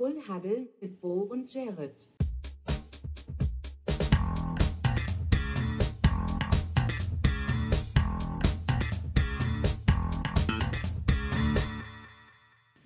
[0.00, 1.94] Full Huddle mit Bo und Jared.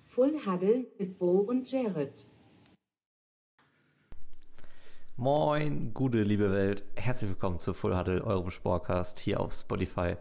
[0.07, 2.27] Full Huddle mit Bo und Jared.
[5.15, 6.83] Moin, gute liebe Welt.
[6.95, 10.17] Herzlich willkommen zu Full Huddle, eurem Sportcast hier auf Spotify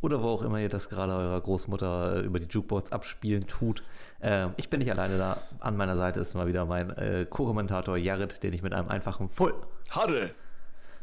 [0.00, 3.82] oder wo auch immer ihr das gerade eurer Großmutter äh, über die Jukebox abspielen tut.
[4.20, 5.38] Äh, ich bin nicht alleine da.
[5.60, 9.28] An meiner Seite ist mal wieder mein äh, Co-Kommentator Jared, den ich mit einem einfachen
[9.28, 9.54] Full
[9.94, 10.30] Huddle.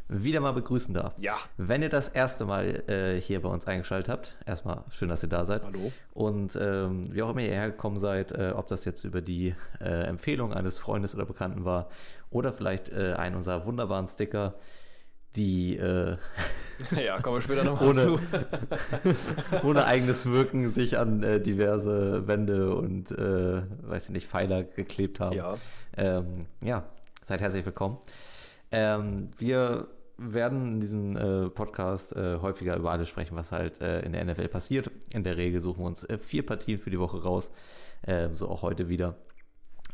[0.08, 1.14] wieder mal begrüßen darf.
[1.18, 1.36] Ja.
[1.56, 5.28] Wenn ihr das erste Mal äh, hier bei uns eingeschaltet habt, erstmal schön, dass ihr
[5.28, 5.64] da seid.
[5.64, 5.92] Hallo.
[6.14, 10.04] Und ähm, wie auch immer ihr hergekommen seid, äh, ob das jetzt über die äh,
[10.04, 11.88] Empfehlung eines Freundes oder Bekannten war
[12.30, 14.54] oder vielleicht äh, einen unserer wunderbaren Sticker,
[15.36, 16.16] die äh,
[17.04, 18.18] Ja, kommen wir später nochmal Ohne- zu.
[19.66, 25.20] ohne eigenes Wirken sich an äh, diverse Wände und, äh, weiß ich nicht, Pfeiler geklebt
[25.20, 25.36] haben.
[25.36, 25.56] Ja.
[25.96, 26.84] Ähm, ja,
[27.24, 27.98] seid herzlich willkommen.
[28.70, 34.00] Ähm, wir werden in diesem äh, Podcast äh, häufiger über alles sprechen, was halt äh,
[34.00, 34.90] in der NFL passiert.
[35.12, 37.50] In der Regel suchen wir uns äh, vier Partien für die Woche raus,
[38.06, 39.16] ähm, so auch heute wieder.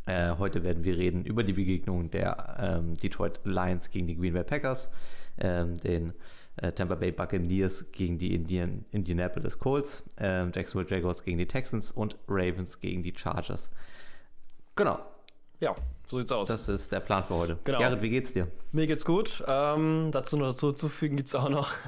[0.09, 4.43] Heute werden wir reden über die Begegnung der ähm, Detroit Lions gegen die Green Bay
[4.43, 4.91] Packers,
[5.39, 6.13] ähm, den
[6.57, 11.93] äh, Tampa Bay Buccaneers gegen die Indian, Indianapolis Colts, ähm, Jacksonville Jaguars gegen die Texans
[11.93, 13.71] und Ravens gegen die Chargers.
[14.77, 15.01] Genau,
[15.61, 15.75] Ja,
[16.13, 16.49] so sieht's aus.
[16.49, 17.59] das ist der Plan für heute.
[17.65, 17.81] Genau.
[17.81, 18.47] Jared, wie geht's dir?
[18.71, 19.43] Mir geht's gut.
[19.49, 21.73] Ähm, dazu noch dazu zufügen gibt's auch noch.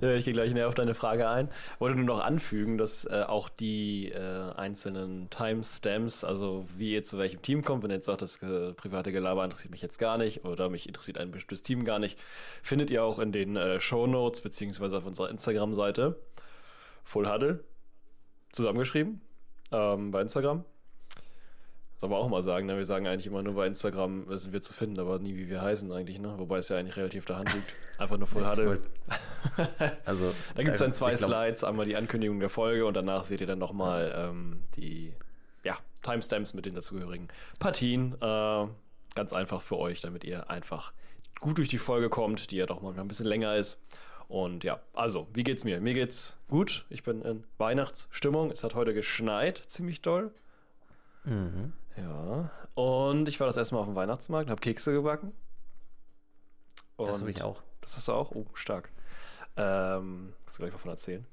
[0.00, 1.48] Ich gehe gleich näher auf deine Frage ein.
[1.78, 7.16] Wollte nur noch anfügen, dass äh, auch die äh, einzelnen Timestamps, also wie ihr zu
[7.16, 10.18] welchem Team kommt, wenn ihr jetzt sagt, das äh, private Gelaber interessiert mich jetzt gar
[10.18, 12.18] nicht oder mich interessiert ein bestimmtes Team gar nicht,
[12.62, 16.16] findet ihr auch in den äh, Show Notes beziehungsweise auf unserer Instagram-Seite.
[17.04, 17.64] Full Huddle.
[18.52, 19.22] Zusammengeschrieben.
[19.72, 20.64] Ähm, bei Instagram.
[21.98, 22.76] Soll man auch mal sagen, ne?
[22.76, 25.48] wir sagen eigentlich immer nur bei Instagram äh, sind wir zu finden, aber nie wie
[25.48, 26.34] wir heißen eigentlich, ne?
[26.38, 27.74] Wobei es ja eigentlich relativ der Hand liegt.
[27.98, 28.66] Einfach nur Huddle.
[28.66, 28.88] wollt-
[30.04, 32.94] Also, Da gibt es dann zwei ich glaub- Slides, einmal die Ankündigung der Folge und
[32.94, 35.12] danach seht ihr dann nochmal ähm, die
[35.64, 38.14] ja, Timestamps mit den dazugehörigen Partien.
[38.20, 38.66] Äh,
[39.16, 40.92] ganz einfach für euch, damit ihr einfach
[41.40, 43.76] gut durch die Folge kommt, die ja doch mal ein bisschen länger ist.
[44.28, 45.80] Und ja, also, wie geht's mir?
[45.80, 46.84] Mir geht's gut.
[46.90, 48.52] Ich bin in Weihnachtsstimmung.
[48.52, 50.30] Es hat heute geschneit, ziemlich doll.
[51.24, 51.72] Mhm.
[52.00, 52.50] Ja.
[52.74, 55.32] Und ich war das erste Mal auf dem Weihnachtsmarkt, habe Kekse gebacken.
[56.96, 57.62] Das Und- habe ich auch.
[57.80, 58.32] das hast du auch?
[58.32, 58.90] Oh, stark.
[59.56, 61.26] Ähm, kannst du gleich mal von erzählen.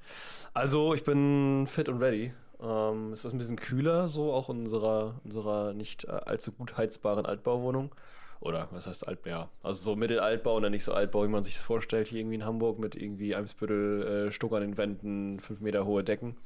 [0.54, 2.34] Also, ich bin fit und ready.
[2.60, 6.78] Ähm, es ist ein bisschen kühler, so auch in unserer, unserer nicht äh, allzu gut
[6.78, 7.94] heizbaren Altbauwohnung.
[8.40, 9.30] Oder was heißt Altbau?
[9.30, 12.20] Ja, also so Mittelaltbau und dann nicht so Altbau, wie man sich das vorstellt, hier
[12.20, 16.38] irgendwie in Hamburg mit irgendwie Eimsbüttel, äh, Stuck an den Wänden, fünf Meter hohe Decken.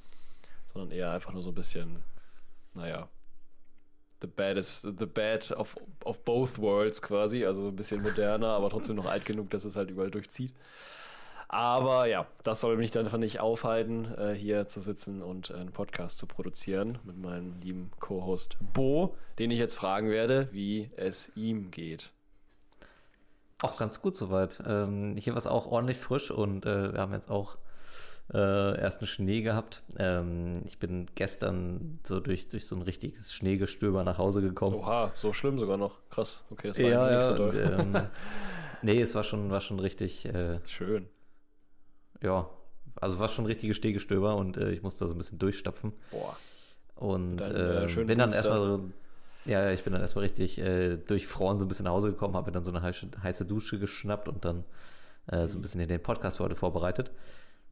[0.74, 2.02] Sondern eher einfach nur so ein bisschen,
[2.76, 3.08] naja,
[4.22, 5.76] the bad is the bad of,
[6.06, 9.76] of both worlds quasi, also ein bisschen moderner, aber trotzdem noch alt genug, dass es
[9.76, 10.54] halt überall durchzieht.
[11.52, 15.72] Aber ja, das soll mich dann einfach nicht aufhalten, äh, hier zu sitzen und einen
[15.72, 21.32] Podcast zu produzieren mit meinem lieben Co-Host Bo, den ich jetzt fragen werde, wie es
[21.36, 22.12] ihm geht.
[23.64, 24.62] Auch ganz gut soweit.
[24.66, 27.58] Ähm, hier war es auch ordentlich frisch und äh, wir haben jetzt auch
[28.34, 29.84] äh, erst einen Schnee gehabt.
[29.98, 34.76] Ähm, ich bin gestern so durch, durch so ein richtiges Schneegestöber nach Hause gekommen.
[34.76, 35.98] Oha, so schlimm sogar noch.
[36.10, 37.78] Krass, okay, das war ja, nicht so und, doll.
[37.80, 37.96] ähm,
[38.82, 41.08] nee, es war schon, war schon richtig, äh, Schön.
[42.22, 42.50] ja,
[42.96, 45.94] also war schon ein richtiges Schneegestöber und äh, ich musste da so ein bisschen durchstapfen.
[46.12, 46.36] Boah.
[46.96, 48.90] Und deinem, äh, äh, schönen bin dann erstmal so,
[49.46, 52.48] ja, ich bin dann erstmal richtig äh, durchfroren so ein bisschen nach Hause gekommen, habe
[52.48, 54.66] mir dann so eine heiße, heiße Dusche geschnappt und dann
[55.28, 57.12] äh, so ein bisschen den Podcast für heute vorbereitet.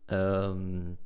[0.09, 0.97] Ähm,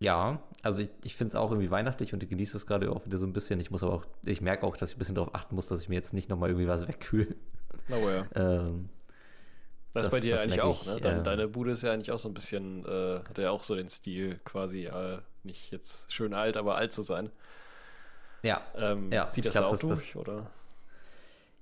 [0.00, 3.04] ja, also ich, ich finde es auch irgendwie weihnachtlich und ich genieße es gerade auch
[3.06, 3.60] wieder so ein bisschen.
[3.60, 5.80] Ich muss aber auch, ich merke auch, dass ich ein bisschen darauf achten muss, dass
[5.80, 7.34] ich mir jetzt nicht nochmal irgendwie was wegkühle.
[7.90, 8.26] Aber ja.
[8.34, 8.88] Ähm,
[9.92, 11.00] Das, ist Das- bei dir das eigentlich auch, ich, ne?
[11.00, 13.62] Deine, äh, deine Bude ist ja eigentlich auch so ein bisschen, äh, hat ja auch
[13.62, 17.30] so den Stil, quasi äh, nicht jetzt schön alt, aber alt zu sein.
[18.42, 20.50] ja, Ähm, Ja, sieht das da glaub, auch das- durch, oder?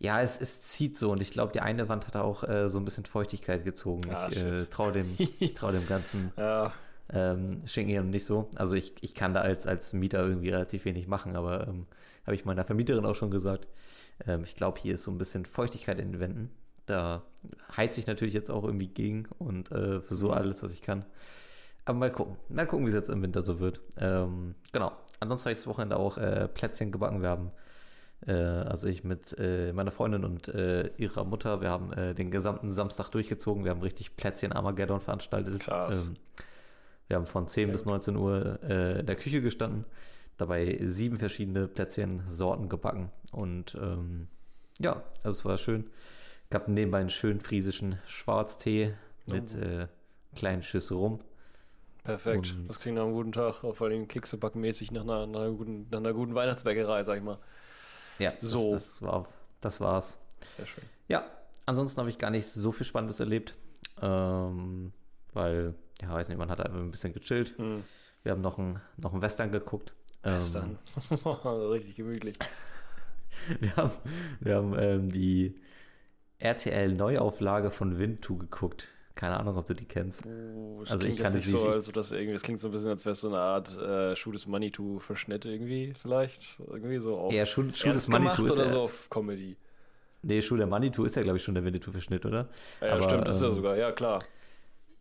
[0.02, 2.78] Ja, es, es zieht so und ich glaube, die eine Wand hat auch äh, so
[2.78, 4.10] ein bisschen Feuchtigkeit gezogen.
[4.12, 6.72] Ah, ich äh, traue dem, ich trau dem ganzen Ja,
[7.12, 8.50] ähm, Schenken hier nicht so.
[8.54, 11.86] Also ich, ich kann da als, als Mieter irgendwie relativ wenig machen, aber ähm,
[12.26, 13.68] habe ich meiner Vermieterin auch schon gesagt.
[14.26, 16.50] Ähm, ich glaube, hier ist so ein bisschen Feuchtigkeit in den Wänden.
[16.86, 17.22] Da
[17.76, 21.04] heizt ich natürlich jetzt auch irgendwie gegen und äh, versuche alles, was ich kann.
[21.84, 22.36] Aber mal gucken.
[22.48, 23.80] Mal gucken, wie es jetzt im Winter so wird.
[23.98, 24.92] Ähm, genau.
[25.20, 27.22] Ansonsten habe ich das Wochenende auch äh, Plätzchen gebacken.
[27.22, 27.50] Wir haben,
[28.26, 32.30] äh, also ich mit äh, meiner Freundin und äh, ihrer Mutter, wir haben äh, den
[32.30, 33.64] gesamten Samstag durchgezogen.
[33.64, 35.60] Wir haben richtig Plätzchen Armageddon veranstaltet.
[35.60, 36.08] Krass.
[36.08, 36.14] Ähm,
[37.08, 39.84] wir haben von 10 bis 19 Uhr äh, in der Küche gestanden.
[40.38, 43.10] dabei sieben verschiedene Plätzchensorten gebacken.
[43.32, 44.28] Und ähm,
[44.78, 45.90] ja, also es war schön.
[46.50, 48.94] Gab nebenbei einen schönen friesischen Schwarztee
[49.30, 49.86] mit äh,
[50.34, 51.20] kleinen Schüsse rum.
[52.04, 52.56] Perfekt.
[52.58, 55.40] Und- das klingt nach einem guten Tag, vor allem Kekse backen mäßig nach einer, nach,
[55.40, 57.38] einer guten, nach einer guten Weihnachtsbäckerei, sag ich mal.
[58.18, 58.72] Ja, So.
[58.72, 59.28] Das, das, war,
[59.60, 60.16] das war's.
[60.56, 60.84] Sehr schön.
[61.08, 61.24] Ja,
[61.66, 63.54] ansonsten habe ich gar nicht so viel Spannendes erlebt.
[64.00, 64.92] Ähm,
[65.32, 67.56] weil, ja, weiß nicht, man hat einfach ein bisschen gechillt.
[67.58, 67.84] Hm.
[68.22, 69.92] Wir haben noch einen noch einen Western geguckt.
[70.22, 70.78] Gestern.
[71.44, 72.36] Richtig gemütlich.
[73.48, 73.92] Ähm, wir haben,
[74.40, 75.60] wir haben ähm, die
[76.38, 78.88] RTL-Neuauflage von Wintu geguckt.
[79.14, 80.22] Keine Ahnung, ob du die kennst.
[80.26, 82.70] Oh, das Also ich kann es nicht so, also das irgendwie, das klingt so ein
[82.72, 86.58] bisschen, als wäre es so eine Art äh, Shoot is Money to Verschnitt irgendwie, vielleicht.
[86.60, 89.56] Irgendwie so auf Eher Schuh, Schuh des Manitou oder ja, so auf Comedy.
[90.22, 92.48] Nee, Schuh der Manitou ist ja, glaube ich, schon der Winnetou-Verschnitt, oder?
[92.80, 94.20] Ja, ja Aber, stimmt, ist ja ähm, sogar, ja klar.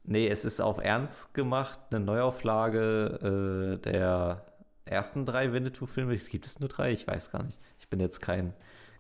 [0.04, 4.46] Nee, es ist auf Ernst gemacht, eine Neuauflage äh, der
[4.86, 6.18] ersten drei Winnetou-Filme.
[6.18, 6.92] Gibt es nur drei?
[6.92, 7.60] Ich weiß gar nicht.
[7.80, 8.54] Ich bin jetzt kein,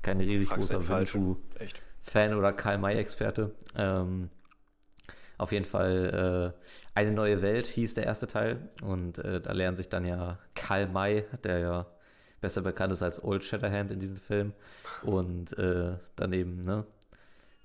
[0.03, 1.21] kein riesig großer Falschen.
[1.21, 1.41] Winnetou.
[1.59, 1.81] Echt.
[2.03, 3.55] Fan oder Karl-May-Experte.
[3.75, 4.29] Ähm,
[5.41, 6.61] auf jeden Fall äh,
[6.93, 8.69] Eine neue Welt hieß der erste Teil.
[8.83, 11.85] Und äh, da lernen sich dann ja Karl May, der ja
[12.41, 14.53] besser bekannt ist als Old Shatterhand in diesem Film.
[15.03, 16.85] Und äh, dann eben, ne,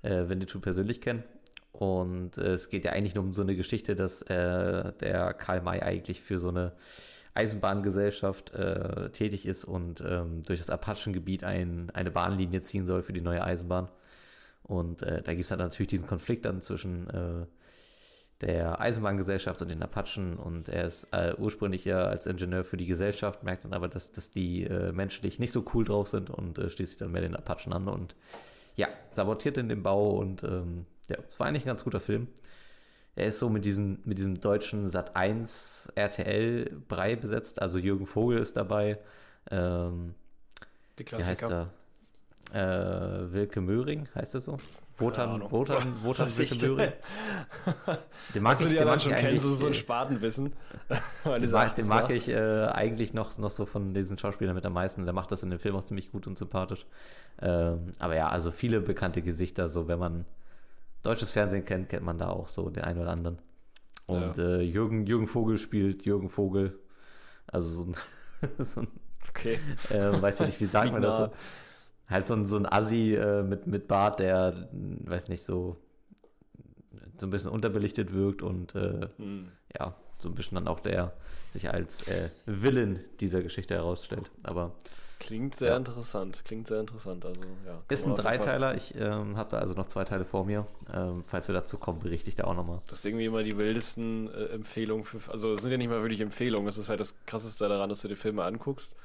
[0.01, 1.23] äh, Winnetou persönlich kennen.
[1.71, 5.61] Und äh, es geht ja eigentlich nur um so eine Geschichte, dass äh, der Karl
[5.61, 6.73] May eigentlich für so eine
[7.35, 13.13] Eisenbahngesellschaft äh, tätig ist und ähm, durch das Apachengebiet ein, eine Bahnlinie ziehen soll für
[13.13, 13.89] die neue Eisenbahn.
[14.63, 17.45] Und äh, da gibt es dann natürlich diesen Konflikt dann zwischen äh,
[18.41, 20.37] der Eisenbahngesellschaft und den Apachen.
[20.37, 24.11] Und er ist äh, ursprünglich ja als Ingenieur für die Gesellschaft, merkt dann aber, dass,
[24.11, 27.21] dass die äh, menschlich nicht so cool drauf sind und äh, schließt sich dann mehr
[27.21, 28.15] den Apachen an und
[28.75, 32.27] ja, sabotiert in den Bau und ähm, ja, es war eigentlich ein ganz guter Film.
[33.15, 38.05] Er ist so mit diesem, mit diesem deutschen Sat 1 RTL Brei besetzt, also Jürgen
[38.05, 38.99] Vogel ist dabei.
[39.49, 40.13] Ähm,
[40.99, 41.51] Die wie heißt Klassiker.
[41.51, 41.69] er?
[42.53, 44.57] Äh, Wilke Möhring, heißt er so?
[44.97, 45.41] Wotan.
[45.51, 46.67] Wotan, Wotan Was Wilke?
[46.67, 46.91] Möhring.
[48.33, 50.53] Den mag Hast du ich, die den mag schon das ist so ein Spatenwissen.
[51.25, 54.73] Den mag, den mag ich äh, eigentlich noch, noch so von diesen Schauspielern mit am
[54.73, 55.03] meisten.
[55.03, 56.85] Der macht das in dem Film auch ziemlich gut und sympathisch.
[57.41, 60.25] Ähm, aber ja, also viele bekannte Gesichter, so wenn man
[61.03, 63.39] deutsches Fernsehen kennt, kennt man da auch so den einen oder anderen.
[64.05, 66.79] Und äh, Jürgen, Jürgen Vogel spielt Jürgen Vogel.
[67.47, 67.95] Also so ein,
[68.65, 68.87] so ein
[69.29, 69.59] Okay.
[69.89, 71.17] äh, weiß ich nicht, wie sagt man das?
[71.17, 71.29] So?
[72.09, 75.75] Halt so ein, so ein Assi äh, mit, mit Bart, der, weiß nicht, so,
[77.19, 79.49] so ein bisschen unterbelichtet wirkt und äh, Hm.
[79.77, 81.13] ja, so ein bisschen dann auch der
[81.51, 84.31] sich als äh, Villain dieser Geschichte herausstellt.
[84.43, 84.73] Aber
[85.19, 85.77] Klingt sehr Ja.
[85.77, 86.43] interessant.
[86.45, 87.25] Klingt sehr interessant.
[87.25, 87.81] Also, ja.
[87.89, 88.75] ist ein Dreiteiler.
[88.75, 90.67] Ich ähm, habe da also noch zwei Teile vor mir.
[90.93, 92.81] Ähm, falls wir dazu kommen, berichte ich da auch nochmal.
[92.87, 95.19] Das ist irgendwie immer die wildesten äh, Empfehlungen für.
[95.31, 96.67] Also, es sind ja nicht mal wirklich Empfehlungen.
[96.67, 98.95] Das ist halt das Krasseste daran, dass du die Filme anguckst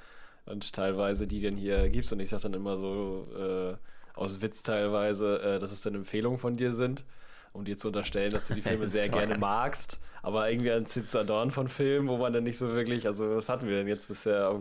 [0.47, 2.13] und teilweise die dann hier gibst.
[2.13, 3.77] Und ich sag dann immer so äh,
[4.19, 7.05] aus Witz teilweise, äh, dass es dann Empfehlungen von dir sind,
[7.53, 10.01] um dir zu unterstellen, dass du die Filme sehr gerne magst.
[10.23, 13.07] Aber irgendwie ein Zitzadorn von Filmen, wo man dann nicht so wirklich.
[13.07, 14.55] Also, was hatten wir denn jetzt bisher?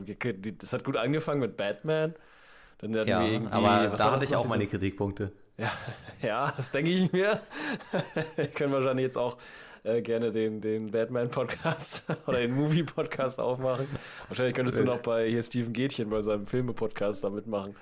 [0.57, 2.15] Das hat gut angefangen mit Batman.
[2.79, 3.53] Dann hatten Ja, wir irgendwie.
[3.53, 5.31] aber da hatte ich auch meine Kritikpunkte.
[5.57, 5.71] ja,
[6.21, 7.39] ja, das denke ich mir.
[8.35, 9.37] Wir können wahrscheinlich jetzt auch
[9.83, 13.87] äh, gerne den, den Batman-Podcast oder den Movie-Podcast aufmachen.
[14.27, 17.75] Wahrscheinlich könntest du noch bei hier Steven Gätchen bei seinem Filme-Podcast da mitmachen.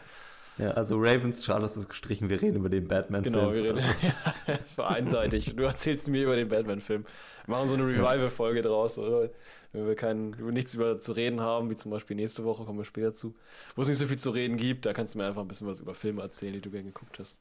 [0.57, 3.33] Ja, also Ravens, Charles ist gestrichen, wir reden über den Batman-Film.
[3.33, 3.79] Genau, wir reden
[4.77, 5.55] ja, einseitig.
[5.55, 7.05] Du erzählst mir über den Batman-Film.
[7.45, 9.29] Wir machen so eine Revival-Folge draus, oder?
[9.71, 12.77] Wenn wir kein, über nichts über zu reden haben, wie zum Beispiel nächste Woche, kommen
[12.77, 13.35] wir später zu.
[13.75, 15.67] Wo es nicht so viel zu reden gibt, da kannst du mir einfach ein bisschen
[15.67, 17.39] was über Filme erzählen, die du gerne geguckt hast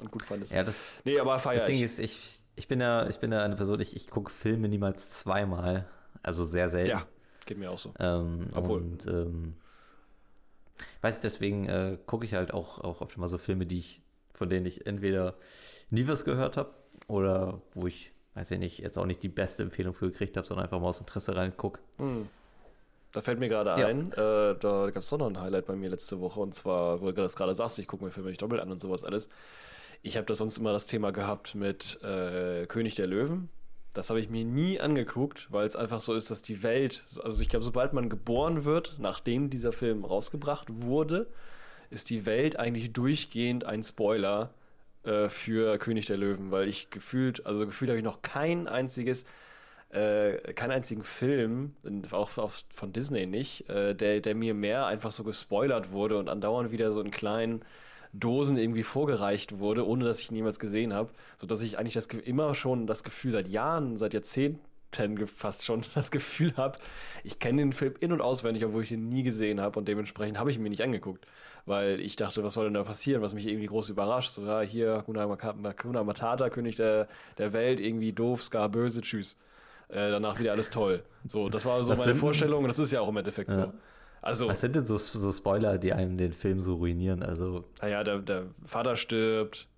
[0.00, 0.52] und gut fandest.
[0.52, 1.82] Ja, das, nee, aber feier das Ding ich.
[1.82, 2.18] ist, ich,
[2.56, 5.86] ich, bin ja, ich bin ja eine Person, ich, ich gucke Filme niemals zweimal.
[6.22, 6.90] Also sehr selten.
[6.90, 7.02] Ja,
[7.44, 7.92] geht mir auch so.
[8.00, 9.54] Ähm, Obwohl- Und ähm,
[11.02, 14.00] weiß deswegen äh, gucke ich halt auch, auch oft mal so Filme, die ich,
[14.34, 15.34] von denen ich entweder
[15.90, 16.70] nie was gehört habe
[17.06, 20.46] oder wo ich, weiß ich nicht, jetzt auch nicht die beste Empfehlung für gekriegt habe,
[20.46, 21.80] sondern einfach mal aus Interesse reingucke.
[21.98, 22.28] Hm.
[23.12, 23.86] Da fällt mir gerade Ja.
[23.86, 27.00] ein, äh, da gab es doch noch ein Highlight bei mir letzte Woche und zwar,
[27.00, 29.28] wo du das gerade sagst, ich gucke mir Filme nicht doppelt an und sowas alles.
[30.06, 33.48] Ich habe da sonst immer das Thema gehabt mit äh, König der Löwen.
[33.92, 37.42] Das habe ich mir nie angeguckt, weil es einfach so ist, dass die Welt, also
[37.42, 41.26] ich glaube, sobald man geboren wird, nachdem dieser Film rausgebracht wurde,
[41.90, 44.50] ist die Welt eigentlich durchgehend ein Spoiler
[45.02, 49.24] äh, für König der Löwen, weil ich gefühlt, also gefühlt habe ich noch kein einziges
[49.90, 51.74] äh, keinen einzigen Film,
[52.12, 56.28] auch, auch von Disney nicht, äh, der, der mir mehr einfach so gespoilert wurde und
[56.28, 57.64] andauernd wieder so in kleinen
[58.18, 62.06] Dosen irgendwie vorgereicht wurde, ohne dass ich ihn jemals gesehen habe, sodass ich eigentlich das
[62.06, 64.60] immer schon das Gefühl seit Jahren, seit Jahrzehnten
[64.92, 66.78] Ten fast schon das Gefühl habe,
[67.24, 70.38] ich kenne den Film in- und auswendig, obwohl ich ihn nie gesehen habe und dementsprechend
[70.38, 71.26] habe ich ihn mir nicht angeguckt,
[71.66, 74.30] weil ich dachte, was soll denn da passieren, was mich irgendwie groß überrascht.
[74.30, 79.36] So, ja, hier, Hakuna Matata, König der, der Welt, irgendwie doof, Scar böse, tschüss.
[79.88, 81.02] Äh, danach wieder alles toll.
[81.28, 83.54] So, das war so Was meine Vorstellung und das ist ja auch im Endeffekt Ja.
[83.54, 83.72] so.
[84.26, 87.22] Also, Was sind denn so, so Spoiler, die einem den Film so ruinieren?
[87.22, 89.68] Also, naja, der, der Vater stirbt,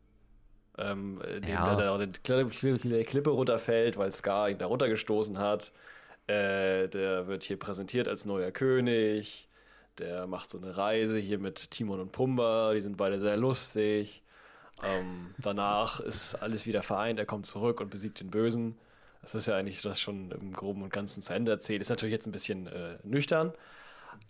[0.78, 1.74] ähm, äh, Ja.
[1.76, 5.72] der, Klippe, Klippe, Klippe runterfällt, weil Scar ihn da runtergestoßen hat.
[6.28, 9.50] Äh, der wird hier präsentiert als neuer König.
[9.98, 12.72] Der macht so eine Reise hier mit Timon und Pumba.
[12.72, 14.22] Die sind beide sehr lustig.
[14.82, 17.18] Ähm, danach ist alles wieder vereint.
[17.18, 18.78] Er kommt zurück und besiegt den Bösen.
[19.20, 21.82] Das ist ja eigentlich das schon im Groben und Ganzen zu Ende erzählt.
[21.82, 23.52] Ist natürlich jetzt ein bisschen äh, nüchtern.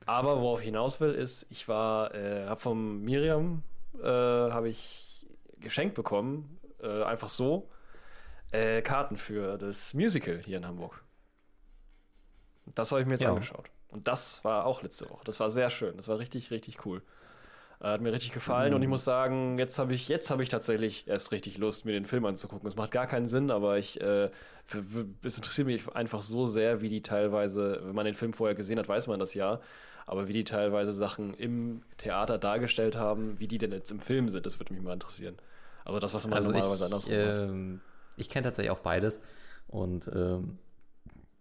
[0.07, 3.63] Aber worauf ich hinaus will, ist, ich war, äh, habe von Miriam,
[4.01, 5.27] äh, habe ich
[5.61, 7.69] geschenkt bekommen, äh, einfach so,
[8.53, 11.03] äh, Karten für das Musical hier in Hamburg.
[12.75, 13.31] Das habe ich mir jetzt Ja.
[13.31, 13.71] angeschaut.
[13.91, 15.25] Und das war auch letzte Woche.
[15.25, 15.97] Das war sehr schön.
[15.97, 17.03] Das war richtig, richtig cool.
[17.81, 20.49] Äh, Hat mir richtig gefallen und ich muss sagen, jetzt habe ich, jetzt habe ich
[20.49, 22.67] tatsächlich erst richtig Lust, mir den Film anzugucken.
[22.67, 24.31] Es macht gar keinen Sinn, aber ich, äh,
[25.23, 28.79] es interessiert mich einfach so sehr, wie die teilweise, wenn man den Film vorher gesehen
[28.79, 29.61] hat, weiß man das ja,
[30.07, 34.29] aber wie die teilweise Sachen im Theater dargestellt haben, wie die denn jetzt im Film
[34.29, 35.37] sind, das würde mich mal interessieren.
[35.85, 37.51] Also das, was man also normalerweise ich, andersrum macht.
[37.51, 37.81] ähm,
[38.17, 39.21] ich kenne tatsächlich auch beides.
[39.69, 40.59] Und ähm,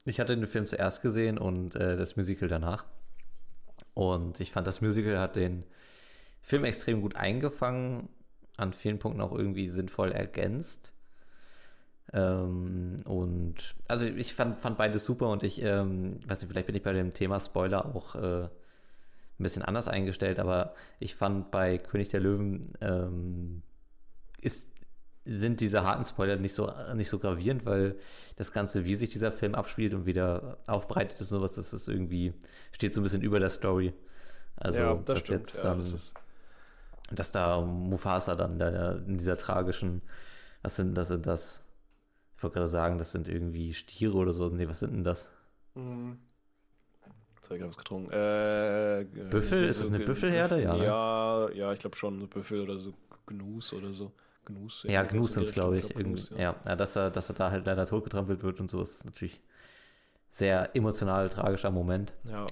[0.06, 2.86] ich hatte den Film zuerst gesehen und äh, das Musical danach.
[3.94, 5.64] Und ich fand, das Musical hat den
[6.48, 8.08] Film extrem gut eingefangen,
[8.56, 10.94] an vielen Punkten auch irgendwie sinnvoll ergänzt.
[12.14, 16.76] Ähm, und also ich fand, fand beides super und ich ähm, weiß nicht, vielleicht bin
[16.76, 18.50] ich bei dem Thema Spoiler auch äh, ein
[19.44, 23.62] bisschen anders eingestellt, aber ich fand bei König der Löwen ähm,
[24.40, 24.72] ist,
[25.26, 27.98] sind diese harten Spoiler nicht so, nicht so gravierend, weil
[28.38, 31.90] das Ganze, wie sich dieser Film abspielt und wieder aufbereitet ist und sowas, das ist
[31.90, 32.34] irgendwie,
[32.72, 33.92] steht so ein bisschen über der Story.
[34.56, 35.40] Also, ja, das dass stimmt.
[35.40, 36.14] jetzt ja, dann, das ist,
[37.12, 40.02] dass da Mufasa dann da in dieser tragischen,
[40.62, 41.64] was sind das, sind das?
[42.38, 44.50] Ich wollte gerade sagen, das sind irgendwie Stiere oder so.
[44.50, 45.32] Nee, was sind denn das?
[45.76, 46.18] Mhm.
[47.36, 48.12] Jetzt habe ich was getrunken.
[48.12, 49.64] Äh, Büffel?
[49.64, 50.62] äh, Ist es eine Büffelherde?
[50.62, 50.86] Ja, ne?
[50.86, 52.94] Ja, ja, ich glaube schon, Büffel oder so
[53.26, 54.12] Gnus oder so.
[54.46, 54.86] Gnus.
[54.88, 55.90] Ja, Gnus sowas in sind es, glaube ich.
[55.94, 56.56] Gnus, ja.
[56.66, 59.42] Ja, dass, er, dass er da halt leider totgetrampelt wird und so, ist natürlich
[60.30, 62.14] sehr emotional tragischer Moment.
[62.26, 62.46] Ja.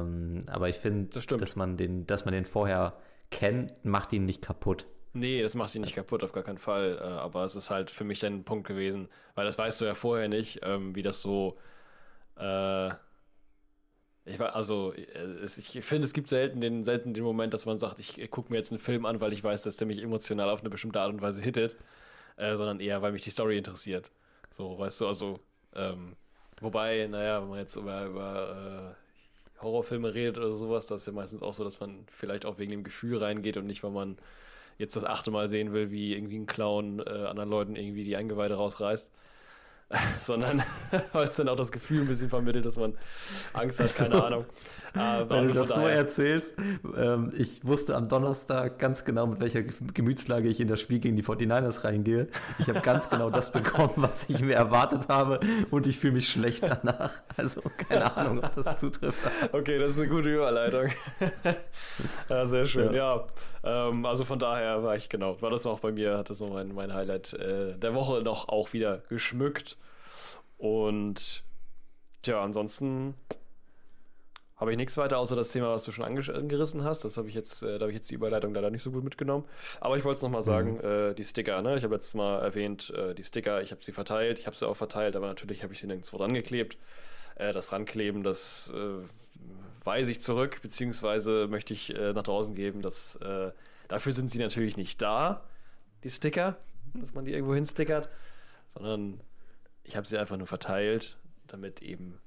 [0.00, 2.94] Ähm, aber ich finde, Das dass man den, dass man den vorher
[3.34, 4.86] kennt, macht ihn nicht kaputt.
[5.12, 6.98] Nee, das macht ihn nicht kaputt, auf gar keinen Fall.
[7.00, 9.84] Äh, aber es ist halt für mich dann ein Punkt gewesen, weil das weißt du
[9.84, 11.58] ja vorher nicht, ähm, wie das so.
[12.36, 12.90] Äh,
[14.24, 17.76] ich war, also, äh, ich finde, es gibt selten den, selten den Moment, dass man
[17.76, 20.48] sagt, ich, gucke mir jetzt einen Film an, weil ich weiß, dass der mich emotional
[20.48, 21.76] auf eine bestimmte Art und Weise hittet,
[22.36, 24.10] äh, sondern eher, weil mich die Story interessiert.
[24.50, 25.40] So, weißt du, also,
[25.74, 26.16] ähm,
[26.60, 29.03] wobei, naja, wenn man jetzt über, über äh,
[29.64, 32.70] Horrorfilme redet oder sowas, das ist ja meistens auch so, dass man vielleicht auch wegen
[32.70, 34.16] dem Gefühl reingeht und nicht, weil man
[34.78, 38.16] jetzt das achte Mal sehen will, wie irgendwie ein Clown äh, anderen Leuten irgendwie die
[38.16, 39.12] Eingeweide rausreißt.
[40.18, 40.62] Sondern
[41.12, 42.96] weil es dann auch das Gefühl ein bisschen vermittelt, dass man
[43.52, 44.44] Angst hat, keine Also, Ahnung.
[44.94, 44.98] Äh,
[45.28, 46.54] Weil also du das von so daher- erzählst,
[46.96, 51.00] ähm, ich wusste am Donnerstag ganz genau, mit welcher Ge- Gemütslage ich in das Spiel
[51.00, 52.28] gegen die 49ers reingehe.
[52.58, 56.28] Ich habe ganz genau das bekommen, was ich mir erwartet habe und ich fühle mich
[56.28, 57.22] schlecht danach.
[57.36, 59.18] Also keine Ahnung, ob das zutrifft.
[59.52, 60.88] Okay, das ist eine gute Überleitung.
[62.28, 62.94] ja, sehr schön.
[62.94, 63.26] Ja,
[63.62, 66.74] ähm, also von daher war ich genau, war das auch bei mir, hatte so mein,
[66.74, 69.76] mein Highlight äh, der Woche noch auch wieder geschmückt.
[70.64, 71.44] Und
[72.22, 73.12] tja, ansonsten
[74.56, 77.04] habe ich nichts weiter außer das Thema, was du schon ange- angerissen hast.
[77.04, 79.04] Das habe ich jetzt, äh, da habe ich jetzt die Überleitung leider nicht so gut
[79.04, 79.44] mitgenommen.
[79.82, 81.76] Aber ich wollte es nochmal sagen, äh, die Sticker, ne?
[81.76, 84.66] Ich habe letztes Mal erwähnt, äh, die Sticker, ich habe sie verteilt, ich habe sie
[84.66, 86.78] auch verteilt, aber natürlich habe ich sie nirgendwo dran geklebt.
[87.34, 89.04] Äh, das Rankleben, das äh,
[89.84, 93.18] weise ich zurück, beziehungsweise möchte ich äh, nach draußen geben, dass
[93.88, 95.44] dafür sind sie natürlich nicht da,
[96.04, 96.56] die Sticker,
[96.94, 98.08] dass man die irgendwo hinstickert,
[98.68, 99.20] sondern
[99.84, 102.18] ich habe sie einfach nur verteilt, damit eben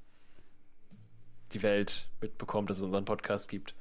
[1.54, 3.76] die Welt mitbekommt, dass es unseren Podcast gibt.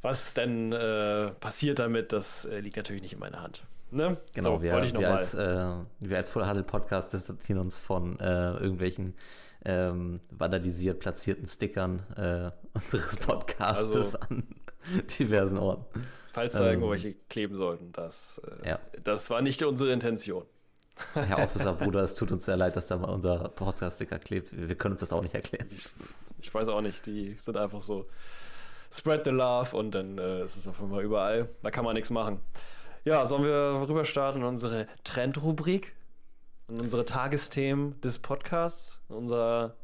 [0.00, 3.62] Was denn äh, passiert damit, das äh, liegt natürlich nicht in meiner Hand.
[3.90, 4.16] Ne?
[4.34, 5.18] Genau, so, wir, wollte ich wir, nochmal.
[5.18, 9.14] als, äh, wir als Full Huddle Podcast distanzieren uns von äh, irgendwelchen
[9.64, 14.44] ähm, vandalisiert platzierten Stickern äh, unseres Podcasts Also- an
[15.18, 16.06] diversen Orten.
[16.32, 18.78] Falls da ähm, welche kleben sollten, das, äh, Ja.
[19.04, 20.46] das war nicht unsere Intention.
[21.14, 24.50] Herr Officer Bruder, es tut uns sehr leid, dass da mal unser Podcast-Sticker klebt.
[24.52, 25.66] Wir können uns das auch nicht erklären.
[25.70, 25.88] Ich,
[26.40, 28.04] ich weiß auch nicht, die sind einfach so
[28.92, 31.48] spread the love und dann äh, ist es auf einmal überall.
[31.62, 32.40] Da kann man nichts machen.
[33.04, 35.94] Ja, sollen wir rüber starten in unsere Trendrubrik?
[36.68, 39.74] an unsere Tagesthemen des Podcasts, unser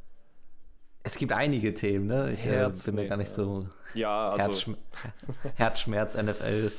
[1.03, 2.31] Es gibt einige Themen, ne?
[2.33, 4.75] Ich äh, Herz- bin mir nee, gar nicht so ja, also Herzschm
[5.57, 6.71] Herzschmerz NFL.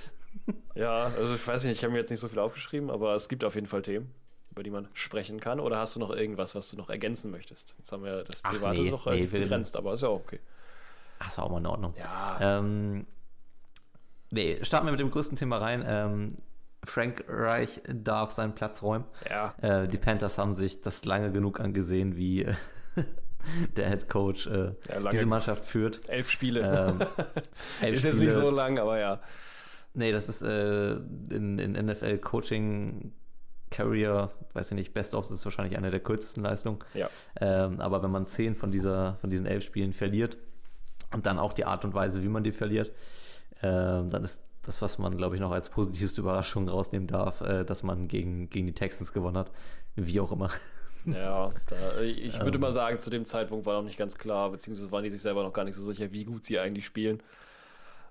[0.75, 3.29] ja, also ich weiß nicht, ich habe mir jetzt nicht so viel aufgeschrieben, aber es
[3.29, 4.11] gibt auf jeden Fall Themen,
[4.51, 5.59] über die man sprechen kann.
[5.59, 7.75] Oder hast du noch irgendwas, was du noch ergänzen möchtest?
[7.77, 10.39] Jetzt haben wir das Private nee, doch nee, relativ begrenzt, aber ist ja auch okay.
[11.19, 11.93] Ach, ist auch mal in Ordnung.
[11.97, 13.05] Ja, Ähm,
[14.31, 15.83] nee, starten wir mit dem größten Thema rein.
[15.85, 16.35] Ähm,
[16.85, 19.03] Frank Reich darf seinen Platz räumen.
[19.29, 22.53] ja, Äh, die Panthers haben sich das lange genug angesehen, wie äh,
[23.75, 26.07] der Head Coach äh, Ja, diese Mannschaft führt.
[26.07, 26.61] elf Spiele.
[26.61, 26.99] Ähm,
[27.81, 28.25] elf ist jetzt Spiele.
[28.27, 29.19] nicht so lang, aber ja.
[29.99, 33.11] Nee, das ist äh, in, in NFL Coaching
[33.69, 36.79] Career, weiß ich nicht, Best of ist wahrscheinlich eine der kürzesten Leistungen.
[36.93, 37.09] Ja.
[37.41, 40.37] Ähm, aber wenn man zehn von, dieser, von diesen elf Spielen verliert
[41.11, 42.93] und dann auch die Art und Weise, wie man die verliert,
[43.61, 47.65] ähm, dann ist das, was man, glaube ich, noch als positivste Überraschung rausnehmen darf, äh,
[47.65, 49.51] dass man gegen, gegen die Texans gewonnen hat.
[49.97, 50.49] Wie auch immer.
[51.05, 52.61] Ja, da, ich würde Ähm.
[52.61, 55.43] mal sagen, zu dem Zeitpunkt war noch nicht ganz klar, beziehungsweise waren die sich selber
[55.43, 57.21] noch gar nicht so sicher, wie gut sie eigentlich spielen.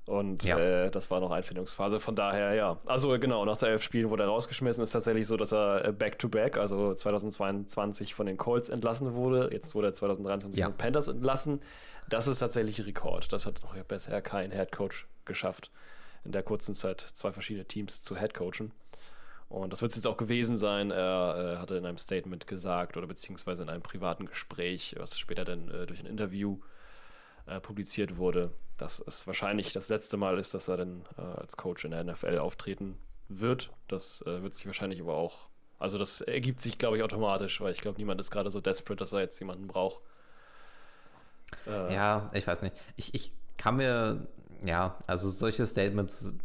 [0.09, 0.59] Und Ja.
[0.59, 2.01] äh, das war noch Einfindungsphase.
[2.01, 2.79] Von daher, ja.
[2.87, 4.83] Also genau, nach elf Spielen wurde er rausgeschmissen.
[4.83, 9.51] Ist tatsächlich so, dass er äh, back-to-back, also 2022 von den Colts entlassen wurde.
[9.53, 10.67] Jetzt wurde er 2023 Ja.
[10.67, 11.61] von den Panthers entlassen.
[12.09, 13.33] Das ist tatsächlich Rekord.
[13.35, 15.71] Das hat noch bisher kein Headcoach geschafft,
[16.25, 18.73] in der kurzen Zeit zwei verschiedene Teams zu headcoachen.
[19.51, 20.91] Und das wird es jetzt auch gewesen sein.
[20.91, 25.45] Er äh, hatte in einem Statement gesagt oder beziehungsweise in einem privaten Gespräch, was später
[25.45, 26.59] dann äh, durch ein Interview
[27.49, 31.57] äh, publiziert wurde, dass es wahrscheinlich das letzte Mal ist, dass er dann äh, als
[31.57, 33.71] Coach in der NFL auftreten wird.
[33.89, 37.73] Das äh, wird sich wahrscheinlich aber auch, also das ergibt sich, glaube ich, automatisch, weil
[37.73, 40.01] ich glaube, niemand ist gerade so desperate, dass er jetzt jemanden braucht.
[41.67, 42.77] Äh, Ja, ich weiß nicht.
[42.97, 44.27] Ich, ich kann mir,
[44.65, 46.37] ja, also solche Statements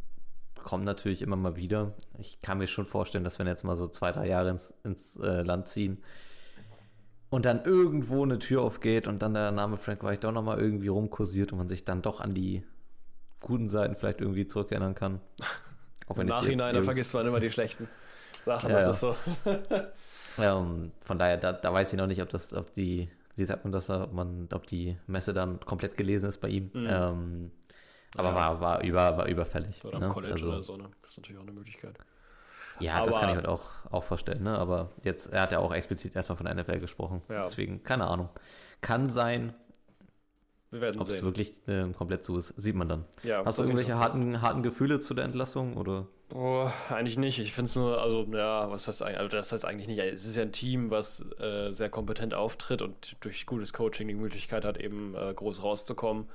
[0.55, 1.93] kommen natürlich immer mal wieder.
[2.19, 5.17] Ich kann mir schon vorstellen, dass wenn jetzt mal so zwei, drei Jahre ins, ins
[5.17, 6.01] äh, Land ziehen
[7.33, 10.89] und dann irgendwo eine Tür aufgeht und dann der Name Frank Reich doch nochmal irgendwie
[10.89, 12.63] rumkursiert und man sich dann doch an die
[13.39, 15.19] guten Seiten vielleicht irgendwie zurückerinnern kann.
[16.07, 17.89] Auch Im ich sie Nachhinein, da vergisst man immer die schlechten
[18.45, 18.69] Sachen.
[18.69, 19.15] Ja, das ist so.
[20.39, 23.65] Ähm, von daher, da, da weiß ich noch nicht, ob das, ob die, wie sagt
[23.65, 26.71] man das, ob man, ob die Messe dann komplett gelesen ist bei ihm.
[26.73, 26.87] Mhm.
[26.89, 27.51] Ähm,
[28.15, 28.35] aber Ja.
[28.35, 29.85] war, war, über, war überfällig.
[29.85, 30.05] Oder ne?
[30.07, 30.89] am College also, oder so, ne?
[31.03, 31.99] Das ist natürlich auch eine Möglichkeit.
[32.79, 34.57] Ja, das Aber- kann ich mir auch, auch vorstellen, ne?
[34.57, 37.21] Aber jetzt, er hat ja auch explizit erstmal von der NFL gesprochen.
[37.29, 37.43] Ja.
[37.43, 38.29] Deswegen, keine Ahnung.
[38.81, 39.53] Kann sein,
[40.71, 41.23] Wir werden ob es sehen.
[41.23, 43.05] wirklich äh, komplett so ist, sieht man dann.
[43.23, 45.77] Ja, Hast du irgendwelche harten, harten Gefühle zu der Entlassung?
[45.77, 46.07] Oder?
[46.33, 47.37] Oh, eigentlich nicht.
[47.37, 49.99] Ich finde es nur, also, ja, was heißt eigentlich, also das heißt eigentlich nicht.
[49.99, 54.15] Es ist ja ein Team, was äh, sehr kompetent auftritt und durch gutes Coaching die
[54.15, 56.27] Möglichkeit hat, eben äh, groß rauszukommen.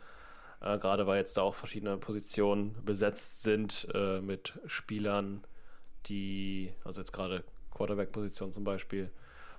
[0.61, 5.43] Äh, Gerade weil jetzt da auch verschiedene Positionen besetzt sind äh, mit Spielern,
[6.07, 9.11] die, also jetzt gerade Quarterback-Position zum Beispiel,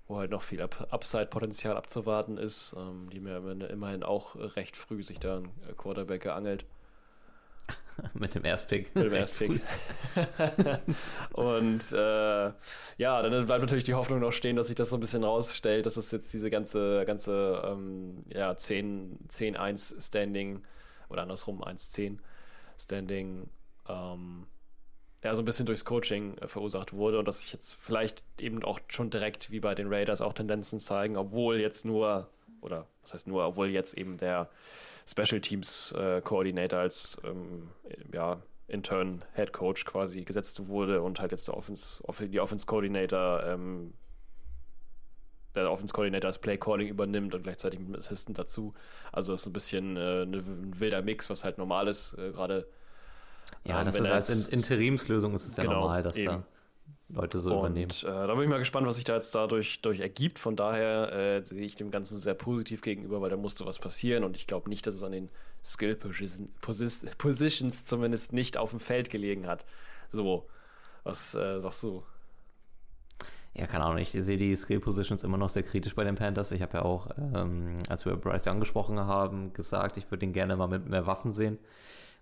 [0.07, 3.37] wo halt noch viel Up Upside-Potenzial abzuwarten ist, ähm, die mir
[3.69, 6.65] immerhin auch recht früh sich da ein Quarterback geangelt.
[8.13, 8.93] Mit dem Erstpick.
[8.95, 9.61] Mit dem Erstpick.
[11.33, 12.51] und äh,
[12.97, 15.85] ja, dann bleibt natürlich die Hoffnung noch stehen, dass sich das so ein bisschen rausstellt,
[15.85, 20.63] dass es jetzt diese ganze, ganze ähm, ja, 10 10-1 Standing
[21.09, 22.17] oder andersrum 1-10
[22.77, 23.49] Standing
[23.87, 24.47] ähm,
[25.23, 28.63] ja, so ein bisschen durchs Coaching äh, verursacht wurde und dass sich jetzt vielleicht eben
[28.63, 32.29] auch schon direkt wie bei den Raiders auch Tendenzen zeigen, obwohl jetzt nur,
[32.61, 34.49] oder was heißt nur, obwohl jetzt eben der
[35.05, 37.69] Special Teams äh, Coordinator als ähm,
[38.13, 42.65] ja, intern Head Coach quasi gesetzt wurde und halt jetzt der Offense, Off die Offense
[42.65, 43.93] Coordinator ähm,
[45.55, 48.73] der Offense Coordinator das Play Calling übernimmt und gleichzeitig mit dem Assistant dazu.
[49.11, 52.67] Also ist ein bisschen äh, ein wilder Mix, was halt normal ist, äh, gerade
[53.63, 56.25] Ja, Ähm, das ist als In Interimslösung ist es ja Genau, normal, dass eben.
[56.25, 56.43] da
[57.13, 57.91] Leute so und übernehmen.
[58.03, 60.39] äh, da bin ich mal gespannt, was sich da jetzt dadurch durch ergibt.
[60.39, 64.23] Von daher äh, sehe ich dem Ganzen sehr positiv gegenüber, weil da musste was passieren
[64.23, 65.29] und ich glaube nicht, dass es an den
[65.63, 66.49] Skill Position,
[67.17, 69.65] Positions zumindest nicht auf dem Feld gelegen hat.
[70.09, 70.47] So,
[71.03, 72.03] was äh, sagst du?
[73.53, 76.51] Ja, keine Ahnung, ich sehe die Skill Positions immer noch sehr kritisch bei den Panthers.
[76.51, 80.33] Ich habe ja auch, ähm, als wir Bryce Young gesprochen haben, gesagt, ich würde ihn
[80.33, 81.57] gerne mal mit mehr Waffen sehen.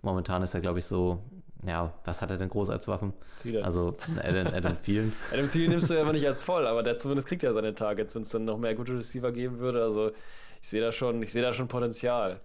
[0.01, 1.19] Momentan ist er, glaube ich, so,
[1.65, 3.13] ja, was hat er denn groß als Waffen?
[3.41, 3.63] Thielen.
[3.63, 5.13] Also Adam, Adam Thielen.
[5.31, 7.73] Adam Thiel nimmst du ja aber nicht als voll, aber der zumindest kriegt ja seine
[7.75, 9.81] Targets, wenn es dann noch mehr gute Receiver geben würde.
[9.83, 10.11] Also
[10.61, 12.39] ich sehe da schon, ich sehe da schon Potenzial.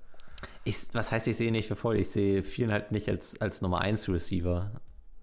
[0.65, 1.97] Ich, was heißt, ich sehe ihn nicht für voll?
[1.97, 4.71] Ich sehe Thielen halt nicht als, als Nummer 1 Receiver.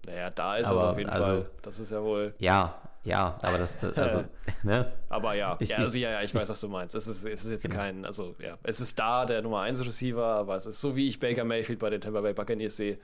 [0.06, 1.50] Naja, da ist Aber, es auf jeden also- Fall.
[1.62, 2.34] Das ist ja wohl.
[2.38, 4.24] Ja, ja, aber das, das also,
[4.62, 4.92] ne?
[5.08, 6.94] Aber ja, Ich- ja, also ja, ja, ich weiß, was du meinst.
[6.94, 7.76] Es ist, es ist jetzt Genau.
[7.82, 11.08] kein, also ja, es ist da der Nummer 1 Receiver, aber es ist so wie
[11.08, 12.98] ich Baker Mayfield bei den Tampa Bay Buccaneers sehe.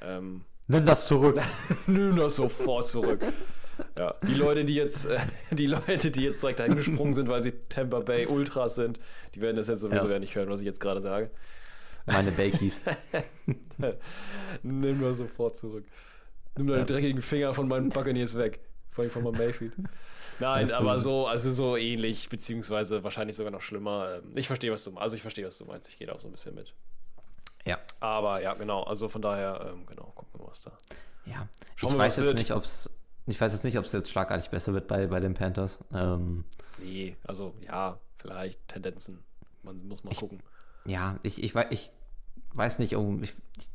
[0.00, 1.40] Ähm, Nimm das zurück.
[1.86, 3.24] nimm das sofort zurück.
[3.98, 5.18] Ja, die Leute, die jetzt, äh,
[5.50, 8.98] die Leute, die jetzt direkt dahin gesprungen sind, weil sie Tampa Bay Ultras sind,
[9.34, 10.14] die werden das jetzt sowieso Ja.
[10.14, 11.30] ja nicht hören, was ich jetzt gerade sage.
[12.06, 12.80] Meine Bakies.
[14.62, 15.84] Nimm mal sofort zurück.
[16.56, 16.84] Nimm deine Ja.
[16.84, 18.60] dreckigen Finger von meinen Buccaneers weg.
[18.96, 19.74] Vor allem von meinem Mayfield.
[20.40, 24.16] Nein, du- aber so, also so ähnlich, beziehungsweise wahrscheinlich sogar noch schlimmer.
[24.24, 25.88] Ähm, Ich verstehe, was du Also ich verstehe, was du meinst.
[25.90, 26.72] Ich gehe da auch so ein bisschen mit.
[27.64, 27.78] ja.
[28.00, 28.82] Aber ja, genau.
[28.84, 30.72] Also von daher, ähm, genau, gucken wir mal, was da.
[31.26, 31.46] Ja.
[31.76, 32.38] Schauen ich wir, weiß jetzt wird.
[32.38, 32.90] nicht, ob es.
[33.26, 35.78] Ich weiß jetzt nicht, ob es jetzt schlagartig besser wird bei, bei den Panthers.
[35.92, 36.44] Ähm,
[36.78, 39.22] Nee, also ja, vielleicht Tendenzen.
[39.62, 40.40] Man muss mal gucken.
[40.84, 41.90] ja, ich, ich, ich
[42.54, 43.22] weiß nicht, um.
[43.22, 43.66] Ich, ich,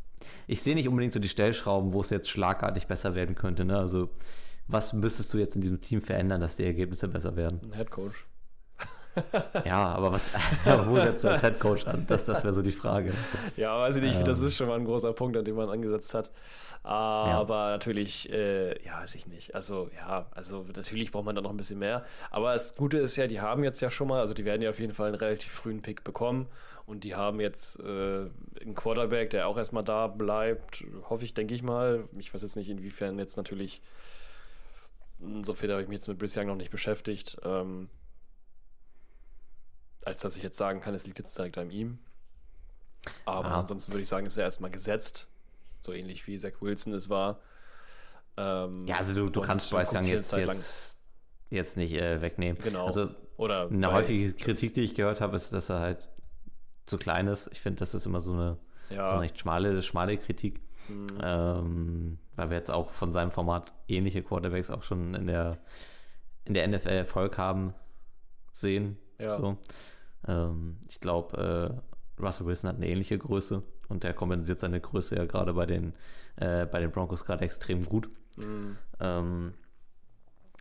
[0.47, 3.65] ich sehe nicht unbedingt so die Stellschrauben, wo es jetzt schlagartig besser werden könnte.
[3.65, 3.77] Ne?
[3.77, 4.10] Also,
[4.67, 7.60] was müsstest du jetzt in diesem Team verändern, dass die Ergebnisse besser werden?
[7.63, 8.13] Ein Headcoach.
[9.65, 10.32] Ja, aber was,
[10.88, 12.06] wo setzt du als Headcoach an?
[12.08, 13.12] Das, das wäre so die Frage.
[13.58, 14.47] Ja, weiß ich nicht, das Ähm.
[14.47, 16.32] ist schon mal ein großer Punkt, an dem man angesetzt hat.
[16.84, 19.54] Aber natürlich, äh, ja, weiß ich nicht.
[19.54, 22.06] Also, ja, also natürlich braucht man da noch ein bisschen mehr.
[22.32, 24.69] Aber das Gute ist ja, die haben jetzt ja schon mal, also die werden ja
[24.69, 26.47] auf jeden Fall einen relativ frühen Pick bekommen.
[26.86, 27.84] Und die haben jetzt äh,
[28.62, 32.06] einen Quarterback, der auch erstmal da bleibt, hoffe ich, denke ich mal.
[32.17, 33.82] Ich weiß jetzt nicht, inwiefern jetzt natürlich,
[35.43, 37.38] so viel habe ich mich jetzt mit Brice Young noch nicht beschäftigt.
[37.43, 37.89] Ähm,
[40.03, 41.99] als dass ich jetzt sagen kann, es liegt jetzt direkt an ihm.
[43.25, 43.60] Aber Ja.
[43.60, 45.27] ansonsten würde ich sagen, ist er erstmal gesetzt.
[45.81, 47.39] So ähnlich wie Zach Wilson es war.
[48.38, 50.99] Ähm, Ja, also du, du kannst Bryce Young jetzt, lang- jetzt,
[51.49, 52.62] jetzt nicht äh, wegnehmen.
[52.62, 52.86] Genau.
[52.88, 56.10] Also Oder eine häufige Kritik, die ich gehört habe, ist, dass er halt
[56.86, 57.49] zu klein ist.
[57.51, 58.57] Ich finde, das ist immer so eine,
[58.89, 60.62] ja, so eine recht schmale, schmale Kritik.
[60.88, 65.58] Hm, Ähm, weil wir jetzt auch von seinem Format ähnliche Quarterbacks auch schon in der,
[66.46, 67.74] in der NFL Erfolg haben
[68.52, 68.98] sehen.
[69.20, 69.38] Ja.
[69.38, 69.58] So.
[70.28, 71.82] Ähm, ich glaube,
[72.17, 75.65] äh, Russell Wilson hat eine ähnliche Größe und der kompensiert seine Größe ja gerade bei
[75.65, 75.94] den,
[76.38, 78.10] äh, bei den Broncos gerade extrem gut.
[78.36, 79.54] hm, Ähm,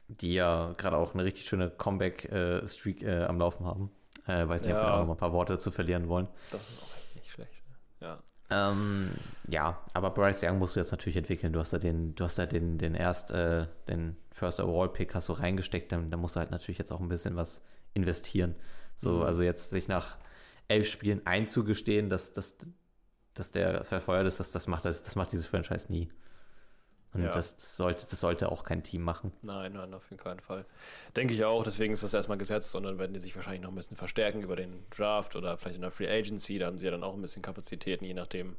[0.08, 3.90] die ja gerade auch eine richtig schöne Comeback-Streak äh, am Laufen haben.
[4.26, 4.94] Äh, weiß nicht, ob wir Ja.
[4.96, 6.26] auch noch mal ein paar Worte zu verlieren wollen.
[6.50, 7.62] das ist auch echt nicht schlecht.
[8.00, 8.18] Ja.
[8.50, 9.10] Ähm,
[9.48, 11.52] ja, aber Bryce Young musst du jetzt natürlich entwickeln.
[11.52, 15.14] Du hast da den, du hast da den, den erst, äh, den First Overall Pick
[15.14, 17.62] hast du reingesteckt, dann, dann musst du halt natürlich jetzt auch ein bisschen was
[17.94, 18.56] investieren.
[18.96, 19.22] So, Mhm.
[19.22, 20.16] also jetzt sich nach
[20.68, 22.56] elf Spielen einzugestehen, dass, dass,
[23.34, 26.10] dass der verfeuert ist, das, das macht das, das macht dieses Franchise nie.
[27.12, 27.30] Und Ja.
[27.32, 29.32] das sollte, das sollte auch kein Team machen.
[29.42, 30.64] Nein, nein, auf keinen Fall.
[31.16, 33.70] Denke ich auch, deswegen ist das erstmal gesetzt und dann werden die sich wahrscheinlich noch
[33.70, 36.58] ein bisschen verstärken über den Draft oder vielleicht in der Free Agency.
[36.58, 38.56] Da haben sie ja dann auch ein bisschen Kapazitäten, je nachdem,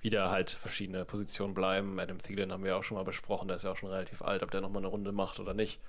[0.00, 1.98] wie da halt verschiedene Positionen bleiben.
[1.98, 4.44] Adam Thielen haben wir auch schon mal besprochen, der ist ja auch schon relativ alt,
[4.44, 5.80] ob der nochmal eine Runde macht oder nicht.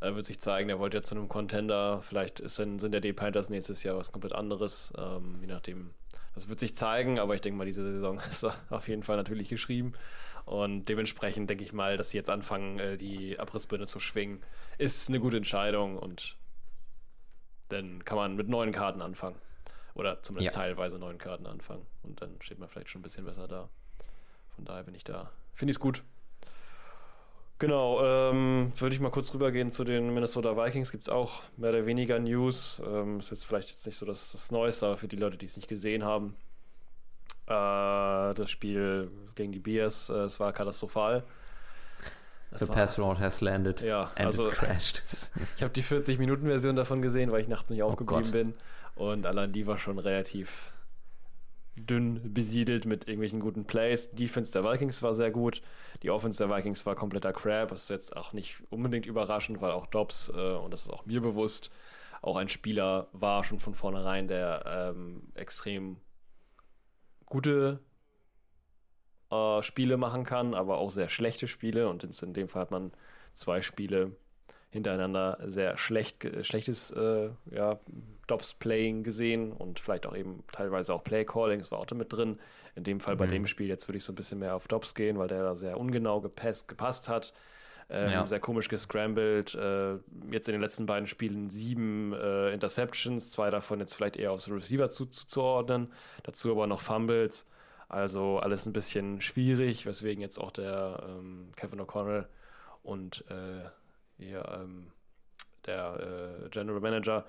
[0.00, 2.00] Äh, wird sich zeigen, der wollte ja zu einem Contender.
[2.00, 4.92] Vielleicht ist sind der D Panthers nächstes Jahr was komplett anderes.
[4.96, 5.90] Ähm, je nachdem,
[6.34, 9.48] das wird sich zeigen, aber ich denke mal, diese Saison ist auf jeden Fall natürlich
[9.48, 9.92] geschrieben.
[10.46, 14.42] Und dementsprechend denke ich mal, dass sie jetzt anfangen, äh, die Abrissbirne zu schwingen,
[14.78, 16.36] ist eine gute Entscheidung und
[17.68, 19.36] dann kann man mit neuen Karten anfangen.
[19.94, 20.62] Oder zumindest Ja.
[20.62, 21.86] teilweise neuen Karten anfangen.
[22.02, 23.68] Und dann steht man vielleicht schon ein bisschen besser da.
[24.56, 25.30] Von daher bin ich da.
[25.54, 26.02] Finde ich es gut.
[27.60, 30.90] Genau, ähm, würde ich mal kurz rübergehen zu den Minnesota Vikings.
[30.90, 32.80] Gibt es auch mehr oder weniger News.
[32.84, 35.44] Ähm, ist jetzt vielleicht jetzt nicht so das, das Neueste, aber für die Leute, die
[35.46, 36.34] es nicht gesehen haben,
[37.46, 37.52] äh,
[38.34, 41.22] das Spiel gegen die Bears, äh, es war katastrophal.
[42.52, 45.02] The war- Pass Round has landed Ja, and also crashed.
[45.56, 48.32] ich habe die 40-Minuten-Version davon gesehen, weil ich nachts nicht aufgeblieben Gott.
[48.32, 48.54] bin.
[48.96, 50.72] Und allein die war schon relativ
[51.86, 54.10] dünn besiedelt mit irgendwelchen guten Plays.
[54.10, 55.62] Die Defense der Vikings war sehr gut.
[56.02, 57.68] Die Offense der Vikings war kompletter Crap.
[57.68, 61.06] Das ist jetzt auch nicht unbedingt überraschend, weil auch Dobbs, äh, und das ist auch
[61.06, 61.70] mir bewusst,
[62.22, 65.96] auch ein Spieler war schon von vornherein, der ähm, extrem
[67.26, 67.80] gute
[69.30, 71.88] äh, Spiele machen kann, aber auch sehr schlechte Spiele.
[71.88, 72.92] Und in, dem Fall hat man
[73.34, 74.16] zwei Spiele
[74.70, 77.80] hintereinander sehr schlecht, schlechtes äh, ja,
[78.30, 82.38] Dobbs-Playing gesehen und vielleicht auch eben teilweise auch Play-Calling, das war auch da mit drin.
[82.76, 83.30] In dem Fall bei Mhm.
[83.32, 85.54] dem Spiel jetzt würde ich so ein bisschen mehr auf Dobbs gehen, weil der da
[85.54, 87.32] sehr ungenau gepasst, gepasst hat.
[87.92, 88.26] Ähm, Ja.
[88.26, 89.54] Sehr komisch gescrambled.
[89.56, 89.94] Äh,
[90.30, 94.48] jetzt in den letzten beiden Spielen sieben äh, Interceptions, zwei davon jetzt vielleicht eher aufs
[94.48, 95.92] Receiver zu, zuzuordnen.
[96.22, 97.46] Dazu aber noch Fumbles.
[97.88, 102.26] Also alles ein bisschen schwierig, weswegen jetzt auch der ähm, Kevin O'Connell
[102.84, 103.68] und äh,
[104.22, 104.92] hier, ähm,
[105.66, 107.26] der äh, General Manager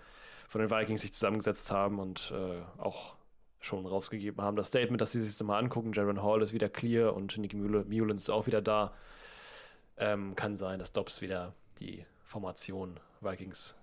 [0.52, 3.16] von den Vikings sich zusammengesetzt haben und äh, auch
[3.62, 4.58] schon rausgegeben haben.
[4.58, 7.56] Das Statement, dass sie sich das mal angucken, Jaron Hall ist wieder clear und Nicky
[7.56, 8.94] Mullins ist auch wieder da.
[9.96, 13.78] Ähm, kann sein, dass Dobbs wieder die Formation Vikings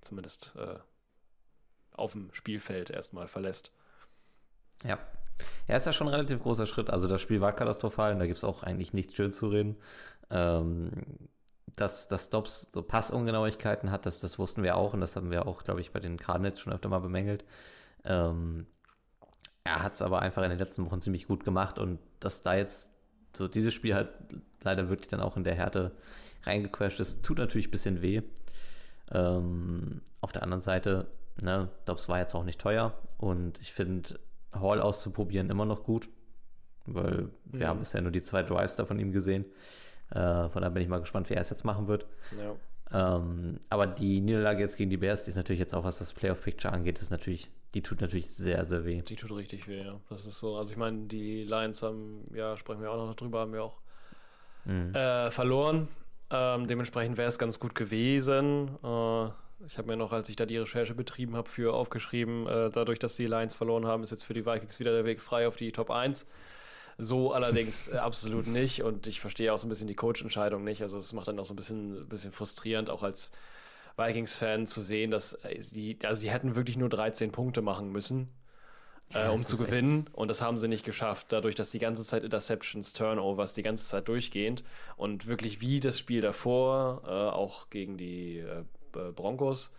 [0.00, 0.78] zumindest äh,
[1.96, 3.72] auf dem Spielfeld erstmal verlässt.
[4.84, 5.00] Ja.
[5.66, 6.90] Ja, ist ja schon ein relativ großer Schritt.
[6.90, 9.76] Also das Spiel war katastrophal und da gibt es auch eigentlich nichts schön zu reden.
[10.30, 10.92] Ähm,
[11.76, 15.46] dass, dass Dobbs so Passungenauigkeiten hat, das, das wussten wir auch und das haben wir
[15.46, 17.44] auch, glaube ich, bei den Cardinals schon öfter mal bemängelt.
[18.04, 18.66] Ähm,
[19.64, 22.54] er hat es aber einfach in den letzten Wochen ziemlich gut gemacht und dass da
[22.54, 22.92] jetzt
[23.36, 24.10] so dieses Spiel halt
[24.62, 25.92] leider wirklich dann auch in der Härte
[26.44, 28.22] reingecrashed ist, tut natürlich ein bisschen weh.
[29.10, 31.06] Ähm, auf der anderen Seite,
[31.40, 34.18] ne, Dobbs war jetzt auch nicht teuer und ich finde
[34.52, 36.08] Hall auszuprobieren immer noch gut,
[36.86, 37.68] weil wir Mhm.
[37.68, 39.44] haben bisher nur die zwei Drives da von ihm gesehen.
[40.10, 42.06] Äh, von daher bin ich mal gespannt, wie er es jetzt machen wird.
[42.38, 43.16] Ja.
[43.16, 46.12] Ähm, aber die Niederlage jetzt gegen die Bears, die ist natürlich jetzt auch, was das
[46.12, 49.02] Playoff-Picture angeht, ist natürlich, die tut natürlich sehr, sehr weh.
[49.02, 49.98] Die tut richtig weh, ja.
[50.10, 50.56] Das ist so.
[50.56, 53.76] Also ich meine, die Lions haben, ja, sprechen wir auch noch drüber, haben wir auch
[54.66, 54.94] Mhm.
[54.94, 55.88] äh, verloren.
[56.30, 58.68] Ähm, dementsprechend wäre es ganz gut gewesen.
[58.82, 59.24] Äh,
[59.66, 62.98] ich habe mir noch, als ich da die Recherche betrieben habe, für aufgeschrieben, äh, dadurch,
[62.98, 65.56] dass die Lions verloren haben, ist jetzt für die Vikings wieder der Weg frei auf
[65.56, 66.26] die Top 1.
[66.98, 70.82] So allerdings äh, absolut nicht und ich verstehe auch so ein bisschen die Coach-Entscheidung nicht.
[70.82, 73.32] Also es macht dann auch so ein bisschen, bisschen frustrierend, auch als
[73.96, 78.28] Vikings-Fan zu sehen, dass äh, die, also die hätten wirklich nur 13 Punkte machen müssen,
[79.12, 80.08] Ja, äh, um zu ist echt- gewinnen.
[80.12, 83.84] Und das haben sie nicht geschafft, dadurch, dass die ganze Zeit Interceptions, Turnovers, die ganze
[83.84, 84.62] Zeit durchgehend
[84.96, 88.62] und wirklich wie das Spiel davor, äh, auch gegen die äh,
[89.14, 89.72] Broncos,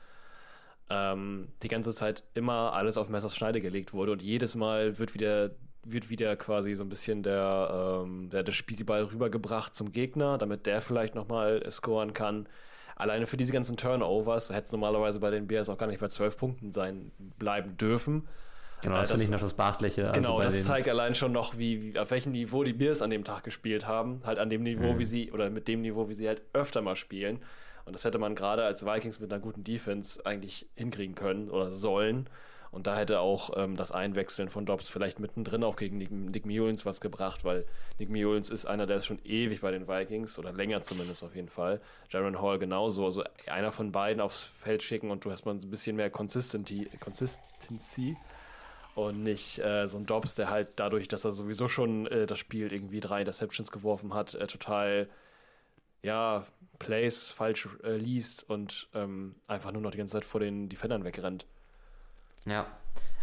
[0.90, 5.14] ähm, die ganze Zeit immer alles auf Messers Schneide gelegt wurde und jedes Mal wird
[5.14, 5.52] wieder
[5.86, 10.66] wird wieder quasi so ein bisschen der, ähm, der, der Spielball rübergebracht zum Gegner, damit
[10.66, 12.48] der vielleicht nochmal scoren kann.
[12.96, 16.08] Alleine für diese ganzen Turnovers hätte es normalerweise bei den Bears auch gar nicht bei
[16.08, 18.28] 12 Punkten sein bleiben dürfen.
[18.82, 20.08] Genau, Äh, das, das- finde ich noch das Beachtliche.
[20.10, 23.02] Also genau, bei das zeigt allein schon noch, wie, wie, auf welchem Niveau die Bears
[23.02, 24.22] an dem Tag gespielt haben.
[24.26, 25.00] Halt an dem Niveau, Mhm.
[25.00, 27.40] wie sie, oder mit dem Niveau, wie sie halt öfter mal spielen.
[27.86, 31.72] Und das hätte man gerade als Vikings mit einer guten Defense eigentlich hinkriegen können oder
[31.72, 32.28] sollen.
[32.76, 36.46] Und da hätte auch ähm, das Einwechseln von Dobbs vielleicht mittendrin auch gegen Nick, Nick
[36.46, 37.66] Mullins was gebracht, weil
[38.00, 41.34] Nick Mullins ist einer, der ist schon ewig bei den Vikings oder länger zumindest auf
[41.38, 41.80] jeden Fall.
[42.10, 43.06] Jaron Hall genauso.
[43.06, 46.90] Also einer von beiden aufs Feld schicken und du hast mal ein bisschen mehr Consistency,
[47.00, 48.18] Consistency
[48.94, 52.40] und nicht äh, so ein Dobbs, der halt dadurch, dass er sowieso schon äh, das
[52.40, 55.08] Spiel irgendwie drei Interceptions geworfen hat, äh, total
[56.04, 56.46] ja,
[56.78, 61.06] Plays falsch äh, liest und ähm, einfach nur noch die ganze Zeit vor den Defendern
[61.06, 61.46] wegrennt.
[62.46, 62.68] Ja.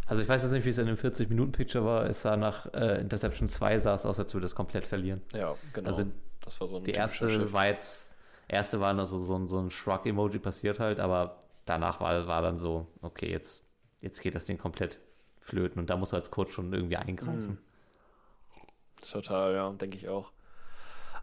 [0.07, 2.05] Also ich weiß jetzt nicht, wie es in dem 40-Minuten-Picture war.
[2.07, 5.23] Es sah nach äh, Interception 2 sah es aus, als würde es komplett verlieren.
[5.33, 5.87] Ja, genau.
[5.89, 6.05] Also
[6.41, 8.17] das war so ein Die erste war jetzt,
[8.49, 12.43] erste war noch so, so, ein- so ein Shrug-Emoji passiert halt, aber danach war, war
[12.43, 13.65] dann so, okay, jetzt,
[14.01, 14.99] jetzt geht das Ding komplett
[15.39, 17.59] flöten und da muss du als Coach schon irgendwie eingreifen.
[19.11, 20.33] Total, ja, denke ich auch.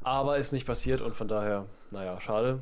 [0.02, 2.62] Aber ist nicht passiert und von daher, naja, schade.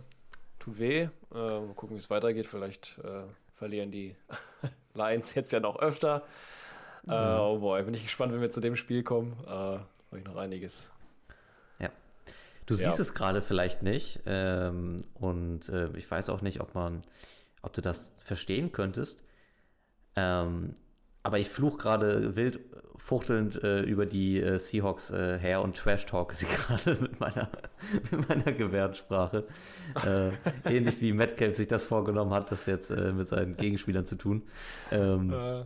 [0.59, 1.01] Tut weh.
[1.01, 2.47] Äh, mal gucken, wie es weitergeht.
[2.47, 3.23] Vielleicht äh,
[3.57, 4.15] verlieren die
[4.93, 6.23] Lions jetzt ja noch öfter.
[7.07, 9.37] Äh, oh boy, bin ich gespannt, wenn wir zu dem Spiel kommen.
[9.45, 10.91] Äh, habe ich noch einiges.
[12.65, 12.89] Du Ja.
[12.89, 17.01] siehst es gerade vielleicht nicht ähm, und äh, ich weiß auch nicht, ob man,
[17.61, 19.23] ob du das verstehen könntest.
[20.17, 20.75] Ähm,
[21.27, 22.61] aber ich fluch gerade wild
[22.95, 27.49] fuchtelnd äh, über die äh, Seahawks äh, her und Trash-Talk sie gerade mit meiner,
[28.09, 29.43] mit meiner Gebärdensprache.
[30.05, 30.29] Äh,
[30.73, 34.43] ähnlich wie Metcalf sich das vorgenommen hat, das jetzt äh, mit seinen Gegenspielern zu tun.
[34.89, 35.65] Ähm, Äh,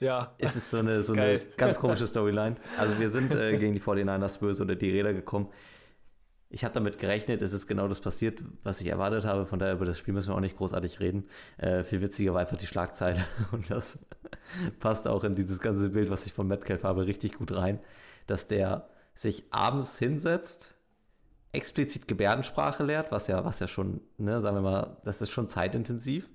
[0.00, 2.56] ja, es ist so eine, ist so eine ganz komische Storyline.
[2.78, 5.50] Also wir sind gegen die 49ers böse oder die Räder gekommen.
[6.48, 9.44] Ich habe damit gerechnet, es ist genau das passiert, was ich erwartet habe.
[9.44, 11.28] Von daher über das Spiel müssen wir auch nicht großartig reden.
[11.84, 13.24] Viel witziger war einfach die Schlagzeile.
[13.52, 13.96] Und das
[14.78, 17.78] passt auch in dieses ganze Bild, was ich von Metcalf habe, richtig gut rein.
[18.26, 20.74] Dass der sich abends hinsetzt,
[21.52, 25.48] explizit Gebärdensprache lehrt, was ja, was ja schon, ne, sagen wir mal, das ist schon
[25.48, 26.30] zeitintensiv.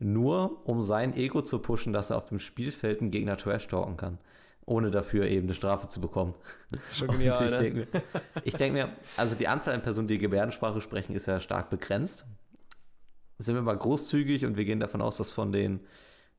[0.00, 3.96] Nur um sein Ego zu pushen, dass er auf dem Spielfeld einen Gegner trash talken
[3.96, 4.18] kann.
[4.66, 6.34] Ohne dafür eben eine Strafe zu bekommen.
[6.90, 7.58] schon genial, ich ne?
[7.58, 8.02] denke mir,
[8.44, 12.26] ich denk mir, also die Anzahl an Personen, die Gebärdensprache sprechen, ist ja stark begrenzt.
[13.38, 15.80] Sind wir mal großzügig und wir gehen davon aus, dass von den,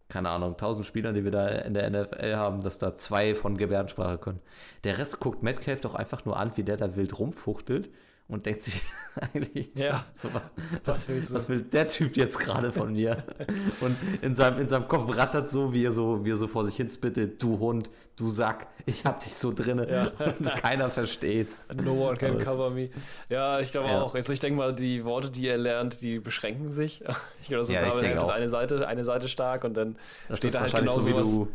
[0.10, 3.58] keine Ahnung, 1000 Spielern, die wir da in der NFL haben, dass da zwei von
[3.58, 4.40] Gebärdensprache können.
[4.84, 7.90] Der Rest guckt Metcalf doch einfach nur an, wie der da wild rumfuchtelt
[8.30, 8.82] und denkt sich
[9.34, 10.06] eigentlich, Ja.
[10.14, 10.54] so was,
[10.86, 13.24] Was was, was will der Typ jetzt gerade von mir?
[13.82, 16.66] Und in seinem, in seinem Kopf rattert so, wie er so, wie er so vor
[16.66, 19.88] sich hin spittet, du Hund, du Sack, ich hab dich so drinne.
[19.90, 20.12] Ja.
[20.62, 21.64] Keiner versteht's.
[21.74, 22.90] No one can cover me.
[23.30, 24.02] Ja, ich glaube Ja.
[24.02, 24.16] auch.
[24.16, 27.04] Also ich denke mal, die Worte, die er lernt, die beschränken sich.
[27.42, 29.96] Ich glaube, so Ja, ich ist eine Seite, eine Seite stark und dann
[30.28, 31.48] Das steht da halt genau so, wie du,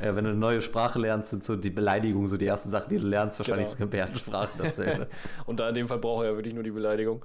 [0.00, 2.88] äh, wenn du eine neue Sprache lernst, sind so die Beleidigungen so die ersten Sachen,
[2.88, 3.72] die du lernst, wahrscheinlich Genau.
[3.72, 5.06] ist Gebärdensprache dasselbe.
[5.44, 7.24] Und da in dem Fall braucht er ja wirklich nur die Beleidigung.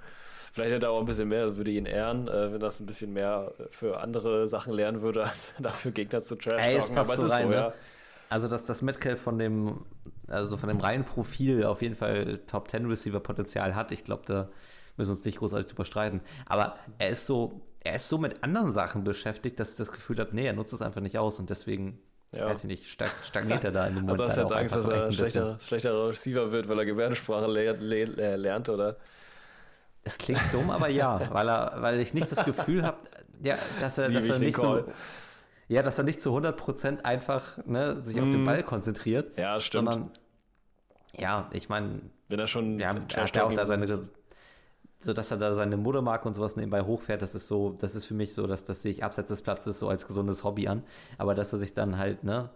[0.51, 3.13] Vielleicht hätte er auch ein bisschen mehr, würde ihn ehren, äh, wenn das ein bisschen
[3.13, 7.27] mehr für andere Sachen lernen würde, als dafür Gegner zu trash Ey, es passt Aber
[7.27, 7.73] so rein, so, ne?
[8.29, 9.85] Also, dass das Metcalf von dem,
[10.27, 14.23] also von dem reinen Profil auf jeden Fall Top 10 Receiver Potenzial hat, ich glaube,
[14.25, 14.49] da
[14.97, 16.21] müssen uns nicht großartig drüber streiten.
[16.45, 20.19] Aber er ist so, er ist so mit anderen Sachen beschäftigt, dass ich das Gefühl
[20.19, 21.99] habe, nee, er nutzt es einfach nicht aus und deswegen,
[22.31, 22.47] Ja.
[22.49, 24.21] weiß ich nicht, stag stagniert er da in dem Moment.
[24.21, 26.85] Also hast du jetzt auch Angst, dass er ein schlechter, schlechterer Receiver wird, weil er
[26.85, 28.97] Gebärdensprache le le äh, lernt, oder?
[30.03, 32.97] Es klingt dumm, aber ja, weil er, weil ich nicht das Gefühl habe,
[33.41, 34.83] ja, dass er, dass er nicht so.
[35.69, 38.45] Ja, dass er nicht zu 100% einfach ne, sich auf den Mhm.
[38.45, 39.91] Ball konzentriert, Ja, stimmt.
[39.93, 40.11] sondern
[41.17, 43.87] ja, ich meine, Wenn er schon ja, er hat ja auch da seine,
[44.99, 48.05] so dass er da seine Muttermarke und sowas nebenbei hochfährt, das ist so, das ist
[48.05, 50.83] für mich so, dass das sehe ich abseits des Platzes so als gesundes Hobby an,
[51.17, 52.49] aber dass er sich dann halt, ne,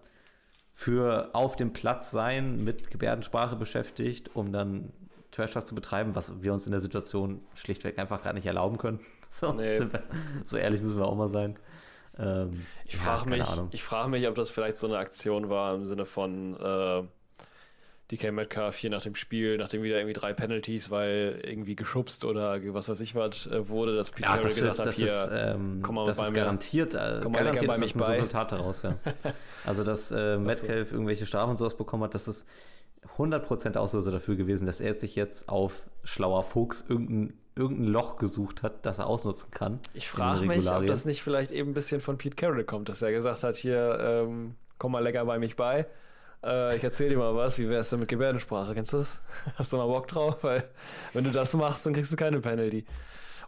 [0.75, 4.91] für auf dem Platz sein mit Gebärdensprache beschäftigt, um dann
[5.31, 8.99] Trash zu betreiben, was wir uns in der Situation schlichtweg einfach gar nicht erlauben können.
[9.29, 9.79] So, Nee.
[9.79, 10.03] wir,
[10.45, 11.55] so ehrlich müssen wir auch mal sein.
[12.17, 13.69] Ähm, Ich frage mich, Ahnung.
[13.71, 17.03] ich frage mich, ob das vielleicht so eine Aktion war im Sinne von äh,
[18.11, 22.59] DK Metcalf hier nach dem Spiel, nachdem wieder irgendwie drei Penalties, weil irgendwie geschubst oder
[22.73, 25.29] was weiß ich was äh, wurde, dass Pete Ja, Carroll das, gesagt hat, hier, ist,
[25.33, 26.35] ähm, komm mal das bei ist mir.
[26.35, 28.05] garantiert, äh, Komm mal garantiert bei mich bei.
[28.07, 28.95] Resultat daraus, ja.
[29.65, 32.45] Also, dass äh, Metcalf irgendwelche Strafen und sowas bekommen hat, das ist
[33.17, 38.63] 100% Auslöser dafür gewesen, dass er sich jetzt auf schlauer Fuchs irgendein, irgendein Loch gesucht
[38.63, 39.79] hat, das er ausnutzen kann.
[39.93, 43.01] ich frage mich, ob das nicht vielleicht eben ein bisschen von Pete Carroll kommt, dass
[43.01, 45.85] er gesagt hat, hier, ähm, komm mal lecker bei mich bei.
[46.43, 48.73] Äh, ich erzähl dir mal was, wie wär's denn mit Gebärdensprache?
[48.73, 49.21] Kennst du das?
[49.55, 50.43] Hast du mal Bock drauf?
[50.43, 50.63] Weil
[51.13, 52.85] wenn du das machst, dann kriegst du keine Penalty.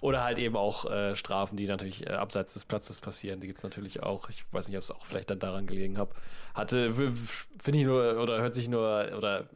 [0.02, 3.40] Oder halt eben auch äh, Strafen, die natürlich äh, abseits des Platzes passieren.
[3.40, 4.30] Die gibt es natürlich auch.
[4.30, 6.10] Ich weiß nicht, ob es auch vielleicht dann daran gelegen hat.
[6.54, 9.50] Hatte, finde ich nur, oder hört sich nur, oder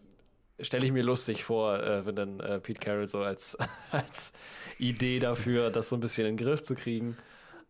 [0.61, 3.57] stelle ich mir lustig vor, äh, wenn dann äh, Pete Carroll so als,
[3.91, 4.33] als
[4.77, 7.17] Idee dafür, das so ein bisschen in den Griff zu kriegen.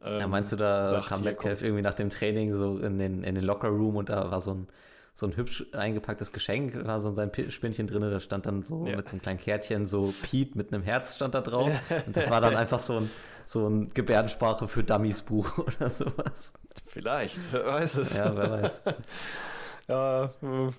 [0.03, 3.23] Ähm, Ja, meinst du, da sagt kam Metcalf irgendwie nach dem Training so in den,
[3.23, 4.67] in den Locker-Room und da war so ein,
[5.13, 8.85] so ein hübsch eingepacktes Geschenk, war so sein Pi- Spinnchen drin, da stand dann so
[8.87, 8.95] Ja.
[8.95, 11.71] mit so einem kleinen Kärtchen so Pete mit einem Herz stand da drauf.
[12.07, 13.09] Und das war dann einfach so ein,
[13.43, 16.53] so ein Gebärdensprache für Dummies Buch oder sowas.
[16.87, 18.17] Vielleicht, wer weiß es.
[18.17, 18.81] Ja, wer weiß.
[19.89, 20.69] Ja, äh,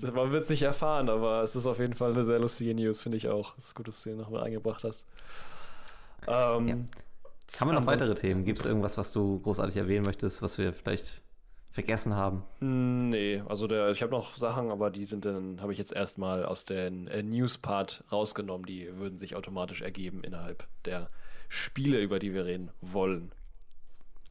[0.00, 3.02] man wird es nicht erfahren, aber es ist auf jeden Fall eine sehr lustige News,
[3.02, 3.56] finde ich auch.
[3.58, 5.06] Es ist gut, dass du den noch mal eingebracht hast.
[6.26, 6.76] Ähm, Ja.
[7.60, 8.44] Haben wir noch weitere Themen?
[8.44, 11.20] Gibt es irgendwas, was du großartig erwähnen möchtest, was wir vielleicht
[11.70, 12.42] vergessen haben?
[12.60, 16.44] Nee, also der, ich habe noch Sachen, aber die sind dann, habe ich jetzt erstmal
[16.44, 18.66] aus den äh, News-Part rausgenommen.
[18.66, 21.10] Die würden sich automatisch ergeben innerhalb der
[21.48, 23.32] Spiele, über die wir reden wollen.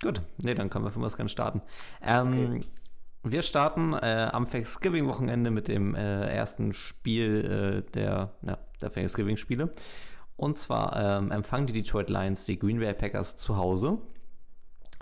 [0.02, 1.62] Gut, nee, dann können wir von was gerne starten.
[2.02, 2.62] Ähm,
[3.24, 9.72] Wir starten äh, am Thanksgiving-Wochenende mit dem äh, ersten Spiel äh, der, ja, der Thanksgiving-Spiele.
[10.38, 14.00] Und zwar ähm, empfangen die Detroit Lions die Green Bay Packers zu Hause.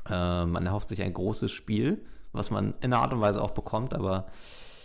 [0.10, 2.03] Ähm, man erhofft sich ein großes Spiel,
[2.34, 4.27] was man in einer Art und Weise auch bekommt, aber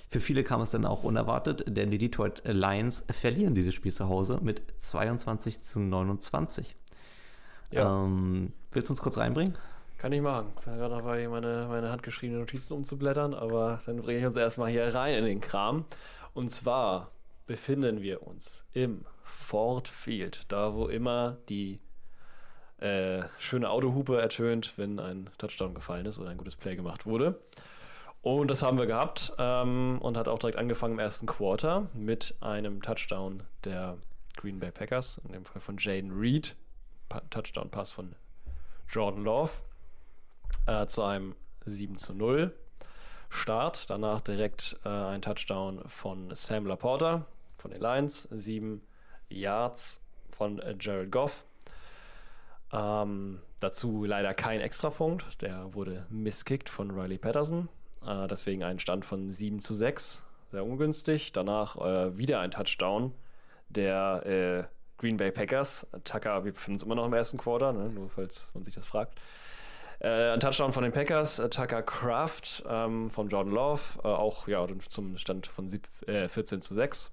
[0.08, 4.08] für viele kam es dann auch unerwartet, denn die Detroit Lions verlieren dieses Spiel zu
[4.08, 6.76] Hause mit 22 zu 29.
[7.72, 8.04] Ja.
[8.04, 9.58] Ähm, willst du uns kurz reinbringen?
[9.98, 10.52] Kann ich machen.
[10.58, 14.70] Ich bin gerade dabei, meine, meine handgeschriebenen Notizen umzublättern, aber dann bringe ich uns erstmal
[14.70, 15.84] hier rein in den Kram.
[16.34, 17.10] Und zwar
[17.46, 21.80] befinden wir uns im Ford Field, da wo immer die
[22.78, 27.40] äh, schöne Autohupe ertönt, wenn ein Touchdown gefallen ist oder ein gutes Play gemacht wurde.
[28.20, 32.34] Und das haben wir gehabt ähm, und hat auch direkt angefangen im ersten Quarter mit
[32.40, 33.98] einem Touchdown der
[34.36, 36.56] Green Bay Packers, in dem Fall von Jaden Reed.
[37.08, 38.14] Pa Touchdown-Pass von
[38.88, 39.50] Jordan Love
[40.66, 42.54] äh, zu einem 7 zu 0
[43.28, 43.90] Start.
[43.90, 48.28] Danach direkt äh, ein Touchdown von Sam Laporta von den Lions.
[48.30, 48.80] 7
[49.28, 50.00] Yards
[50.30, 51.44] von äh, Jared Goff.
[52.72, 55.42] Ähm, dazu leider kein Extrapunkt.
[55.42, 57.68] Der wurde misskickt von Riley Patterson.
[58.06, 60.24] Äh, deswegen ein Stand von 7 zu 6.
[60.50, 61.32] Sehr ungünstig.
[61.32, 63.12] Danach äh, wieder ein Touchdown
[63.68, 64.64] der äh,
[64.98, 65.86] Green Bay Packers.
[66.04, 67.88] Tucker, wir befinden uns immer noch im ersten Quarter, ne?
[67.90, 69.18] nur falls man sich das fragt.
[70.00, 74.48] Äh, ein Touchdown von den Packers, äh, Tucker Kraft ähm, von Jordan Love, äh, auch
[74.48, 77.12] ja, zum Stand von sieb, äh, 14 zu 6.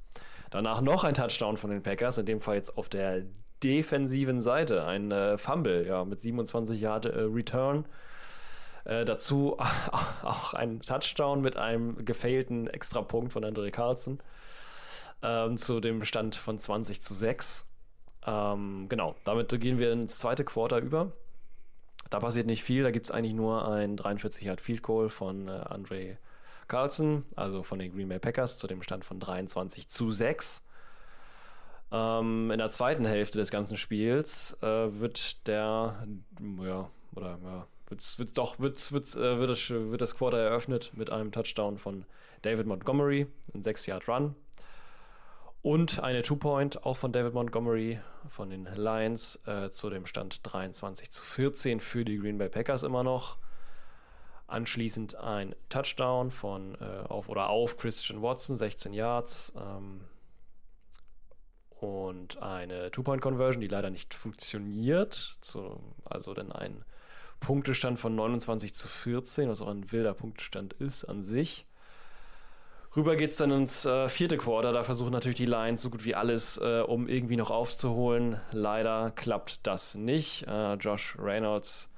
[0.49, 3.23] Danach noch ein Touchdown von den Packers, in dem Fall jetzt auf der
[3.63, 7.85] defensiven Seite, ein äh, Fumble, ja, mit 27 Yard äh, Return.
[8.83, 9.59] Dazu
[10.23, 14.19] auch ein Touchdown mit einem gefailten Extrapunkt von Andre Carlson
[15.21, 17.65] ähm, zu dem Stand von 20 zu 6.
[18.25, 21.11] Ähm, genau, damit gehen wir ins zweite Quarter über.
[22.11, 25.47] Da passiert nicht viel, da gibt es eigentlich nur ein 43 Yard Field Goal von
[25.47, 26.17] äh, Andre
[26.67, 30.61] Carlson, also von den Green Bay Packers, zu dem Stand von 23 zu 6.
[31.93, 36.05] Ähm, in der zweiten Hälfte des ganzen Spiels äh, wird der,
[36.61, 40.91] ja, oder ja, wird's, wird's doch, wird's, wird's, äh, wird, das, wird das Quarter eröffnet
[40.93, 42.05] mit einem Touchdown von
[42.41, 44.35] David Montgomery, ein 6 Yard Run.
[45.61, 51.11] Und eine Two-Point, auch von David Montgomery von den Lions, äh, zu dem Stand 23
[51.11, 53.37] zu 14 für die Green Bay Packers immer noch.
[54.47, 59.53] Anschließend ein Touchdown von äh, auf oder auf Christian Watson, 16 Yards.
[59.55, 60.01] Ähm,
[61.79, 65.37] und eine Two-Point-Conversion, die leider nicht funktioniert.
[65.41, 66.83] Zu, also dann ein
[67.39, 71.67] Punktestand von 29 zu 14, was auch ein wilder Punktestand ist an sich.
[72.93, 74.73] Rüber geht es dann ins äh, vierte Quarter.
[74.73, 78.39] Da versuchen natürlich die Lions so gut wie alles, äh, um irgendwie noch aufzuholen.
[78.51, 80.45] Leider klappt das nicht.
[80.45, 81.89] Äh, Josh Reynolds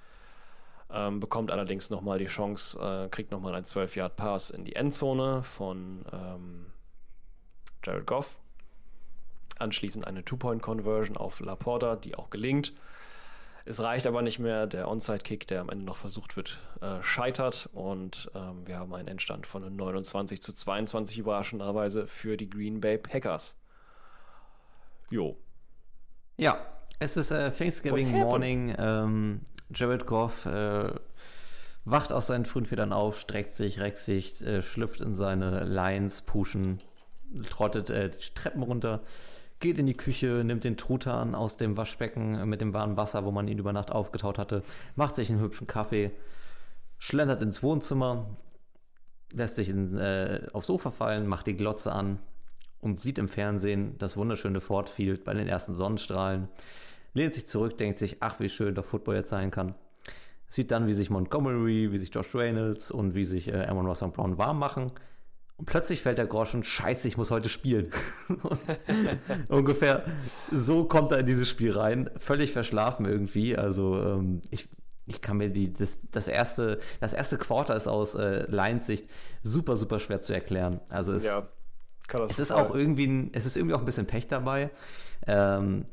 [0.92, 6.06] ähm, bekommt allerdings nochmal die Chance, äh, kriegt nochmal einen 12-Yard-Pass in die Endzone von
[6.14, 6.66] ähm,
[7.84, 8.38] Jared Goff.
[9.58, 12.74] Anschließend eine Two-Point-Conversion auf Laporta, die auch gelingt.
[13.66, 14.68] Es reicht aber nicht mehr.
[14.68, 17.70] Der Onside-Kick, der am Ende noch versucht wird, äh, scheitert.
[17.74, 22.98] Und ähm, wir haben einen Endstand von 29 zu 22 überraschenderweise für die Green Bay
[22.98, 23.56] Packers.
[25.10, 25.38] Jo.
[26.36, 26.60] Ja,
[27.00, 28.76] es ist äh, Thanksgiving Morning.
[28.78, 29.42] Ähm,
[29.74, 30.92] Jared Goff äh,
[31.86, 36.22] wacht aus seinen frühen Federn auf, streckt sich, reckt sich, äh, schlüpft in seine Lions,
[36.22, 36.82] Puschen,
[37.50, 39.02] trottet äh, die Treppen runter
[39.64, 43.32] geht in die Küche, nimmt den Truthahn aus dem Waschbecken mit dem warmen Wasser, wo
[43.32, 44.62] man ihn über Nacht aufgetaut hatte,
[44.98, 46.12] macht sich einen hübschen Kaffee,
[47.00, 48.26] schlendert ins Wohnzimmer,
[49.32, 52.20] lässt sich in, äh, aufs Sofa fallen, macht die Glotze an
[52.82, 56.50] und sieht im Fernsehen das wunderschöne Ford Field bei den ersten Sonnenstrahlen,
[57.14, 59.76] lehnt sich zurück, denkt sich, ach, wie schön der Football jetzt sein kann.
[60.46, 64.02] Sieht dann, wie sich Montgomery, wie sich Josh Reynolds und wie sich äh, Amon Ross
[64.02, 64.92] Brown warm machen
[65.58, 67.92] und plötzlich fällt der Groschen, scheiße, ich muss heute spielen.
[69.50, 70.06] ungefähr
[70.52, 73.56] so kommt er in dieses Spiel rein, völlig verschlafen irgendwie.
[73.56, 74.68] Also ähm, ich,
[75.06, 79.08] ich kann mir die, das, das, erste, das erste Quarter ist aus äh, Lions Sicht
[79.44, 80.82] super, super schwer zu erklären.
[80.90, 81.48] Also es, ja,
[82.28, 84.72] es ist auch irgendwie, ein, es ist irgendwie auch ein bisschen Pech dabei.
[85.28, 85.86] Ähm,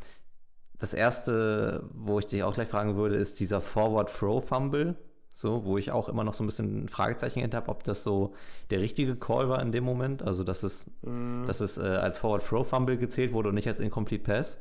[0.78, 4.96] das erste, wo ich dich auch gleich fragen würde, ist dieser Forward Throw Fumble
[5.34, 8.02] so, wo ich auch immer noch so ein bisschen ein Fragezeichen hinter habe, ob das
[8.02, 8.34] so
[8.70, 10.22] der richtige Call war in dem Moment.
[10.22, 11.44] Also, dass es, mm.
[11.46, 14.58] dass es äh, als Forward Throw Fumble gezählt wurde und nicht als Incomplete Pass.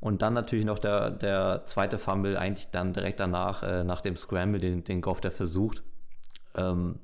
[0.00, 4.16] Und dann natürlich noch der, der zweite Fumble, eigentlich dann direkt danach, äh, nach dem
[4.16, 5.82] Scramble, den, den Goff der versucht.
[6.54, 6.98] Ähm,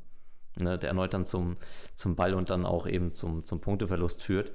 [0.61, 1.57] ne, der erneut dann zum,
[1.95, 4.53] zum Ball und dann auch eben zum, zum Punkteverlust führt.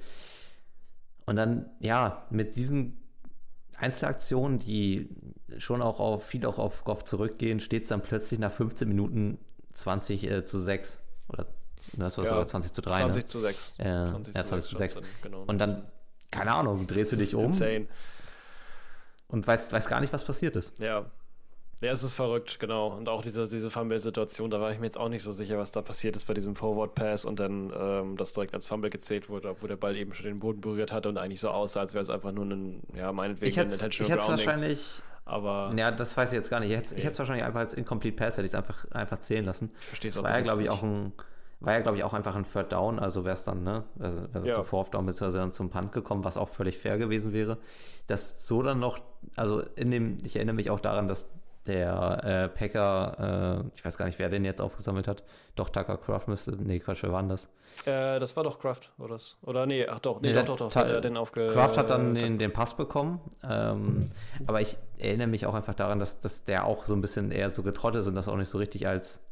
[1.26, 3.07] Und dann, ja, mit diesen
[3.78, 5.08] Einzelaktionen, die
[5.56, 9.38] schon auch auf viel auch auf Goff zurückgehen, steht es dann plötzlich nach 15 Minuten
[9.74, 10.98] 20 äh, zu 6
[11.28, 11.46] oder
[11.96, 12.96] das war ja, sogar 20 zu 3.
[12.96, 13.26] 20 ne?
[13.26, 13.78] zu 6.
[13.78, 14.94] Äh, 20 ja, 20 zu 6.
[14.94, 15.06] 6.
[15.22, 15.44] Genau.
[15.46, 15.84] Und dann,
[16.30, 17.86] keine Ahnung, drehst du dich um insane.
[19.28, 20.78] und weißt, weißt gar nicht, was passiert ist.
[20.78, 21.06] Ja,
[21.80, 22.88] ja, es ist verrückt, genau.
[22.88, 25.70] Und auch diese, diese Fumble-Situation, da war ich mir jetzt auch nicht so sicher, was
[25.70, 29.50] da passiert ist bei diesem Forward-Pass und dann ähm, das direkt als Fumble gezählt wurde,
[29.50, 32.02] obwohl der Ball eben schon den Boden berührt hatte und eigentlich so aussah, als wäre
[32.02, 34.46] es einfach nur ein, ja, meinetwegen ich ein Intentional ich Grounding.
[34.46, 35.72] wahrscheinlich, aber...
[35.76, 36.70] Ja, das weiß ich jetzt gar nicht.
[36.70, 37.18] Ich hätte es nee.
[37.18, 39.70] wahrscheinlich einfach als Incomplete Pass, hätte ich es einfach, einfach zählen lassen.
[39.80, 41.12] Ich verstehe es auch war ja, glaube ich, auch ein
[41.60, 44.32] war ja, glaube ich, auch einfach ein Third Down, also wäre es dann, ne, also
[44.32, 44.54] wäre ja.
[44.54, 47.58] zu Fourth Down beziehungsweise dann zum Punt gekommen, was auch völlig fair gewesen wäre.
[48.06, 49.00] Dass so dann noch,
[49.34, 51.28] also in dem, ich erinnere mich auch daran, dass
[51.68, 55.22] der äh, Packer, äh, ich weiß gar nicht, wer den jetzt aufgesammelt hat.
[55.54, 56.52] Doch, Tucker Craft müsste.
[56.52, 57.48] Nee, Quatsch, wer war denn das?
[57.84, 59.36] Äh, das war doch Kraft, oder das?
[59.42, 60.74] Oder nee, ach doch, nee, nee doch, doch, doch.
[60.74, 63.20] Hat den aufge Kraft hat dann den, den Pass bekommen.
[63.44, 64.10] Ähm,
[64.46, 67.50] aber ich erinnere mich auch einfach daran, dass, dass der auch so ein bisschen eher
[67.50, 69.22] so getrottet ist und das auch nicht so richtig als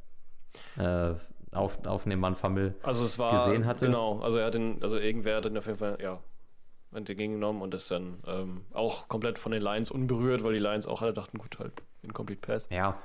[0.79, 1.15] äh,
[1.53, 3.87] auf, aufnehmbaren Fumble also es war, gesehen hatte.
[3.87, 6.21] Genau, also er hat den, also irgendwer hat den auf jeden Fall, ja,
[6.97, 11.03] entgegengenommen und ist dann ähm, auch komplett von den Lions unberührt, weil die Lions auch
[11.03, 11.73] alle dachten, gut, halt
[12.03, 12.69] Incomplete Pass.
[12.71, 12.99] Ja.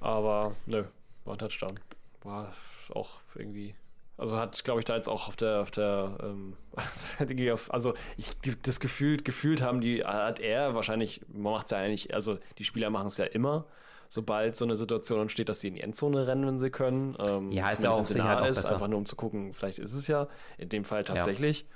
[0.00, 0.84] Aber nö,
[1.24, 1.78] war ein Touchdown.
[2.22, 2.52] War
[2.94, 3.74] auch irgendwie.
[4.18, 6.56] Also hat, glaube ich, da jetzt auch auf der, auf der, ähm,
[7.68, 12.14] also ich das gefühlt, gefühlt haben die, hat er wahrscheinlich, man macht es ja eigentlich,
[12.14, 13.64] also die Spieler machen es ja immer,
[14.08, 17.16] sobald so eine Situation entsteht, dass sie in die Endzone rennen, wenn sie können.
[17.26, 20.06] Ähm, ja, ist ja auch, sicher ist, einfach nur um zu gucken, vielleicht ist es
[20.06, 20.28] ja
[20.58, 21.60] in dem Fall tatsächlich.
[21.60, 21.66] Ja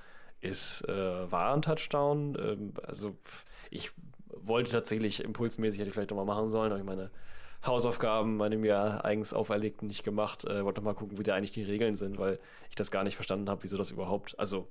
[0.40, 2.36] ist, äh, war ein Touchdown.
[2.40, 3.16] Ähm, also
[3.70, 3.90] ich
[4.28, 7.10] wollte tatsächlich impulsmäßig, hätte ich vielleicht nochmal machen sollen, habe ich meine
[7.64, 10.44] Hausaufgaben, meine mir eigens auferlegten, nicht gemacht.
[10.44, 13.16] Äh, wollte mal gucken, wie da eigentlich die Regeln sind, weil ich das gar nicht
[13.16, 14.68] verstanden habe, wieso das überhaupt, also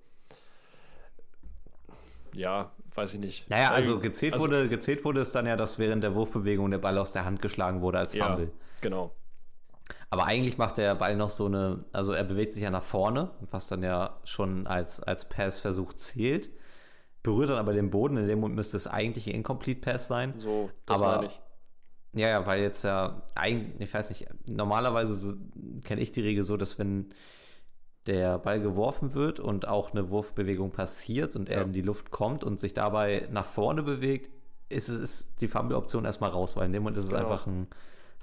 [2.36, 3.49] ja, weiß ich nicht.
[3.49, 6.80] Naja, also gezählt, also, wurde, gezählt wurde es dann ja, dass während der Wurfbewegung der
[6.80, 8.45] Ball aus der Hand geschlagen wurde als Fumble.
[8.45, 8.51] Ja,
[8.82, 9.11] genau.
[10.16, 13.32] Aber eigentlich macht der Ball noch so eine, also er bewegt sich ja nach vorne,
[13.51, 16.49] was dann ja schon als, als Passversuch zählt.
[17.22, 20.34] Berührt dann aber den Boden, in dem Moment müsste es eigentlich ein Incomplete Pass sein.
[20.38, 21.41] So, das aber, meine ich.
[22.13, 25.38] Ja, ja, weil jetzt ja eigentlich, ich weiß nicht, normalerweise
[25.84, 27.09] kenne ich die Regel so, dass wenn
[28.07, 31.63] der Ball geworfen wird und auch eine Wurfbewegung passiert und er Ja.
[31.63, 34.30] in die Luft kommt und sich dabei nach vorne bewegt,
[34.70, 37.22] ist, es ist die Fumble-Option erstmal raus, weil in dem Moment ist es Genau.
[37.24, 37.68] einfach ein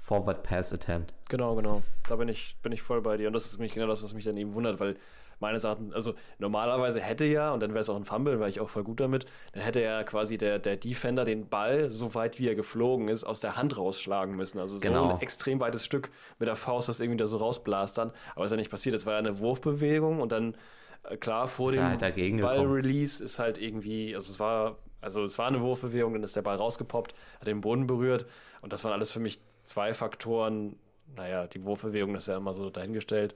[0.03, 1.13] Forward Pass Attempt.
[1.29, 1.81] Genau, genau.
[2.09, 3.27] Da bin ich, bin ich voll bei dir.
[3.27, 4.97] Und das ist mich genau das, was mich dann eben wundert, weil
[5.39, 8.59] meines Erachtens, also normalerweise hätte ja, und dann wäre es auch ein Fumble, wäre ich
[8.59, 12.37] auch voll gut damit, dann hätte ja quasi der, der Defender den Ball, so weit
[12.37, 14.59] wie er geflogen ist, aus der Hand rausschlagen müssen.
[14.59, 15.11] Also so Genau.
[15.15, 18.11] ein extrem weites Stück mit der Faust, das irgendwie da so rausblastern.
[18.35, 18.93] Aber ist ja nicht passiert.
[18.95, 20.55] Das war ja eine Wurfbewegung und dann,
[21.03, 22.41] äh, klar, vor Ist dem halt.
[22.41, 26.41] Ball-Release ist halt irgendwie, also es war, also es war eine Wurfbewegung, dann ist der
[26.41, 28.25] Ball rausgepoppt, hat den Boden berührt
[28.61, 30.77] und das waren alles für mich zwei Faktoren.
[31.15, 33.35] Naja, die Wurfbewegung ist ja immer so dahingestellt.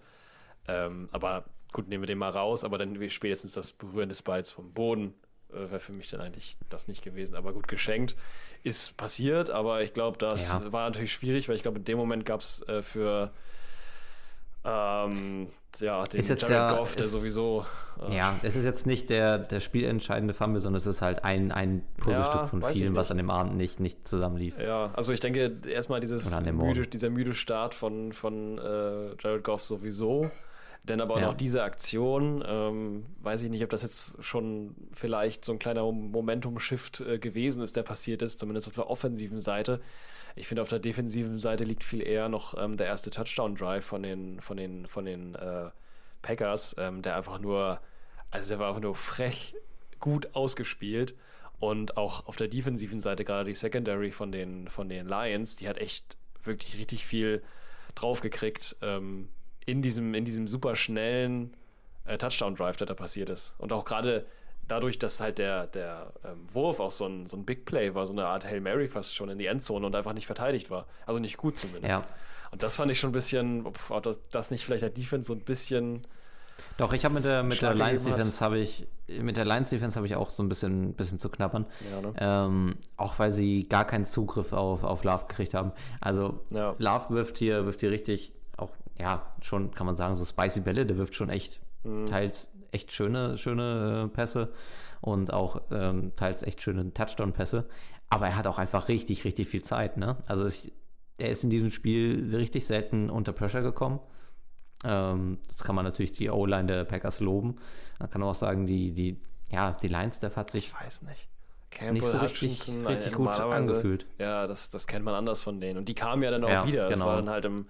[0.68, 4.50] Ähm, aber gut, nehmen wir den mal raus, aber dann spätestens das Berühren des Balls
[4.50, 5.14] vom Boden
[5.52, 7.36] äh, wäre für mich dann eigentlich das nicht gewesen.
[7.36, 8.16] Aber gut, geschenkt
[8.64, 10.72] ist passiert, aber ich glaube, das Ja.
[10.72, 13.32] war natürlich schwierig, weil ich glaube, in dem Moment gab es äh, für
[14.68, 15.48] ähm,
[15.80, 17.66] ja, den Ist jetzt Jared ja- Goff, der ist- sowieso
[18.10, 21.52] äh, Ja, es ist jetzt nicht der, der spielentscheidende Fumble, sondern es ist halt ein,
[21.52, 24.58] ein Puzzlestück Ja, von vielen, was an dem Abend nicht, nicht zusammenlief.
[24.60, 29.62] Ja, also ich denke erstmal dieses müde, dieser müde Start von, von äh, Jared Goff
[29.62, 30.30] sowieso.
[30.84, 31.28] Denn aber auch Ja.
[31.28, 35.84] noch diese Aktion, ähm, weiß ich nicht, ob das jetzt schon vielleicht so ein kleiner
[35.92, 39.82] Momentum-Shift äh, gewesen ist, der passiert ist, zumindest auf der offensiven Seite.
[40.38, 44.04] Ich finde, auf der defensiven Seite liegt viel eher noch ähm, der erste Touchdown-Drive von
[44.04, 45.70] den, von den, von den äh,
[46.22, 47.80] Packers, ähm, der einfach nur,
[48.32, 49.56] also der war einfach nur frech
[50.00, 51.16] gut ausgespielt.
[51.60, 55.68] Und auch auf der defensiven Seite, gerade die Secondary von den, von den Lions, die
[55.68, 57.42] hat echt wirklich richtig viel
[57.96, 59.30] draufgekriegt ähm,
[59.66, 61.56] in, diesem, in diesem super schnellen
[62.06, 63.56] äh, Touchdown-Drive, der da passiert ist.
[63.58, 64.26] Und auch gerade
[64.68, 68.06] dadurch, dass halt der, der ähm, Wurf auch so ein, so ein Big Play war,
[68.06, 70.86] so eine Art Hail Mary fast schon in die Endzone und einfach nicht verteidigt war.
[71.06, 71.90] Also nicht gut zumindest.
[71.90, 72.04] Ja.
[72.52, 75.34] Und das fand ich schon ein bisschen, ob das, das nicht vielleicht der Defense so
[75.34, 76.02] ein bisschen
[76.78, 78.04] Doch, ich habe mit der, mit der Lions.
[78.06, 81.30] Defense habe ich, mit der Lions Defense habe ich auch so ein bisschen, bisschen zu
[81.30, 81.66] knabbern.
[81.92, 82.14] Ja, ne?
[82.18, 85.72] Ähm, auch weil sie gar keinen Zugriff auf, auf Love gekriegt haben.
[86.02, 86.76] Also Ja.
[86.78, 90.86] Love wirft hier, wirft hier richtig auch, ja, schon kann man sagen, so spicy Bälle,
[90.86, 92.08] der wirft schon echt Mhm.
[92.08, 94.54] teils echt schöne, schöne äh, Pässe
[95.02, 97.68] und auch ähm, teils echt schöne Touchdown-Pässe.
[98.10, 100.18] Aber er hat auch einfach richtig, richtig viel Zeit, ne?
[100.28, 100.72] Also ich,
[101.18, 104.00] er ist in diesem Spiel richtig selten unter Pressure gekommen.
[104.84, 107.58] Ähm, das kann man natürlich die O-Line der Packers loben.
[108.00, 109.20] Man kann auch sagen, die, die,
[109.52, 111.28] ja, die Lions-Staff hat sich Ich weiß nicht.
[111.92, 114.06] nicht so richtig, richtig gut angefühlt.
[114.20, 115.78] Ja, das, das kennt man anders von denen.
[115.80, 116.84] Und die kamen ja dann auch Ja, wieder.
[116.90, 117.08] Das genau.
[117.08, 117.66] war dann halt im,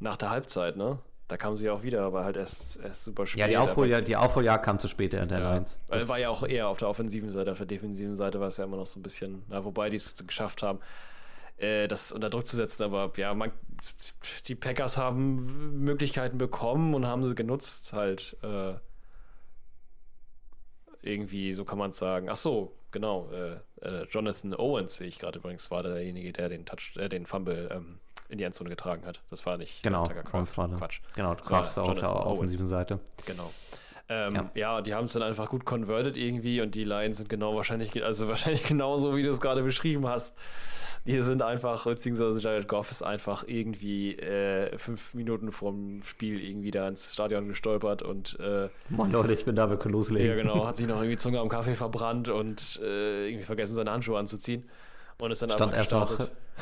[0.00, 0.98] nach der Halbzeit, ne?
[1.28, 3.38] Da kamen sie auch wieder, aber halt erst, erst super spät.
[3.40, 5.78] Ja, die, Aufholjahr, die Aufholjagd kam zu spät in der Ja, Lions.
[5.88, 8.48] weil Das, war ja auch eher auf der offensiven Seite, auf der defensiven Seite war
[8.48, 10.78] es ja immer noch so ein bisschen, na, wobei die es geschafft haben,
[11.58, 13.52] äh, das unter Druck zu setzen, aber ja, man,
[14.46, 18.74] die Packers haben Möglichkeiten bekommen und haben sie genutzt, halt äh,
[21.02, 22.28] irgendwie, so kann man es sagen.
[22.30, 26.64] Ach so, genau, äh, äh, Jonathan Owens sehe ich gerade übrigens, war derjenige, der den
[26.64, 27.98] Touch, äh, den Fumble ähm,
[28.28, 29.20] in die Endzone getragen hat.
[29.30, 30.34] Das war nicht genau, Tucker.
[30.34, 30.76] Owens war da.
[30.76, 31.00] Quatsch.
[31.14, 33.00] Genau, Das war Kraft ist auf der offensiven Seite.
[33.26, 33.50] Genau.
[34.10, 34.50] Ähm, ja.
[34.54, 34.80] Ja.
[34.80, 38.28] die haben es dann einfach gut converted irgendwie und die Lions sind genau wahrscheinlich, also
[38.28, 40.34] wahrscheinlich genauso, wie du es gerade beschrieben hast.
[41.06, 46.70] Die sind einfach, beziehungsweise Jared Goff ist einfach irgendwie äh, fünf Minuten vorm Spiel irgendwie
[46.70, 50.26] da ins Stadion gestolpert und äh, Mann, Leute, ich bin da, wir können loslegen.
[50.28, 53.90] ja genau, hat sich noch irgendwie Zunge am Kaffee verbrannt und äh, irgendwie vergessen, seine
[53.90, 54.68] Handschuhe anzuziehen.
[55.20, 56.16] Und ist dann Stand erst, noch,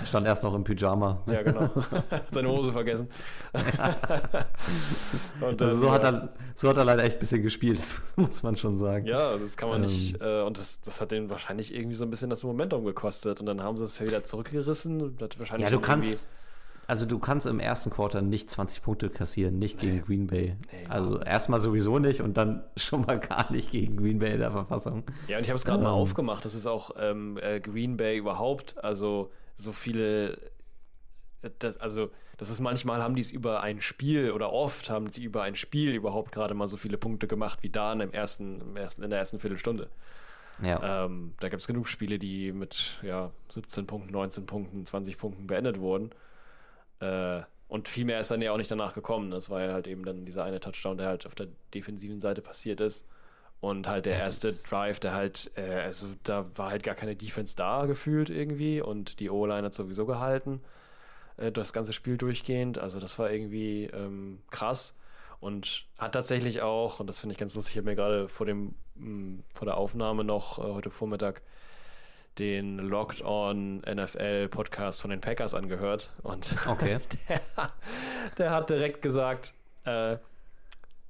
[0.06, 1.22] stand erst noch im Pyjama.
[1.26, 1.70] Ja, genau.
[2.30, 3.10] Seine Hose vergessen.
[5.42, 6.08] und Also so, dann, hat ja.
[6.08, 9.06] er, so hat er leider echt ein bisschen gespielt, das muss man schon sagen.
[9.06, 9.88] Ja, das kann man Ähm.
[9.88, 10.20] nicht.
[10.22, 13.40] Äh, und das, das hat denen wahrscheinlich irgendwie so ein bisschen das Momentum gekostet.
[13.40, 15.16] Und dann haben sie es wieder zurückgerissen.
[15.20, 16.28] Hat wahrscheinlich Ja, du kannst,
[16.86, 20.56] also du kannst im ersten Quarter nicht 20 Punkte kassieren, nicht gegen Green Bay.
[20.72, 24.40] Nee, also erstmal sowieso nicht und dann schon mal gar nicht gegen Green Bay in
[24.40, 25.04] der Verfassung.
[25.28, 25.96] Ja, und ich habe es gerade mal Ähm.
[25.96, 26.44] aufgemacht.
[26.44, 28.82] Das ist auch ähm, äh, Green Bay überhaupt.
[28.82, 30.34] Also so viele.
[31.42, 35.10] äh, Das, also, das ist manchmal haben die es über ein Spiel oder oft haben
[35.10, 38.60] sie über ein Spiel überhaupt gerade mal so viele Punkte gemacht wie da im ersten,
[38.60, 39.88] im ersten, in der ersten Viertelstunde.
[40.62, 41.04] Ja.
[41.06, 45.46] Ähm, da gibt es genug Spiele, die mit ja, 17 Punkten, 19 Punkten, 20 Punkten
[45.46, 46.10] beendet wurden.
[47.00, 49.30] Äh, und viel mehr ist dann ja auch nicht danach gekommen.
[49.30, 52.42] Das war ja halt eben dann dieser eine Touchdown, der halt auf der defensiven Seite
[52.42, 53.06] passiert ist.
[53.60, 57.16] Und halt der Es erste Drive, der halt, äh, also da war halt gar keine
[57.16, 58.80] Defense da gefühlt irgendwie.
[58.80, 60.60] Und die O-Line hat sowieso gehalten.
[61.38, 62.78] Äh, das ganze Spiel durchgehend.
[62.78, 64.94] Also das war irgendwie ähm, krass.
[65.40, 68.46] Und hat tatsächlich auch, und das finde ich ganz lustig, ich habe mir gerade vor
[68.46, 71.42] dem, mh, vor der Aufnahme noch äh, heute Vormittag
[72.38, 76.98] den Locked On NFL Podcast von den Packers angehört und Okay.
[77.28, 77.40] der,
[78.38, 80.16] der hat direkt gesagt, äh,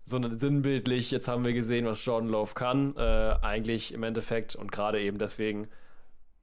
[0.05, 3.01] sondern sinnbildlich, jetzt haben wir gesehen, was Jordan Love kann, äh,
[3.43, 5.68] eigentlich im Endeffekt und gerade eben deswegen,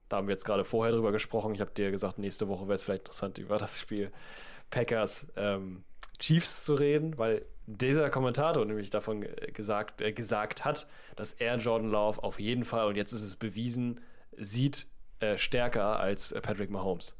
[0.08, 2.74] da haben wir jetzt gerade vorher drüber gesprochen, ich habe dir gesagt, nächste Woche wäre
[2.74, 4.12] es vielleicht interessant, über das Spiel
[4.70, 5.84] Packers ähm,
[6.18, 11.90] Chiefs zu reden, weil dieser Kommentator nämlich davon gesagt, äh, gesagt hat, dass er Jordan
[11.90, 14.00] Love auf jeden Fall, und jetzt ist es bewiesen,
[14.38, 14.86] sieht
[15.20, 17.16] äh, stärker als Patrick Mahomes.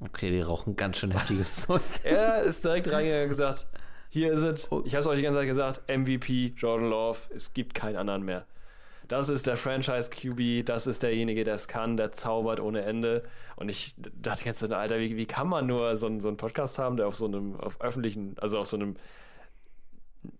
[0.00, 1.82] Okay, die rauchen ganz schön heftiges Zeug.
[2.02, 3.66] Er ist direkt reingegangen und gesagt,
[4.08, 4.64] hier ist es.
[4.84, 8.22] Ich habe es euch die ganze Zeit gesagt, MVP, Jordan Love, es gibt keinen anderen
[8.22, 8.46] mehr.
[9.08, 13.24] Das ist der Franchise QB, das ist derjenige, der es kann, der zaubert ohne Ende.
[13.56, 16.96] Und ich dachte Zeit, Alter, wie, wie kann man nur so, so einen Podcast haben,
[16.96, 18.96] der auf so einem, auf öffentlichen, also auf so einem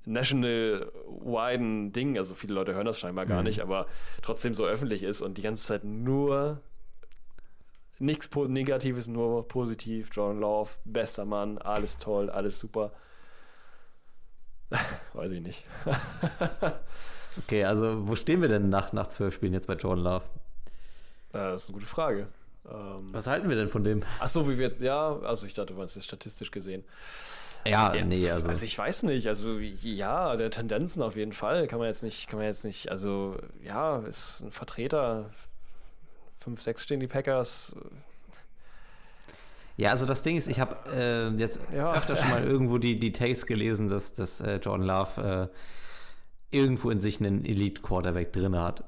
[0.05, 3.45] national-widen Ding, also viele Leute hören das scheinbar gar Mhm.
[3.49, 3.87] nicht, aber
[4.23, 6.61] trotzdem so öffentlich ist und die ganze Zeit nur
[7.99, 10.11] nichts Negatives, nur positiv.
[10.13, 12.93] Jordan Love, bester Mann, alles toll, alles super.
[15.15, 15.65] Weiß ich nicht.
[17.45, 20.25] Okay, also wo stehen wir denn nach, nach zwölf Spielen jetzt bei Jordan Love?
[21.33, 22.29] Äh, das ist eine gute Frage.
[22.71, 24.03] Ähm, Was halten wir denn von dem?
[24.21, 26.85] ach so, wie wir jetzt, ja, also ich dachte, du meinst das statistisch gesehen.
[27.65, 28.51] Ja, Ja, nee, also.
[28.65, 32.39] ich weiß nicht, also ja, der Tendenzen auf jeden Fall kann man jetzt nicht, kann
[32.39, 35.31] man jetzt nicht, also ja, ist ein Vertreter.
[36.41, 37.73] 5, 6 stehen die Packers.
[39.77, 41.95] Ja, also das Ding ist, ich habe äh, jetzt Ja.
[41.95, 45.51] öfter schon mal irgendwo die, die Takes gelesen, dass, dass äh, Jordan Love
[46.53, 48.85] äh, irgendwo in sich einen Elite-Quarterback drin hat.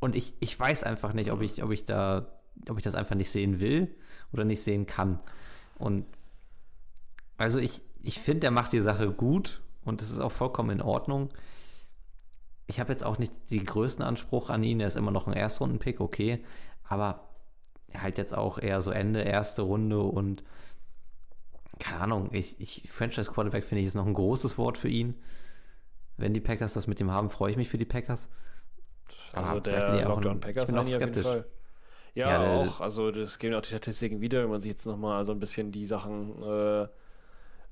[0.00, 2.26] Und ich, ich weiß einfach nicht, ob ich, ob ich da,
[2.68, 3.94] ob ich das einfach nicht sehen will
[4.32, 5.20] oder nicht sehen kann.
[5.78, 6.06] Und
[7.42, 10.80] also ich, ich finde, der macht die Sache gut und es ist auch vollkommen in
[10.82, 11.30] Ordnung.
[12.66, 15.32] Ich habe jetzt auch nicht den größten Anspruch an ihn, er ist immer noch ein
[15.34, 16.44] Erstrunden-Pick, okay,
[16.84, 17.28] aber
[17.94, 20.42] halt jetzt auch eher so Ende erste Runde und
[21.78, 25.14] keine Ahnung, ich, ich Franchise Quarterback finde ich ist noch ein großes Wort für ihn.
[26.16, 28.28] Wenn die Packers das mit ihm haben, freue ich mich für die Packers.
[29.32, 31.22] Also Aber der Lockdown ein- Packers ich bin auch skeptisch.
[31.24, 31.46] Fall.
[32.14, 32.80] Ja, Ja, auch.
[32.80, 35.72] Also das geben auch die Statistiken wieder, wenn man sich jetzt nochmal so ein bisschen
[35.72, 36.86] die Sachen äh,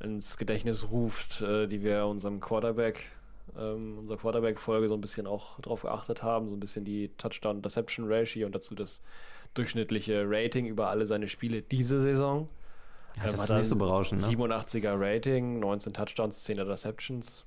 [0.01, 3.11] ins Gedächtnis ruft, äh, die wir unserem Quarterback,
[3.59, 8.47] ähm, unserer Quarterback-Folge so ein bisschen auch drauf geachtet haben, so ein bisschen die Touchdown-Deception-Ratio
[8.47, 9.03] und dazu das
[9.55, 12.49] durchschnittliche Rating über alle seine Spiele diese Saison.
[13.17, 14.27] Ja, Ähm, das hat ist nicht so berauschend, ne?
[14.27, 17.45] 87er Rating, 19 Touchdowns, 10 Interceptions.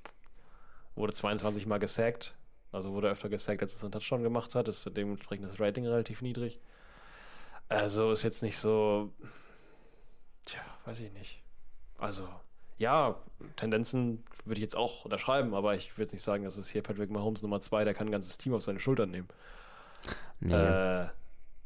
[0.94, 2.34] Wurde 22 Mal gesackt.
[2.70, 4.68] Also wurde öfter gesackt, als es einen Touchdown gemacht hat.
[4.68, 6.60] Ist dementsprechend das Rating relativ niedrig.
[7.68, 9.10] Also ist jetzt nicht so.
[10.44, 11.40] Tja, weiß ich nicht.
[11.98, 12.28] Also,
[12.78, 13.14] ja,
[13.56, 16.82] Tendenzen würde ich jetzt auch unterschreiben, aber ich würde jetzt nicht sagen, dass es hier
[16.82, 19.28] Patrick Mahomes Nummer 2, der kann ein ganzes Team auf seine Schultern nehmen.
[20.40, 20.52] Nee.
[20.54, 21.06] Äh,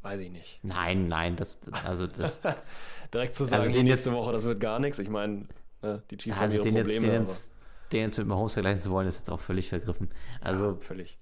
[0.02, 0.60] weiß ich nicht.
[0.62, 2.40] Nein, nein, das, also das,
[3.12, 4.98] Direkt zu sagen, Also die den nächste jetzt- Woche, das wird gar nichts.
[4.98, 5.46] Ich meine,
[5.82, 7.12] ne, die Chiefs also haben den ihre jetzt, Probleme.
[7.12, 7.50] den, aber- jetzt,
[7.92, 10.10] den jetzt mit Mahomes vergleichen zu wollen, ist jetzt auch völlig vergriffen.
[10.40, 11.18] Also, ja, völlig.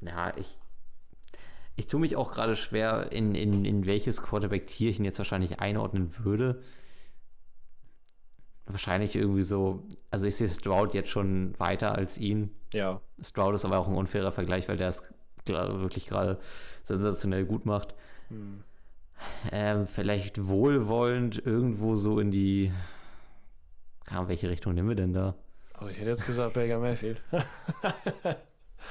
[0.00, 0.58] ja, ich,
[1.76, 5.60] ich tue mich auch gerade schwer, in, in, in welches Quarterback-Tier ich ihn jetzt wahrscheinlich
[5.60, 6.62] einordnen würde.
[8.66, 12.54] Wahrscheinlich irgendwie so, also ich sehe Stroud jetzt schon weiter als ihn.
[12.72, 15.12] Ja, Stroud ist aber auch ein unfairer Vergleich, weil der es
[15.44, 16.38] wirklich gerade
[16.84, 17.94] sensationell gut macht.
[18.28, 18.62] Hm.
[19.50, 22.72] Ähm, vielleicht wohlwollend irgendwo so in die.
[24.04, 25.34] Keine Ahnung, welche Richtung nehmen wir denn da?
[25.74, 27.20] Also ich hätte jetzt gesagt Baker Mayfield.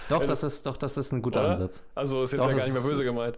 [0.09, 1.51] Doch, das ist, doch, das ist ein guter Oder?
[1.51, 1.83] Ansatz.
[1.95, 3.37] Also ist jetzt Doch, ja gar nicht mehr böse gemeint.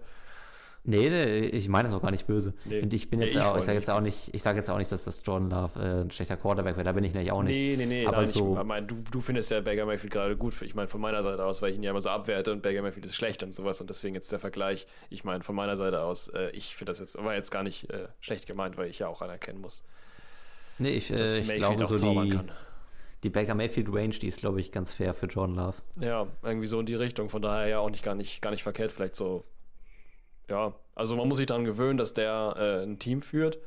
[0.86, 2.54] Nee, nee, ich meine das auch gar nicht böse.
[2.66, 2.82] Nee.
[2.82, 4.70] Und ich bin Nee, jetzt ich auch, ich sage jetzt auch nicht, ich sage jetzt
[4.70, 7.32] auch nicht, dass das Jordan Love äh, ein schlechter Quarterback wäre, da bin ich nämlich
[7.32, 7.56] auch nicht.
[7.56, 8.06] Nee, nee, nee.
[8.06, 10.62] Aber nein, so- ich mein, du, du findest ja Baker Mayfield gerade gut.
[10.62, 12.82] Ich meine, von meiner Seite aus, weil ich ihn ja immer so abwerte und Baker
[12.82, 14.86] Mayfield ist schlecht und sowas und deswegen jetzt der Vergleich.
[15.10, 17.90] Ich meine, von meiner Seite aus, äh, ich finde das jetzt, war jetzt gar nicht
[17.90, 19.86] äh, schlecht gemeint, weil ich ja auch anerkennen muss,
[20.80, 22.52] Nee, ich, äh, dass ich Mayfield glaube auch so die, kann.
[23.24, 25.78] die Baker Mayfield Range, die ist, glaube ich, ganz fair für Jordan Love.
[26.02, 27.30] Ja, irgendwie so in die Richtung.
[27.30, 28.92] Von daher ja auch nicht gar nicht, gar nicht verkehrt.
[28.92, 29.46] Vielleicht so.
[30.50, 33.58] Ja, also man muss sich daran gewöhnen, dass der äh, ein Team führt.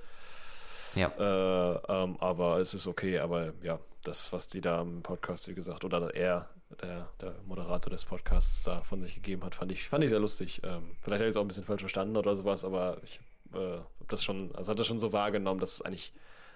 [0.95, 1.09] Ja.
[1.19, 3.19] Äh, ähm, aber es ist okay.
[3.19, 6.49] Aber ja, das, was die da im Podcast, wie gesagt, oder er,
[6.83, 10.21] der, der Moderator des Podcasts da von sich gegeben hat, fand ich, fand ich sehr
[10.21, 10.61] lustig.
[10.65, 13.21] Ähm, vielleicht habe ich es auch ein bisschen falsch verstanden oder sowas, aber ich
[13.55, 16.13] äh, das schon, also hat das schon so wahrgenommen, dass es eigentlich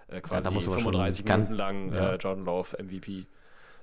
[0.09, 2.13] äh, quasi da musst du schon 35 ganz- Minuten lang ja.
[2.13, 3.27] äh, Jordan Love MVP Da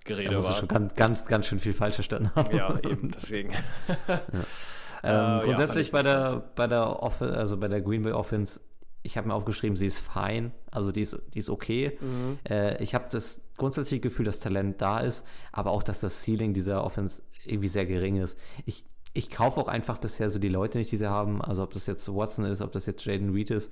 [0.05, 0.57] Gerede muss ich war.
[0.59, 2.55] schon ganz, ganz, ganz schön viel falsch verstanden haben.
[2.55, 3.53] Ja, eben, deswegen.
[5.03, 8.13] Ähm, Äh, ja, grundsätzlich fand bei der, bei der Off also bei der Green Bay
[8.13, 8.61] Offense,
[9.03, 11.97] ich habe mir aufgeschrieben, sie ist fein, also die ist, die ist okay.
[12.01, 12.39] Mhm.
[12.49, 16.53] Äh, ich habe das grundsätzliche Gefühl, dass Talent da ist, aber auch, dass das Ceiling
[16.53, 18.37] dieser Offense irgendwie sehr gering ist.
[18.65, 21.73] Ich, ich kaufe auch einfach bisher so die Leute nicht, die sie haben, also ob
[21.73, 23.71] das jetzt Watson ist, ob das jetzt Jaden Reed ist,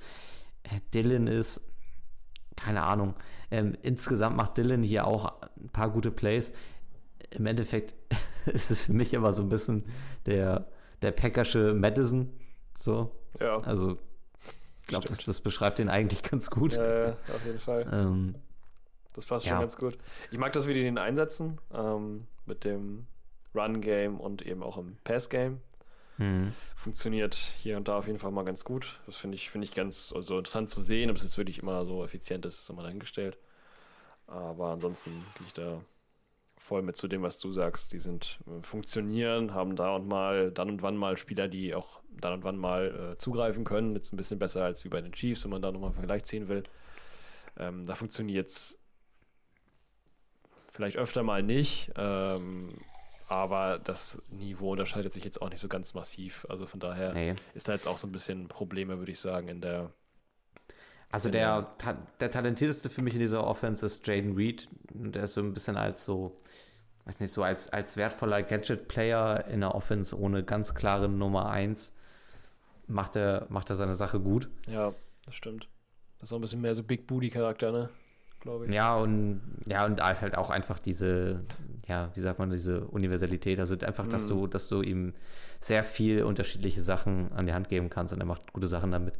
[0.63, 1.61] äh, Dylan ist,
[2.55, 3.15] keine Ahnung.
[3.51, 6.53] Ähm, insgesamt macht Dylan hier auch ein paar gute Plays.
[7.32, 7.95] Im Endeffekt
[8.45, 9.84] ist es für mich aber so ein bisschen
[10.26, 10.67] der,
[11.02, 12.32] der Packersche Madison.
[12.76, 13.12] So.
[13.39, 13.58] Ja.
[13.60, 13.98] Also,
[14.82, 16.76] ich glaube, das, das beschreibt den eigentlich ganz gut.
[16.76, 17.88] Äh, auf jeden Fall.
[17.91, 18.36] Ähm,
[19.14, 19.54] Das passt Ja.
[19.54, 19.98] schon ganz gut.
[20.32, 23.08] Ich mag, dass wir den einsetzen ähm, mit dem
[23.56, 25.62] Run-Game und eben auch im Pass-Game.
[26.18, 26.52] hm.
[26.76, 29.00] Funktioniert hier und da auf jeden Fall mal ganz gut.
[29.06, 31.86] Das finde ich, finde ich ganz also interessant zu sehen, ob es jetzt wirklich immer
[31.86, 33.38] so effizient ist, ist immer dahingestellt.
[34.28, 35.82] Aber ansonsten gehe ich da
[36.66, 37.93] voll mit zu dem, was du sagst.
[37.93, 42.01] Die sind äh, funktionieren, haben da und mal, dann und wann mal Spieler, die auch
[42.09, 43.93] dann und wann mal äh, zugreifen können.
[43.95, 46.24] Jetzt ein bisschen besser als wie bei den Chiefs, wenn man da nochmal einen Vergleich
[46.24, 46.63] ziehen will.
[47.57, 48.80] Ähm, da funktioniert es
[50.72, 51.91] vielleicht öfter mal nicht.
[51.95, 52.74] Ähm,
[53.28, 56.45] aber das Niveau unterscheidet sich jetzt auch nicht so ganz massiv.
[56.49, 57.36] Also von daher Nee.
[57.53, 59.91] ist da jetzt auch so ein bisschen Probleme, würde ich sagen, in der.
[61.16, 64.68] Also der, ta der talentierteste für mich in dieser Offense ist Jaden Reed.
[64.93, 66.38] Und Der ist so ein bisschen als so,
[67.05, 71.93] weiß nicht, so als, als wertvoller Gadget-Player in der Offense ohne ganz klare Nummer 1
[72.88, 74.49] macht er, macht er seine Sache gut.
[74.68, 74.93] Ja,
[75.26, 75.68] das stimmt.
[76.20, 77.89] Das ist auch ein bisschen mehr so Big Booty-Charakter, ne?
[78.41, 78.74] Glaube ich.
[78.74, 81.41] Ja, und ja, und halt auch einfach diese,
[81.88, 83.59] ja, wie sagt man, diese Universalität.
[83.59, 84.30] Also einfach, dass Mhm.
[84.30, 85.13] du, dass du ihm
[85.59, 89.16] sehr viel unterschiedliche Sachen an die Hand geben kannst und er macht gute Sachen damit.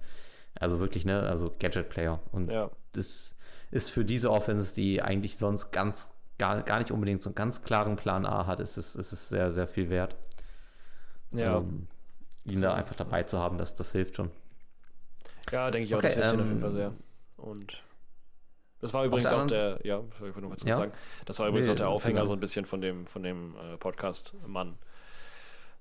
[0.60, 2.20] Also wirklich, ne, also Gadget-Player.
[2.32, 3.36] Und Ja, das
[3.72, 7.62] ist für diese Offense, die eigentlich sonst ganz gar, gar nicht unbedingt so einen ganz
[7.62, 10.16] klaren Plan A hat, ist es, ist es sehr, sehr viel wert.
[11.34, 11.58] ja.
[11.58, 11.88] Ähm,
[12.46, 14.30] ihn da einfach dabei zu haben, das, das hilft schon.
[15.52, 16.94] ja denke ich auch, okay, das hilft ihnen auf jeden ähm, Fall sehr.
[17.38, 17.84] Und
[18.82, 20.76] das war übrigens der auch der, ja, das wollte ich kurz Ja?
[20.76, 20.92] sagen.
[21.26, 22.28] Das war übrigens Nee, auch der Aufhänger Dank.
[22.28, 24.78] so ein bisschen von dem, von dem äh, Podcast-Mann,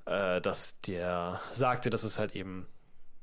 [0.06, 2.66] äh, dass der sagte, dass es halt eben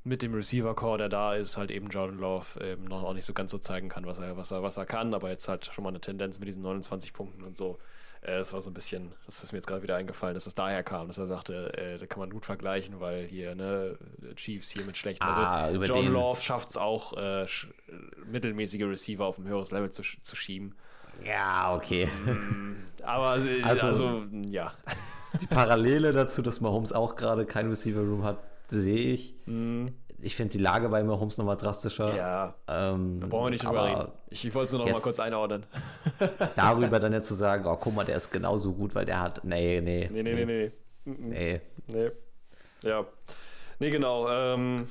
[0.04, 3.34] mit dem Receiver-Core, der da ist, halt eben Jordan Love eben noch auch nicht so
[3.34, 5.84] ganz so zeigen kann, was er, was er, was er kann, aber jetzt halt schon
[5.84, 7.78] mal eine Tendenz mit diesen 29 Punkten und so.
[8.22, 10.56] Äh, das war so ein bisschen, das ist mir jetzt gerade wieder eingefallen, dass es
[10.56, 13.96] daher kam, dass er sagte, äh, da kann man gut vergleichen, weil hier, ne,
[14.36, 15.24] Chiefs hier mit schlechten.
[15.24, 17.46] Ah, also John den- Love schafft es auch, äh,
[18.32, 20.76] mittelmäßige Receiver auf ein höheres Level zu, zu schieben.
[21.24, 22.08] Ja, okay.
[23.04, 24.74] Aber äh, Also- also, ja.
[25.42, 28.40] Die Parallele dazu, dass Mahomes auch gerade kein Receiver-Room hat,
[28.72, 29.36] sehe ich.
[30.24, 32.16] Ich finde die Lage bei Mahomes nochmal drastischer.
[32.16, 34.12] Ja, Ähm, da brauchen wir nicht drüber reden.
[34.30, 35.66] Ich, ich wollte es nur noch mal kurz einordnen.
[36.56, 39.44] Darüber dann jetzt zu sagen, oh, guck mal, der ist genauso gut, weil der hat.
[39.44, 40.10] Nee, nee.
[40.12, 40.72] Nee, nee, nee, nee.
[41.06, 41.62] nee.
[41.88, 42.12] Nee.
[42.84, 43.06] Ja.
[43.80, 44.30] Nee, genau.
[44.30, 44.88] Ähm,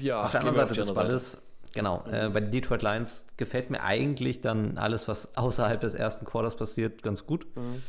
[0.00, 1.38] ja, Auf der anderen Seite des Balles,
[1.72, 6.24] genau, äh, bei den Detroit Lions gefällt mir eigentlich dann alles, was außerhalb des ersten
[6.24, 7.46] Quarters passiert, ganz gut.
[7.56, 7.82] Mhm.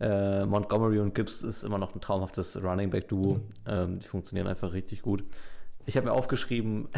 [0.00, 3.34] Äh, Montgomery und Gibbs ist immer noch ein traumhaftes Running Back Duo.
[3.34, 3.42] Mhm.
[3.66, 5.24] Ähm, die funktionieren einfach richtig gut.
[5.84, 6.88] Ich habe mir aufgeschrieben,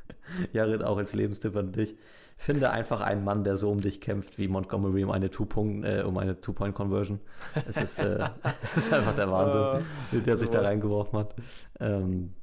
[0.52, 1.96] Jared, auch als Lebenstipp an dich.
[2.36, 6.02] Finde einfach einen Mann, der so um dich kämpft wie Montgomery um eine Two-Punkt, äh,
[6.02, 7.20] um eine Two-Point-Conversion.
[7.66, 8.28] Es ist, äh,
[8.62, 11.34] es ist einfach der Wahnsinn, wie der sich da reingeworfen hat.
[11.80, 12.34] Ähm,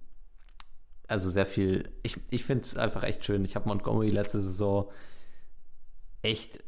[1.08, 1.90] also sehr viel.
[2.04, 3.46] Ich, ich finde es einfach echt schön.
[3.46, 4.90] Ich habe Montgomery letzte Saison
[6.22, 6.64] echt,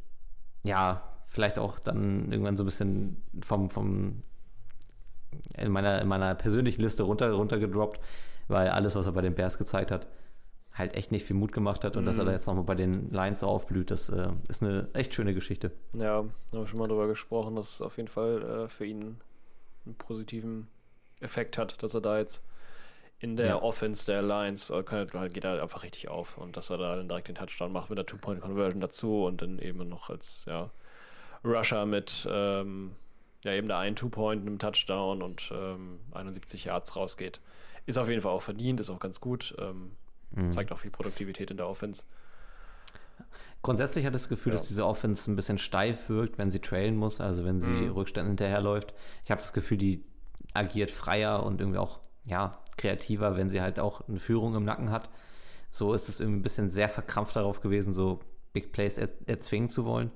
[0.63, 4.21] ja, vielleicht auch dann irgendwann so ein bisschen vom, vom
[5.57, 7.99] in meiner, in meiner persönlichen Liste runter, runtergedroppt,
[8.47, 10.07] weil alles, was er bei den Bears gezeigt hat,
[10.73, 12.28] halt echt nicht viel Mut gemacht hat und dass er Mhm.
[12.28, 15.71] da jetzt nochmal bei den Lions so aufblüht, das äh, ist eine echt schöne Geschichte.
[15.93, 19.19] Ja, haben wir schon mal drüber gesprochen, dass es auf jeden Fall äh, für ihn
[19.86, 20.67] einen positiven
[21.19, 22.43] Effekt hat, dass er da jetzt
[23.19, 23.61] in der Ja.
[23.63, 26.95] Offense der Lions äh, kann, halt- geht er einfach richtig auf und dass er da
[26.95, 30.69] dann direkt den Touchdown macht mit der Two-Point-Conversion dazu und dann eben noch als ja,
[31.47, 32.95] Rusher mit ähm,
[33.43, 37.39] ja eben der einen Two-Point, einem Touchdown und ähm, 71 Yards rausgeht.
[37.85, 39.55] Ist auf jeden Fall auch verdient, ist auch ganz gut.
[39.59, 39.91] Ähm,
[40.31, 40.51] Mhm.
[40.51, 42.03] zeigt auch viel Produktivität in der Offense.
[43.63, 44.57] Grundsätzlich hat das Gefühl, Ja.
[44.59, 47.91] dass diese Offense ein bisschen steif wirkt, wenn sie trailen muss, also wenn sie Mhm.
[47.91, 48.93] Rückständen hinterherläuft.
[49.25, 50.03] Ich habe das Gefühl, die
[50.53, 54.91] agiert freier und irgendwie auch ja, kreativer, wenn sie halt auch eine Führung im Nacken
[54.91, 55.09] hat.
[55.69, 58.19] So ist es irgendwie ein bisschen sehr verkrampft darauf gewesen, so
[58.51, 60.11] Big Plays er erzwingen zu wollen.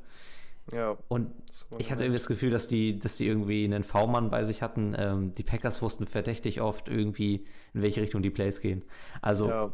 [0.71, 1.31] Ja, Und
[1.77, 4.95] ich hatte irgendwie das Gefühl, dass die, dass die irgendwie einen V-Mann bei sich hatten.
[4.97, 8.83] Ähm, die Packers wussten verdächtig oft irgendwie, in welche Richtung die Plays gehen.
[9.21, 9.73] Also ja,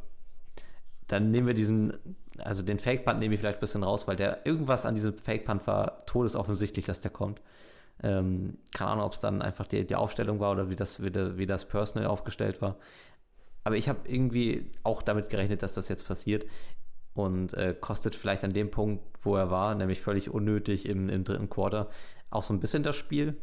[1.07, 1.93] dann nehmen wir diesen,
[2.37, 5.65] also den Fake-Punt nehme ich vielleicht ein bisschen raus, weil der irgendwas an diesem Fake-Punt
[5.65, 7.41] war todesoffensichtlich, dass der kommt.
[8.03, 11.09] Ähm, keine Ahnung, ob es dann einfach die, die Aufstellung war oder wie das, wie,
[11.09, 12.75] der, wie das Personal aufgestellt war.
[13.63, 16.45] Aber ich habe irgendwie auch damit gerechnet, dass das jetzt passiert
[17.17, 21.23] und äh, kostet vielleicht an dem Punkt, wo er war, nämlich völlig unnötig im, im
[21.23, 21.89] dritten Quarter,
[22.29, 23.35] auch so ein bisschen das Spiel.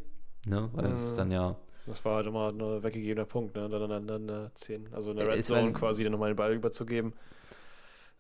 [0.47, 0.71] Ne?
[0.75, 1.17] Weil es Mhm.
[1.17, 1.57] dann ja,
[1.87, 3.69] Das war halt immer ein äh, weggegebener Punkt, ne?
[3.69, 6.31] Dann, dann, dann, dann äh, 10, also in der Äh, Red Zone quasi dann nochmal
[6.33, 7.13] den Ball überzugeben.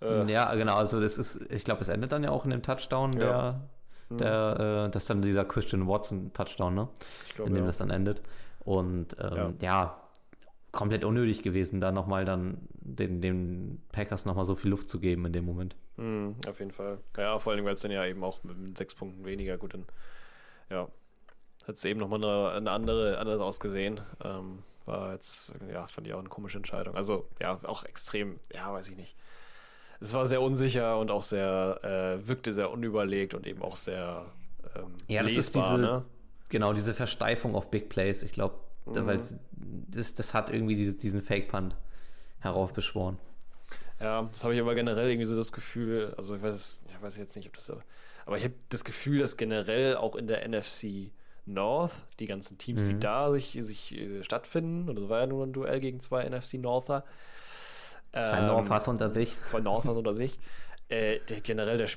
[0.02, 2.62] Äh, Ja, genau, also das ist, ich glaube, es endet dann ja auch in dem
[2.62, 3.18] Touchdown, Ja.
[3.18, 3.61] der,
[4.09, 6.88] hm, der, äh, das ist dann dieser Christian Watson-Touchdown, ne?
[7.28, 7.66] ich glaube, in dem ja.
[7.68, 8.22] das dann endet.
[8.61, 10.00] Und ähm, ja.
[10.75, 15.25] Komplett unnötig gewesen, da nochmal dann den, den Packers nochmal so viel Luft zu geben
[15.27, 15.77] in dem Moment.
[15.97, 16.99] Mhm, auf jeden Fall.
[17.16, 19.87] Ja, vor allem, weil es dann ja eben auch mit, sechs Punkten weniger gut dann,
[20.70, 20.89] ja,
[21.66, 24.01] hat es eben nochmal eine, eine andere, anders ausgesehen.
[24.22, 26.95] Ähm, war jetzt, ja, fand ich auch eine komische Entscheidung.
[26.95, 29.16] Also, ja, auch extrem, ja, weiß ich nicht.
[30.01, 31.81] Es war sehr unsicher und auch sehr,
[32.22, 34.27] äh, wirkte sehr unüberlegt und eben auch sehr
[34.77, 36.05] ähm, Ja, das ist lesbar, diese- ne?
[36.51, 38.57] Genau, diese Versteifung auf Big Plays, ich glaube,
[38.87, 39.07] Mhm.
[39.07, 39.20] weil
[39.89, 41.74] das, das hat irgendwie diese, diesen Fake-Punt
[42.41, 43.18] heraufbeschworen.
[44.01, 47.16] Ja, das habe ich aber generell irgendwie so das Gefühl, also ich weiß, ich weiß
[47.16, 47.80] jetzt nicht, ob das so,
[48.26, 51.11] aber ich habe das Gefühl, dass generell auch in der NFC
[51.47, 53.01] North, die ganzen Teams, die Mhm.
[53.01, 56.55] da sich, sich äh, stattfinden, und das war ja nur ein Duell gegen zwei NFC
[56.55, 57.05] Norther,
[58.12, 59.35] Zwei ähm, Northers unter sich.
[59.45, 60.39] zwei Northers unter sich,
[60.89, 61.89] äh, der generell der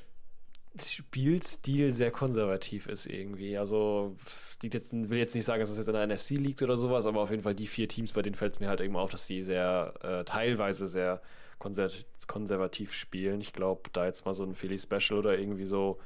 [0.82, 3.58] Spielstil sehr konservativ ist irgendwie.
[3.58, 4.16] Also
[4.62, 7.06] liegt jetzt, will jetzt nicht sagen, dass es jetzt in der NFC liegt oder sowas,
[7.06, 9.10] aber auf jeden Fall die vier Teams, bei denen fällt es mir halt irgendwann auf,
[9.10, 11.22] dass sie sehr äh, teilweise sehr
[11.58, 11.90] konser
[12.26, 13.40] konservativ spielen.
[13.40, 15.98] Ich glaube, da jetzt mal so ein Philly Special oder irgendwie so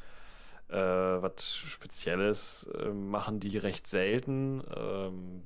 [0.69, 4.63] äh, was Spezielles äh, machen die recht selten.
[4.75, 5.43] Ähm,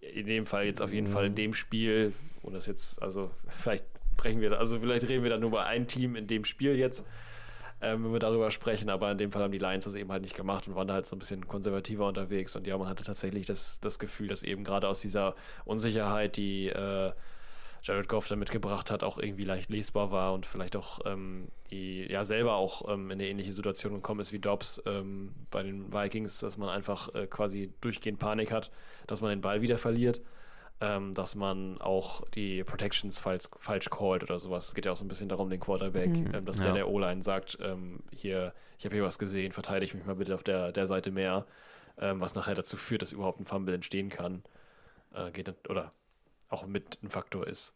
[0.00, 3.84] in dem Fall jetzt auf jeden Fall in dem Spiel, und das jetzt, also vielleicht
[4.16, 7.06] brechen wir, also vielleicht reden wir dann nur über ein Team in dem Spiel jetzt,
[7.80, 10.22] ähm, wenn wir darüber sprechen, aber in dem Fall haben die Lions das eben halt
[10.22, 13.04] nicht gemacht und waren da halt so ein bisschen konservativer unterwegs und ja, man hatte
[13.04, 17.12] tatsächlich das, das Gefühl, dass eben gerade aus dieser Unsicherheit, die äh,
[17.82, 22.06] Jared Goff dann mitgebracht hat, auch irgendwie leicht lesbar war und vielleicht auch ähm, die
[22.10, 25.92] ja selber auch ähm, in eine ähnliche Situation gekommen ist wie Dobbs ähm, bei den
[25.92, 28.70] Vikings, dass man einfach äh, quasi durchgehend Panik hat,
[29.06, 30.20] dass man den Ball wieder verliert,
[30.80, 34.68] ähm, dass man auch die Protections falsch, falsch callt oder sowas.
[34.68, 36.34] Es geht ja auch so ein bisschen darum, den Quarterback, Mhm.
[36.34, 36.62] ähm, dass Ja.
[36.64, 40.34] der der O-Line sagt, ähm, hier, ich habe hier was gesehen, verteidige mich mal bitte
[40.34, 41.46] auf der, der Seite mehr,
[41.98, 44.44] ähm, was nachher dazu führt, dass überhaupt ein Fumble entstehen kann.
[45.12, 45.92] Äh, geht, dann- oder
[46.48, 47.74] auch mit ein Faktor ist,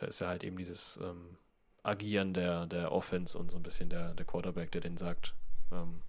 [0.00, 1.36] äh, ist ja halt eben dieses ähm,
[1.82, 5.34] Agieren der, der Offense und so ein bisschen der, der Quarterback, der den sagt,
[5.72, 6.02] ähm,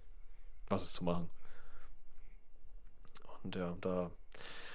[0.68, 1.28] was ist zu machen.
[3.42, 4.10] Und ja, da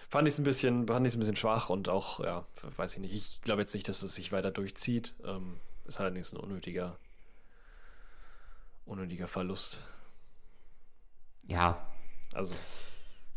[0.10, 2.46] fand ich es ein bisschen, fand ich's ein bisschen schwach und auch, ja,
[2.78, 3.14] weiß ich nicht.
[3.14, 5.16] Ich glaube jetzt nicht, dass es sich weiter durchzieht.
[5.26, 6.98] Ähm, ist allerdings ein unnötiger,
[8.86, 9.82] unnötiger Verlust.
[11.48, 11.86] Ja,
[12.34, 12.54] Also,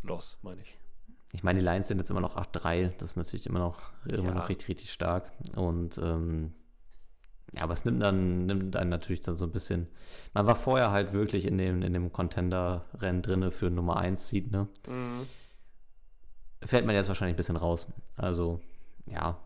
[0.03, 0.75] Loss, meine ich.
[1.31, 2.91] ich meine, die Lions sind jetzt immer noch 8-3.
[2.97, 4.33] Das ist natürlich immer noch, immer Ja.
[4.33, 5.31] noch richtig, richtig stark.
[5.55, 6.53] Und ähm,
[7.53, 9.87] ja, aber es nimmt dann, nimmt einen natürlich dann so ein bisschen.
[10.33, 14.51] Man war vorher halt wirklich in dem, in dem Contender-Rennen drinne für Nummer 1 Seed,
[14.51, 14.67] ne?
[16.63, 17.87] Fällt man jetzt wahrscheinlich ein bisschen raus.
[18.17, 18.59] Also,
[19.05, 19.37] ja.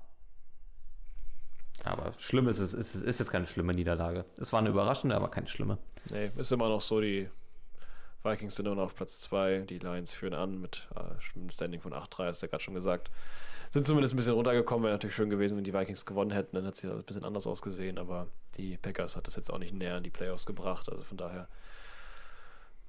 [1.84, 4.26] Aber schlimm ist es, ist, ist jetzt keine schlimme Niederlage.
[4.38, 5.78] Es war eine überraschende, aber keine schlimme.
[6.10, 7.30] Nee, ist immer noch so, die
[8.24, 11.00] Vikings sind immer noch auf Platz 2, die Lions führen an mit äh,
[11.36, 13.12] einem Standing von 8-3, hast du ja gerade schon gesagt.
[13.72, 16.66] Sind zumindest ein bisschen runtergekommen, wäre natürlich schön gewesen, wenn die Vikings gewonnen hätten, dann
[16.66, 19.98] hat es ein bisschen anders ausgesehen, aber die Packers hat das jetzt auch nicht näher
[19.98, 21.48] in die Playoffs gebracht, also von daher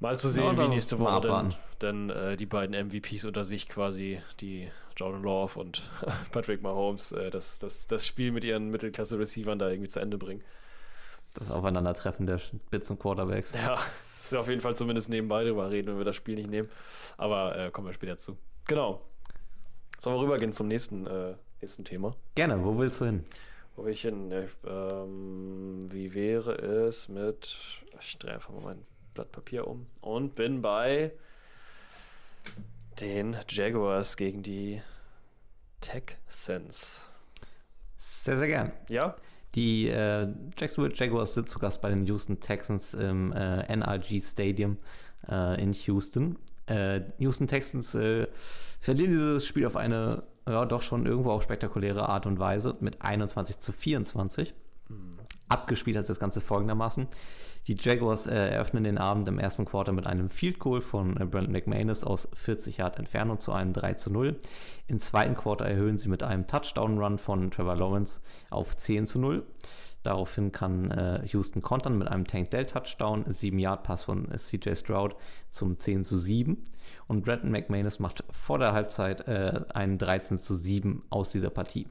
[0.05, 1.55] mal zu sehen, Ja, wie nächste Woche dann, abwarten.
[1.79, 5.83] dann äh, die beiden MVPs unter sich quasi, die Jordan Love und
[6.33, 10.43] Patrick Mahomes, äh, das, das, das Spiel mit ihren Mittelklasse-Receivern da irgendwie zu Ende bringen.
[11.33, 13.55] Das Aufeinandertreffen der Spitzen-Quarterbacks.
[13.55, 13.79] Ja,
[14.21, 16.69] ist ja auf jeden Fall zumindest nebenbei drüber reden, wenn wir das Spiel nicht nehmen.
[17.17, 18.37] Aber äh, kommen wir später zu.
[18.67, 19.01] Genau.
[19.99, 22.15] Sollen wir rübergehen zum nächsten, äh, nächsten Thema?
[22.35, 23.25] Gerne, wo willst du hin?
[23.75, 24.31] Wo will ich hin?
[24.31, 27.57] Äh, ähm, wie wäre es mit.
[28.01, 31.13] Ich drehe einfach mal mein Blatt Papier um und bin bei
[33.01, 34.83] den Jaguars gegen die
[35.81, 37.09] Texans.
[37.97, 38.73] Sehr, sehr gern.
[38.89, 39.17] Ja?
[39.55, 44.79] Die äh, Jacksonville Jaguars sind zu Gast bei den Houston Texans im äh, NRG Stadium
[45.29, 46.39] äh, in Houston.
[46.67, 48.27] Äh, Houston Texans äh,
[48.81, 53.01] verlieren dieses Spiel auf eine ja, doch schon irgendwo auch spektakuläre Art und Weise mit
[53.01, 54.55] 21 zu 24.
[55.49, 57.09] Abgespielt hat sich das Ganze folgendermaßen.
[57.67, 61.25] Die Jaguars äh, eröffnen den Abend im ersten Quarter mit einem Field Goal von äh,
[61.25, 64.39] Brandon McManus aus 40 Yard Entfernung zu einem 3 zu 0.
[64.87, 69.47] Im zweiten Quarter erhöhen sie mit einem Touchdown-Run von Trevor Lawrence auf 10 zu 0.
[70.03, 74.37] Daraufhin kann äh, Houston kontern mit einem Tank Dell Touchdown, 7 Yard Pass von äh,
[74.37, 75.17] CJ Stroud
[75.49, 76.63] zum 10 zu 7.
[77.07, 81.87] Und Brandon McManus macht vor der Halbzeit äh, einen 13 zu 7 aus dieser Partie.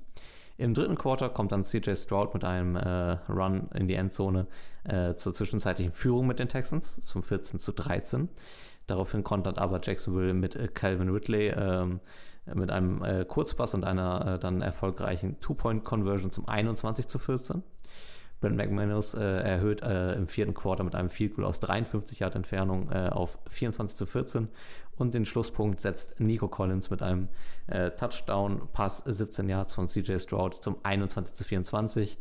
[0.58, 4.48] Im dritten Quarter kommt dann CJ Stroud mit einem äh, Run in die Endzone
[4.84, 8.30] äh, zur zwischenzeitlichen Führung mit den Texans zum 14 zu 13.
[8.86, 12.02] Daraufhin kontert aber Jacksonville mit äh, Calvin Ridley ähm,
[12.54, 17.64] mit einem äh, Kurzpass und einer äh, dann erfolgreichen Two-Point-Conversion zum 21 zu 14.
[18.42, 22.36] Brent McManus äh, erhöht äh, im vierten Quarter mit einem Field Goal aus 53 Yard
[22.36, 24.50] Entfernung äh, auf 24 zu 14
[24.98, 27.28] und den Schlusspunkt setzt Nico Collins mit einem
[27.68, 32.18] äh, Touchdown-Pass 17 Yards von CJ Stroud zum 21 zu 24.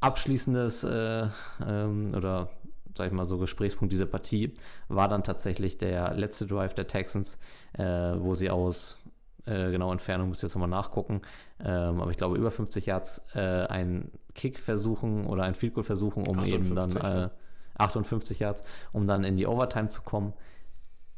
[0.00, 1.28] Abschließendes äh,
[1.64, 2.50] ähm, oder
[2.96, 4.54] sag ich mal so, Gesprächspunkt dieser Partie
[4.88, 7.38] war dann tatsächlich der letzte Drive der Texans,
[7.74, 8.98] äh, wo sie aus
[9.46, 11.22] äh, genau Entfernung, müsst ihr jetzt nochmal nachgucken,
[11.64, 15.84] ähm, aber ich glaube über 50 Yards äh, einen Kick versuchen oder ein Field Goal
[15.84, 17.30] versuchen, um 58, eben dann
[17.78, 20.32] 58 äh, Yards, um dann in die Overtime zu kommen.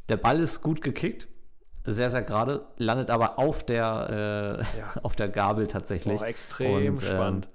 [0.08, 1.28] Der Ball ist gut gekickt,
[1.84, 4.94] sehr, sehr gerade, landet aber auf der, äh, ja.
[5.02, 6.20] auf der Gabel tatsächlich.
[6.20, 7.48] Oh, extrem und, spannend.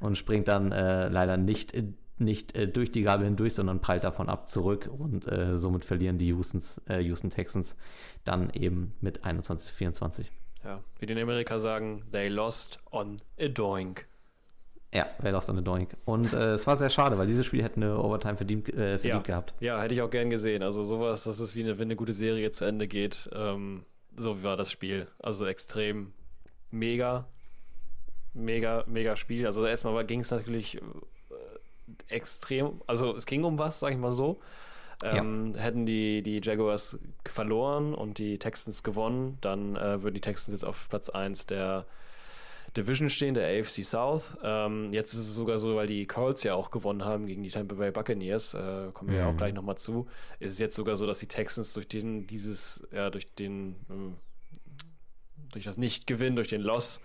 [0.00, 4.04] und springt dann äh, leider nicht in nicht äh, durch die Gabel hindurch, sondern prallt
[4.04, 7.76] davon ab zurück und äh, somit verlieren die Houstons, äh, Houston Texans
[8.24, 10.32] dann eben mit 21 24.
[10.64, 14.06] Ja, wie die in Amerika sagen, they lost on a doink.
[14.92, 15.90] Ja, they lost on a doink.
[16.06, 19.04] Und äh, es war sehr schade, weil dieses Spiel hätte eine Overtime verdient, äh, verdient
[19.04, 19.18] ja.
[19.20, 19.54] gehabt.
[19.60, 20.62] Ja, hätte ich auch gern gesehen.
[20.62, 23.28] Also sowas, das ist wie eine, wenn eine gute Serie zu Ende geht.
[23.34, 23.84] Ähm,
[24.16, 25.06] so war das Spiel.
[25.18, 26.12] Also extrem
[26.70, 27.26] mega,
[28.32, 29.46] mega, mega Spiel.
[29.46, 30.80] Also erstmal ging es natürlich
[32.08, 34.40] extrem, also es ging um was, sag ich mal so.
[35.02, 35.62] Ähm, ja.
[35.62, 40.64] Hätten die, die Jaguars verloren und die Texans gewonnen, dann äh, würden die Texans jetzt
[40.64, 41.86] auf Platz 1 der
[42.78, 44.36] Division stehen, der AFC South.
[44.42, 47.50] Ähm, jetzt ist es sogar so, weil die Colts ja auch gewonnen haben gegen die
[47.50, 49.24] Tampa Bay Buccaneers, äh, kommen wir mhm.
[49.24, 50.06] ja auch gleich nochmal zu,
[50.38, 55.52] ist es jetzt sogar so, dass die Texans durch den, dieses, ja, durch den, äh,
[55.52, 57.00] durch das Nicht-Gewinn, durch den Loss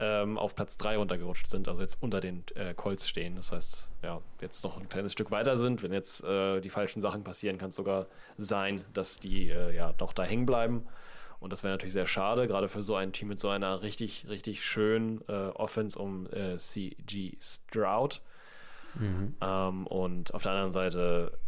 [0.00, 3.36] ähm, auf Platz 3 runtergerutscht sind, also jetzt unter den äh, Colts stehen.
[3.36, 5.82] Das heißt, ja, jetzt noch ein kleines Stück weiter sind.
[5.82, 8.06] Wenn jetzt äh, die falschen Sachen passieren, kann es sogar
[8.36, 10.86] sein, dass die äh, ja doch da hängen bleiben.
[11.40, 14.26] Und das wäre natürlich sehr schade, gerade für so ein Team mit so einer richtig,
[14.28, 18.20] richtig schönen äh, Offense um äh, CG Stroud.
[18.94, 19.36] Mhm.
[19.40, 21.38] Ähm, und auf der anderen Seite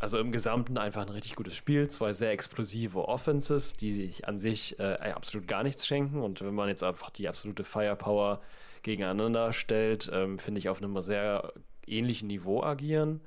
[0.00, 1.88] also im Gesamten einfach ein richtig gutes Spiel.
[1.88, 6.22] Zwei sehr explosive Offenses, die sich an sich äh, absolut gar nichts schenken.
[6.22, 8.40] Und wenn man jetzt einfach die absolute Firepower
[8.82, 11.52] gegeneinander stellt, ähm, finde ich auf einem sehr
[11.86, 13.20] ähnlichen Niveau agieren.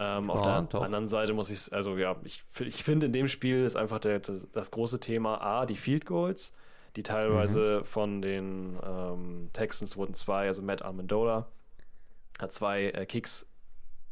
[0.00, 0.82] Ähm, auf der doch.
[0.82, 4.20] anderen Seite muss ich, also ja, ich, ich finde in dem Spiel ist einfach der,
[4.20, 6.54] das, das, große Thema A, die Field Goals,
[6.94, 7.84] die teilweise mhm.
[7.84, 11.48] von den ähm, Texans wurden zwei, also Matt Amendola
[12.38, 13.46] hat zwei äh, Kicks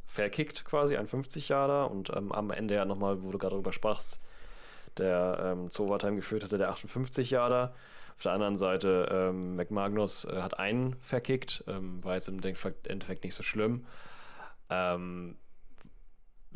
[0.07, 4.21] verkickt quasi, ein 50-Jahrer und ähm, am Ende ja nochmal, wo du gerade drüber sprachst,
[4.99, 7.75] der ähm, zu Overtime geführt hatte, der 58-Jahrer.
[8.17, 13.25] Auf der anderen Seite, ähm, McMagnus äh, hat einen verkickt, ähm, war jetzt im Endeffekt
[13.25, 13.85] nicht so schlimm.
[14.71, 15.37] Ähm,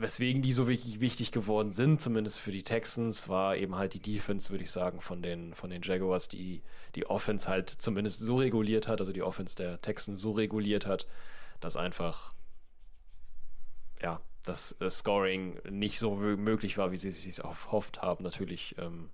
[0.00, 4.50] weswegen die so wichtig, geworden sind, zumindest für die Texans, war eben halt die Defense,
[4.50, 6.62] würde ich sagen, von den, von den Jaguars, die
[6.94, 11.06] die Offense halt zumindest so reguliert hat, also die Offense der Texans so reguliert hat,
[11.60, 12.34] dass einfach
[14.02, 18.24] ja, das Scoring nicht so möglich war, wie sie es sich erhofft haben.
[18.24, 19.10] Natürlich, ähm,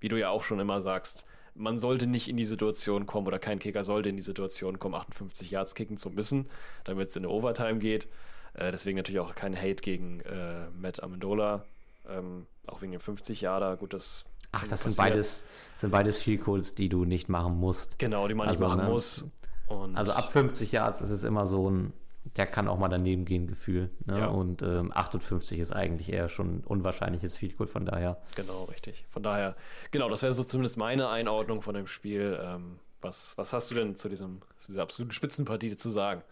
[0.00, 3.38] wie du ja auch schon immer sagst, man sollte nicht in die Situation kommen oder
[3.38, 6.48] kein Kicker sollte in die Situation kommen, 58 Yards kicken zu müssen,
[6.84, 8.08] damit es in eine Overtime geht.
[8.54, 11.64] Äh, deswegen natürlich auch kein Hate gegen äh, Matt Amendola,
[12.08, 13.76] ähm, auch wegen dem 50 Yarder.
[13.76, 15.46] Gut, das Ach, das sind beides,
[15.76, 17.98] sind beides Field Goals, die du nicht machen musst.
[17.98, 18.90] Genau, die man also, nicht machen ne?
[18.90, 19.30] muss.
[19.66, 21.92] Und also ab 50 Yards ist es immer so ein
[22.36, 23.90] der kann auch mal daneben gehen, Gefühl.
[24.06, 24.20] Ne?
[24.20, 24.26] Ja.
[24.28, 28.20] Und ähm, 58 ist eigentlich eher schon ein unwahrscheinliches Field Goal, von daher.
[28.36, 29.04] Genau, richtig.
[29.10, 29.56] Von daher,
[29.90, 32.38] genau, das wäre so zumindest meine Einordnung von dem Spiel.
[32.42, 36.22] Ähm, was, was hast du denn zu, diesem, zu dieser absoluten Spitzenpartie zu sagen?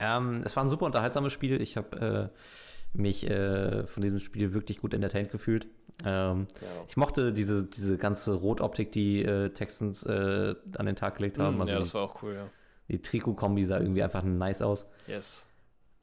[0.00, 1.60] Ähm, es war ein super unterhaltsames Spiel.
[1.60, 5.66] Ich habe äh, mich äh, von diesem Spiel wirklich gut entertained gefühlt.
[6.04, 6.68] Ähm, ja.
[6.88, 11.56] Ich mochte diese, diese ganze Rotoptik, die äh, Texans äh, an den Tag gelegt haben.
[11.56, 12.46] Mm, also ja, das war auch cool, ja.
[12.88, 14.86] Die Trikot-Kombi sah irgendwie einfach nice aus.
[15.06, 15.46] Yes.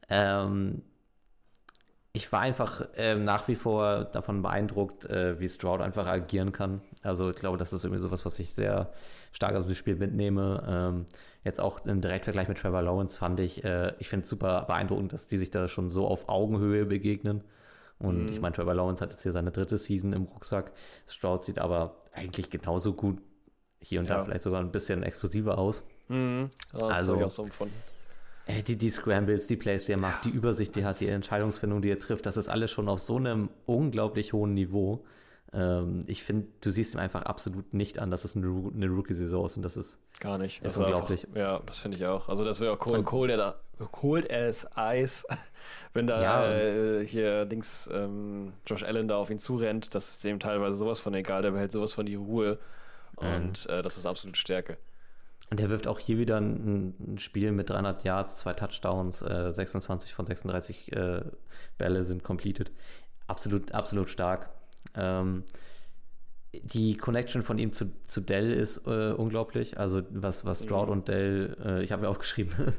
[0.10, 0.84] Ähm,
[2.16, 6.82] ich war einfach äh, nach wie vor davon beeindruckt, äh, wie Stroud einfach agieren kann.
[7.04, 8.94] Also ich glaube, das ist irgendwie sowas, was ich sehr
[9.34, 10.64] stark aus dem Spiel mitnehme.
[10.66, 11.06] Ähm,
[11.44, 15.12] jetzt auch im Direktvergleich mit Trevor Lawrence fand ich, äh, ich finde es super beeindruckend,
[15.12, 17.44] dass die sich da schon so auf Augenhöhe begegnen.
[18.00, 18.34] Und mm.
[18.34, 20.72] ich meine, Trevor Lawrence hat jetzt hier seine dritte Season im Rucksack.
[21.08, 23.22] Stroud sieht aber eigentlich genauso gut,
[23.80, 24.16] hier und ja.
[24.16, 25.84] da vielleicht sogar ein bisschen explosiver aus.
[26.08, 26.50] Mhm.
[26.72, 27.76] Das also, ich auch so empfunden.
[28.48, 31.08] Äh, die, die Scrambles, die Plays, die er macht, die Übersicht, die er hat, die
[31.08, 35.04] Entscheidungsfindung, die er trifft, das ist alles schon auf so einem unglaublich hohen Niveau.
[35.54, 39.46] Ähm, ich finde, du siehst ihm einfach absolut nicht an, dass es eine, eine Rookie-Saison
[39.46, 40.58] ist und das ist Gar nicht.
[40.58, 41.26] Ist Das war unglaublich.
[41.28, 42.30] Einfach, ja, das finde ich auch.
[42.30, 43.56] Also das wäre auch cold, Und- cold, as-
[43.92, 45.26] cold as Eis,
[45.94, 46.52] wenn da Ja.
[46.52, 49.94] äh, hier links ähm, Josh Allen da auf ihn zurennt.
[49.96, 52.60] Das ist dem teilweise sowas von egal, der behält sowas von die Ruhe.
[53.16, 54.78] Und äh, das ist absolute Stärke.
[55.52, 59.52] Und er wirft auch hier wieder ein, ein Spiel mit 300 Yards, zwei Touchdowns, äh,
[59.52, 61.22] 26 von 36 äh,
[61.78, 62.72] Bälle sind completed.
[63.28, 64.50] Absolut, absolut stark.
[64.96, 65.44] Ähm,
[66.64, 69.78] die Connection von ihm zu, zu Dell ist äh, unglaublich.
[69.78, 70.92] Also was, was Stroud Mhm.
[70.94, 72.74] und Dell, äh, ich habe mir aufgeschrieben,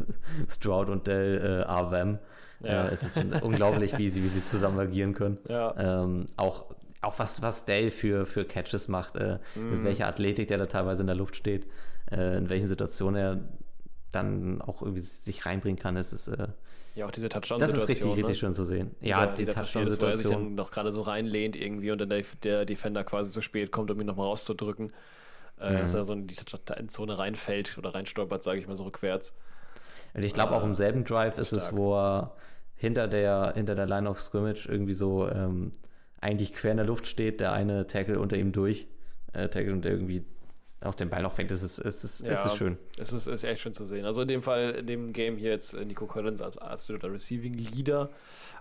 [0.48, 2.18] Stroud und Dell äh, them.
[2.60, 2.86] Ja.
[2.88, 5.38] Äh, es ist unglaublich, wie sie, wie sie zusammen agieren können.
[5.48, 6.02] Ja.
[6.02, 6.64] Ähm, auch,
[7.02, 9.70] auch was, was Dale für, für Catches macht, äh, Mhm.
[9.76, 11.66] mit welcher Athletik der da teilweise in der Luft steht,
[12.10, 13.40] äh, in welchen Situationen er
[14.12, 15.96] dann auch irgendwie sich reinbringen kann.
[15.96, 16.48] Es ist, äh,
[16.94, 17.82] Ja, auch diese das Touchdown-Situation.
[17.82, 18.16] ist richtig, ne?
[18.16, 18.94] richtig schön zu sehen.
[19.00, 20.42] Ja, die der Touchdown ist, wo er sich Touchdown-Situation.
[20.44, 23.90] dann noch gerade so reinlehnt irgendwie und dann der, der Defender quasi zu spät kommt,
[23.90, 24.92] um ihn nochmal rauszudrücken.
[25.58, 25.78] Äh, Mhm.
[25.78, 29.34] Dass er so in die Touch- Endzone reinfällt oder reinstolpert, sage ich mal so rückwärts.
[30.14, 31.76] Und ich glaube, auch im selben Drive ist es, stark.
[31.76, 32.34] wo er
[32.74, 35.72] hinter der, hinter der Line of Scrimmage irgendwie so ähm,
[36.20, 38.86] eigentlich quer in der Luft steht, der eine Tackle unter ihm durch,
[39.32, 40.24] äh, Tackle und der irgendwie
[40.82, 41.50] auch den Ball noch fängt.
[41.50, 42.46] Es ist, es ist, es Ja.
[42.46, 42.76] ist schön.
[42.98, 44.04] Es ist, ist echt schön zu sehen.
[44.04, 47.54] Also in dem Fall, in dem Game hier jetzt äh, Nico Collins als absoluter Receiving
[47.54, 48.10] Leader.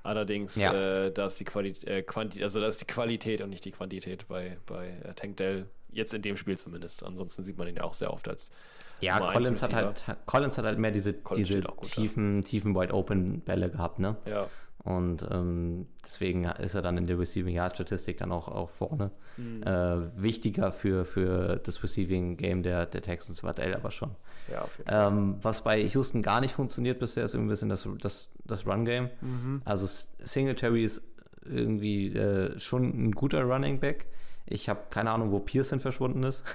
[0.04, 0.74] Allerdings, Ja.
[1.06, 3.72] äh, da ist die Qualität, äh, Quanti also da ist die Qualität und nicht die
[3.72, 5.68] Quantität bei, bei äh, Tank Dell.
[5.92, 7.04] Jetzt in dem Spiel zumindest.
[7.06, 8.52] Ansonsten sieht man ihn ja auch sehr oft als
[9.00, 12.94] Ja, Nummer Collins hat, halt, Collins hat halt mehr diese, Collins diese tiefen, tiefen Wide
[12.94, 14.18] Open Bälle gehabt, ne?
[14.26, 14.50] Ja.
[14.86, 19.10] Und ähm, deswegen ist er dann in der Receiving Yard Statistik dann auch, auch vorne.
[19.38, 19.72] Äh,
[20.16, 24.12] wichtiger für, für das Receiving Game der, der Texans war Dell aber schon.
[24.50, 24.68] Ja.
[24.88, 28.68] Ähm, was bei Houston gar nicht funktioniert bisher, ist irgendwie ein bisschen das, das, das
[28.68, 29.10] Run-Game.
[29.22, 29.64] Mhm.
[29.66, 29.88] Also
[30.20, 31.02] Singletary ist
[31.44, 34.06] irgendwie äh, schon ein guter Running Back.
[34.46, 36.44] Ich habe keine Ahnung, wo Pearson verschwunden ist.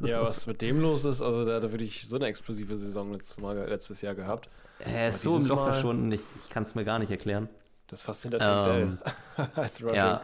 [0.00, 3.40] Ja, was mit dem los ist, also da hatte wirklich so eine explosive Saison letztes,
[3.40, 4.48] Mal, letztes Jahr gehabt.
[4.78, 7.48] Er ist so im Loch Mal- verschwunden, ich, ich kann es mir gar nicht erklären.
[7.92, 8.98] Das fast hinter Dell Ähm,
[9.54, 9.96] als Running.
[9.96, 10.22] Ja,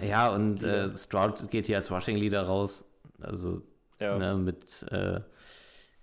[0.00, 2.86] ja und äh, Stroud geht hier als Rushing Leader raus.
[3.20, 3.60] Also
[4.00, 4.18] Ja.
[4.18, 5.20] ne, mit äh,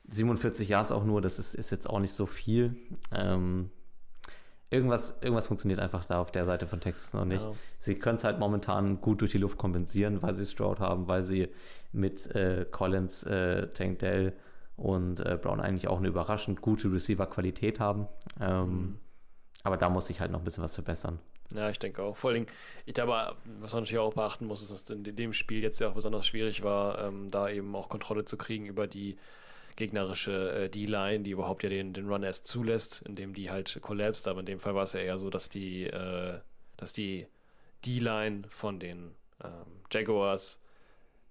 [0.09, 2.75] 47 Yards auch nur, das ist, ist jetzt auch nicht so viel.
[3.11, 3.71] Ähm,
[4.69, 7.43] irgendwas, irgendwas funktioniert einfach da auf der Seite von Texas noch nicht.
[7.43, 7.51] Ja.
[7.79, 11.23] Sie können es halt momentan gut durch die Luft kompensieren, weil sie Stroud haben, weil
[11.23, 11.49] sie
[11.91, 14.33] mit äh, Collins, äh, Tank Dell
[14.77, 18.07] und äh, Brown eigentlich auch eine überraschend gute Receiver-Qualität haben.
[18.39, 18.97] Ähm, Mhm.
[19.63, 21.19] Aber da muss sich halt noch ein bisschen was verbessern.
[21.53, 22.15] Ja, ich denke auch.
[22.15, 22.47] Vor Dingen,
[22.85, 25.89] ich glaube, was man natürlich auch beachten muss, ist, dass in dem Spiel jetzt ja
[25.89, 29.17] auch besonders schwierig war, ähm, da eben auch Kontrolle zu kriegen über die
[29.75, 34.27] gegnerische äh, D-Line, die überhaupt ja den, den Run erst zulässt, indem die halt kollapst.
[34.27, 36.39] Aber in dem Fall war es ja eher so, dass die, äh,
[36.77, 37.27] dass die
[37.85, 40.61] D-Line von den ähm, Jaguars,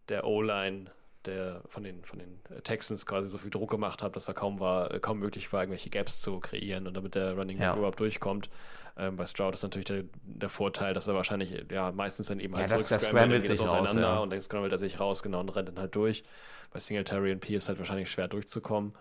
[0.08, 0.90] der O-Line,
[1.26, 4.32] der von den, von den äh, Texans quasi so viel Druck gemacht hat, dass da
[4.32, 7.68] kaum war, äh, kaum möglich war, irgendwelche Gaps zu kreieren und damit der Running Back
[7.68, 7.76] Ja.
[7.76, 8.48] überhaupt durchkommt.
[8.96, 12.54] Ähm, bei Stroud ist natürlich der, der Vorteil, dass er wahrscheinlich ja meistens dann eben
[12.54, 14.18] Ja, halt dann scrambled geht sich raus, auseinander ja.
[14.18, 16.24] und dann scrambled er sich raus, genau, und rennt dann halt durch.
[16.72, 18.94] Bei Singletary und P ist halt wahrscheinlich schwer durchzukommen.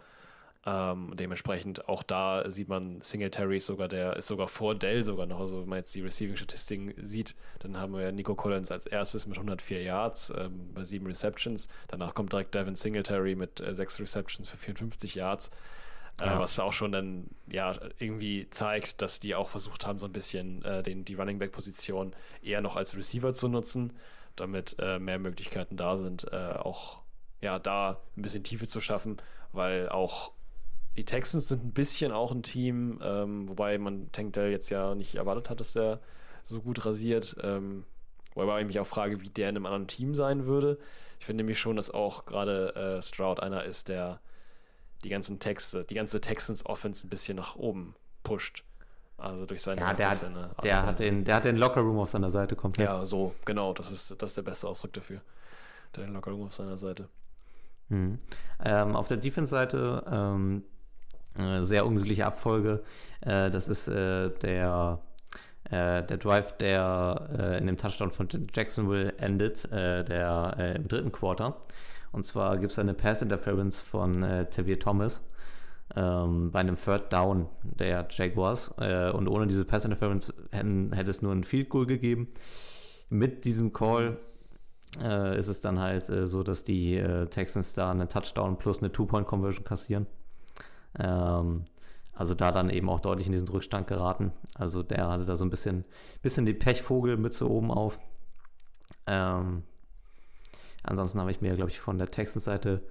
[0.66, 5.26] Ähm, dementsprechend auch da sieht man Singletary ist sogar der ist sogar vor Dell sogar
[5.26, 5.40] noch.
[5.40, 9.26] Also wenn man jetzt die Receiving-Statistiken sieht, dann haben wir ja Nico Collins als erstes
[9.26, 11.70] mit 104 Yards ähm, bei sieben Receptions.
[11.88, 15.50] Danach kommt direkt Devin Singletary mit äh, sechs Receptions für 54 Yards.
[16.20, 16.40] Äh, Ja.
[16.40, 20.62] was auch schon dann ja irgendwie zeigt, dass die auch versucht haben, so ein bisschen
[20.66, 23.94] äh, den, die Running Back-Position eher noch als Receiver zu nutzen,
[24.36, 27.00] damit äh, mehr Möglichkeiten da sind, äh, auch
[27.40, 29.22] ja da ein bisschen Tiefe zu schaffen,
[29.54, 30.34] weil auch
[31.00, 34.96] die Texans sind ein bisschen auch ein Team, ähm, wobei man Tank Dell jetzt ja
[34.96, 36.02] nicht erwartet hat, dass der
[36.44, 37.38] so gut rasiert.
[37.42, 37.86] Ähm,
[38.36, 40.78] wobei ich mich auch frage, wie der in einem anderen Team sein würde.
[41.18, 44.20] Ich finde nämlich schon, dass auch gerade äh, Stroud einer ist, der
[45.06, 48.66] die ganzen Texte, die ganze Texans Offense ein bisschen nach oben pusht.
[49.18, 52.10] Also durch seine, Ja, der hat, seine der hat den, der hat den Lockerroom auf
[52.10, 52.90] seiner Seite komplett.
[52.90, 55.22] Ja, so, genau, das ist, das ist der beste Ausdruck dafür.
[55.96, 57.08] Der hat den Lockerroom auf seiner Seite.
[57.88, 58.20] Mhm.
[58.62, 60.79] Ähm, auf der Defense-Seite ähm, äh,
[61.62, 62.84] sehr unglückliche Abfolge.
[63.22, 65.00] Äh, das ist äh, der,
[65.66, 70.88] äh, der Drive, der äh, in dem Touchdown von Jacksonville endet, äh, der äh, im
[70.88, 71.58] dritten Quarter.
[72.12, 75.22] Und zwar gibt es eine Pass-Interference von äh, Tavir Thomas
[75.96, 78.74] ähm, bei einem Third Down der Jaguars.
[78.80, 82.30] Äh, und ohne diese Pass-Interference hätte es nur ein Field Goal gegeben.
[83.10, 84.18] Mit diesem Call
[85.02, 88.80] äh, ist es dann halt äh, so, dass die äh, Texans da einen Touchdown plus
[88.80, 90.08] eine Two-Point-Conversion kassieren.
[90.98, 91.66] Ähm,
[92.14, 94.34] also da dann eben auch deutlich in diesen Rückstand geraten.
[94.56, 95.86] Also der hatte da so ein bisschen,
[96.22, 98.00] bisschen die Pechvogelmütze oben auf.
[99.08, 99.64] Ähm,
[100.84, 102.84] ansonsten habe ich mir, glaube ich, von der Texans-Seite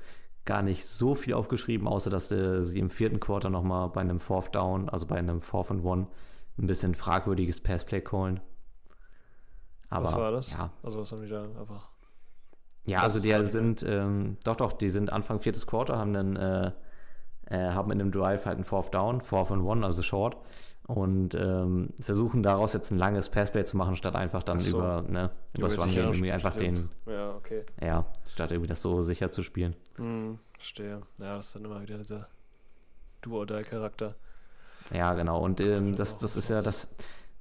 [0.46, 4.18] gar nicht so viel aufgeschrieben, außer dass äh, sie im vierten Quarter nochmal bei einem
[4.18, 6.06] Fourth Down, also bei einem Fourth and One,
[6.56, 8.40] ein bisschen fragwürdiges Passplay callen.
[9.90, 10.52] Aber, was war das?
[10.52, 10.70] Ja.
[10.82, 11.90] Also was haben die da einfach.
[12.86, 16.72] Ja, also die sind, ähm, doch, doch, die sind Anfang viertes Quarter, haben dann, äh,
[17.50, 20.36] äh, haben in einem Drive halt einen Fourth Down, Fourth and One, also Short
[20.88, 24.78] und ähm, versuchen daraus jetzt ein langes Passplay zu machen, statt einfach dann so.
[24.78, 26.88] über, ne, über das Run irgendwie einfach den.
[27.04, 27.64] Ja, okay.
[27.80, 29.76] Ja, statt irgendwie das so sicher zu spielen.
[29.96, 31.02] Hm, verstehe.
[31.20, 32.28] Ja, das ist dann immer wieder dieser
[33.20, 34.14] Duo-Die-Charakter.
[34.90, 35.42] Ja, genau.
[35.44, 36.94] Und ähm, das, das ist ja, das,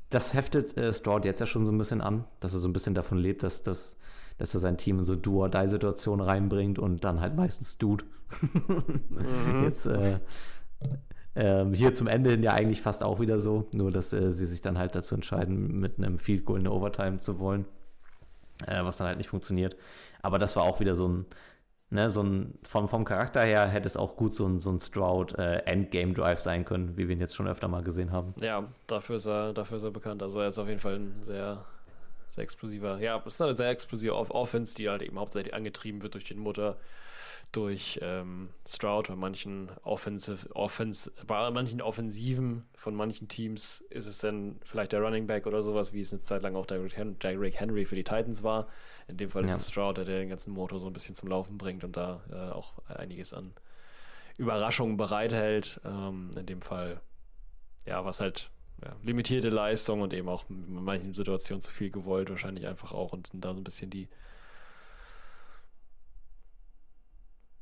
[0.10, 2.74] das heftet äh, Stroud jetzt ja schon so ein bisschen an, dass er so ein
[2.74, 3.98] bisschen davon lebt, dass, dass,
[4.38, 8.06] dass er sein Team in so Duo-Die-Situationen reinbringt und dann halt meistens tut.
[8.42, 9.64] mhm.
[9.64, 10.20] Jetzt, äh,
[11.36, 14.48] ähm, hier zum Ende hin ja eigentlich fast auch wieder so, nur dass äh, sie
[14.48, 17.66] sich dann halt dazu entscheiden, mit einem Field Goal in der Overtime zu wollen,
[18.66, 19.76] äh, was dann halt nicht funktioniert.
[20.24, 21.26] Aber das war auch wieder so ein,
[21.92, 24.80] ne, so ein, vom, vom Charakter her hätte es auch gut so ein, so ein
[24.80, 28.34] Stroud äh, Endgame Drive sein können, wie wir ihn jetzt schon öfter mal gesehen haben.
[28.42, 30.24] Ja, dafür ist er, dafür ist er bekannt.
[30.24, 31.64] Also er ist auf jeden Fall ein sehr,
[32.30, 36.14] sehr explosiver, ja, es ist eine sehr explosive Offense, die halt eben hauptsächlich angetrieben wird
[36.14, 36.78] durch den Mutter
[37.52, 44.18] durch ähm, Stroud bei manchen Offensive, Offense, bei manchen Offensiven von manchen Teams ist es
[44.20, 47.86] dann vielleicht der Running Back oder sowas, wie es eine Zeit lang auch Derrick Henry
[47.86, 48.68] für die Titans war.
[49.08, 49.54] In dem Fall ja.
[49.54, 52.22] ist es Stroud, der den ganzen Motor so ein bisschen zum Laufen bringt und da
[52.32, 53.54] äh, auch einiges an
[54.38, 55.80] Überraschungen bereithält.
[55.86, 57.00] Ähm, in dem Fall,
[57.86, 58.52] ja, was halt
[58.84, 63.14] ja, limitierte Leistung und eben auch in manchen Situationen zu viel gewollt, wahrscheinlich einfach auch
[63.14, 64.08] und da so ein bisschen die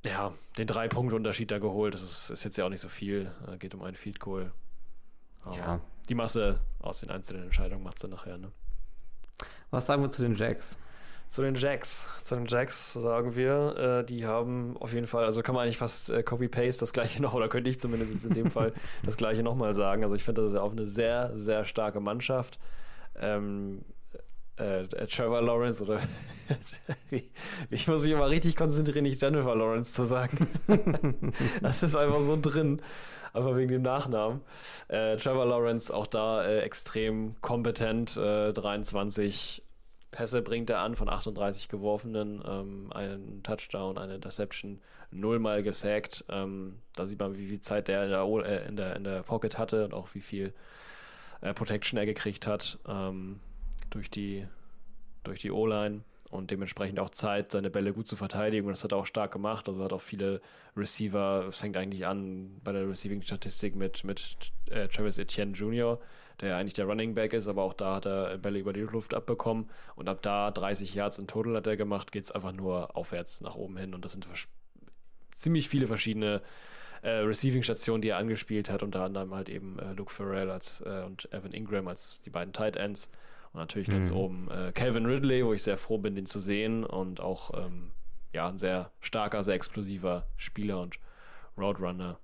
[0.06, 1.94] ja, den Drei-Punkte-Unterschied da geholt.
[1.94, 3.32] Das ist, ist, jetzt ja auch nicht so viel.
[3.48, 4.52] Äh, geht um einen Field Goal.
[5.44, 5.82] Aber ja.
[6.10, 8.38] Die Masse aus den einzelnen Entscheidungen macht es dann nachher.
[8.38, 8.52] Ne?
[9.72, 10.78] Was sagen wir zu den Jacks?
[11.36, 12.08] Zu den Jacks.
[12.24, 15.78] Zu den Jacks sagen wir, äh, die haben auf jeden Fall, also kann man eigentlich
[15.78, 18.72] fast äh, Copy-Paste das gleiche noch, oder könnte ich zumindest jetzt in dem Fall
[19.04, 20.02] das gleiche nochmal sagen.
[20.04, 22.58] Also ich finde, das ist ja auch eine sehr, sehr starke Mannschaft.
[23.20, 23.82] Ähm,
[24.58, 26.00] äh, äh, Trevor Lawrence oder
[27.70, 30.48] ich muss mich immer richtig konzentrieren, nicht Jennifer Lawrence zu sagen.
[31.62, 32.82] das ist einfach so drin,
[33.34, 34.40] einfach wegen dem Nachnamen.
[34.88, 39.65] Äh, Trevor Lawrence auch da äh, extrem kompetent, 23 äh,
[40.16, 44.80] Pässe bringt er an von 38 geworfenen, ähm, einen Touchdown, eine Interception,
[45.12, 46.26] nullmal gesackt.
[46.30, 49.24] Ähm, da sieht man, wie viel Zeit der in der, äh, in der, in der
[49.24, 50.54] Pocket hatte und auch wie viel
[51.54, 52.80] Protection er gekriegt hat.
[52.88, 53.40] Ähm,
[53.92, 54.48] durch die,
[55.24, 56.02] durch die O-Line
[56.32, 58.68] und dementsprechend auch Zeit, seine Bälle gut zu verteidigen.
[58.68, 59.68] Und das hat er auch stark gemacht.
[59.68, 60.42] Also hat auch viele
[60.76, 64.38] Receiver, es fängt eigentlich an bei der Receiving-Statistik mit, mit
[64.70, 66.00] äh, Travis Etienne Jr.,
[66.42, 68.82] der ja eigentlich der Running Back ist, aber auch da hat er Bälle über die
[68.82, 69.70] Luft abbekommen.
[69.96, 73.42] Und ab da 30 Yards in Total hat er gemacht, geht es einfach nur aufwärts
[73.42, 73.94] nach oben hin.
[73.94, 74.28] Und das sind
[75.32, 76.42] ziemlich viele verschiedene
[77.02, 81.04] äh, Receiving-Stationen, die er angespielt hat, unter anderem halt eben äh, Luke Farrell als, äh,
[81.06, 83.10] und Evan Ingram als die beiden Tight Ends.
[83.54, 84.18] Und natürlich ganz mhm.
[84.18, 86.84] oben äh, Calvin Ridley, wo ich sehr froh bin, den zu sehen.
[86.84, 87.92] Und auch ähm,
[88.34, 91.00] ja, ein sehr starker, sehr explosiver Spieler und
[91.58, 92.20] Roadrunner.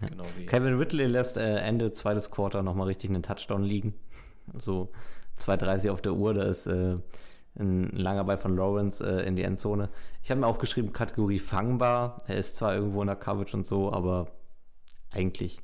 [0.00, 0.08] Ja.
[0.08, 3.94] Genau Calvin Ridley lässt äh, Ende zweites Quarter nochmal richtig einen Touchdown liegen.
[4.58, 4.90] So
[5.38, 6.96] 2,30 auf der Uhr, da ist äh,
[7.58, 9.88] ein langer Ball von Lawrence äh, in die Endzone.
[10.22, 12.18] Ich habe mir aufgeschrieben, Kategorie fangbar.
[12.26, 14.26] Er ist zwar irgendwo in der Coverage und so, aber
[15.12, 15.60] eigentlich,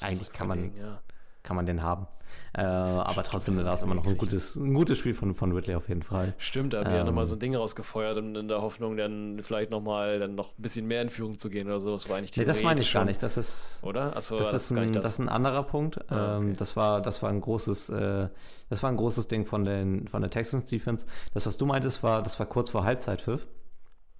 [0.00, 1.00] eigentlich kann man, ja.
[1.42, 2.06] kann man den haben.
[2.54, 5.74] Äh, aber trotzdem war es immer noch ein gutes, ein gutes Spiel von, von Ridley
[5.74, 6.34] auf jeden Fall.
[6.38, 9.40] Stimmt, da haben ähm, wir nochmal so ein Ding rausgefeuert in, in der Hoffnung, dann
[9.42, 11.92] vielleicht nochmal dann noch ein bisschen mehr in Führung zu gehen oder so.
[11.92, 13.00] Das war eigentlich Nee, das meine ich schon.
[13.00, 13.22] gar nicht.
[13.22, 14.16] Das ist, oder?
[14.16, 15.02] Achso, das, das, ist ein, das?
[15.02, 15.98] das ist ein anderer Punkt.
[16.10, 16.46] Ah, okay.
[16.46, 18.28] ähm, das, war, das war ein großes, äh,
[18.70, 21.06] das war ein großes Ding von, den, von der Texans Defense.
[21.34, 23.46] Das, was du meintest, war, das war kurz vor Halbzeitpfiff.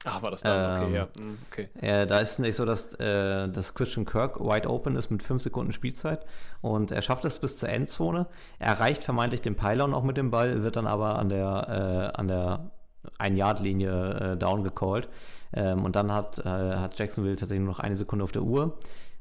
[0.04, 0.76] Ach, war das dann?
[0.76, 1.08] Okay, ähm, ja.
[1.18, 1.68] Hm, okay.
[1.80, 5.22] Äh, da ist es nicht so, dass, äh, dass Christian Kirk wide open ist mit
[5.22, 6.24] 5 Sekunden Spielzeit
[6.60, 8.26] und er schafft es bis zur Endzone.
[8.58, 12.18] Er erreicht vermeintlich den Pylon auch mit dem Ball, wird dann aber an der, äh,
[12.18, 12.70] an der
[13.18, 15.08] Ein-Yard-Linie äh, down gecallt.
[15.52, 18.78] Ähm, und dann hat, äh, hat Jacksonville tatsächlich nur noch eine Sekunde auf der Uhr.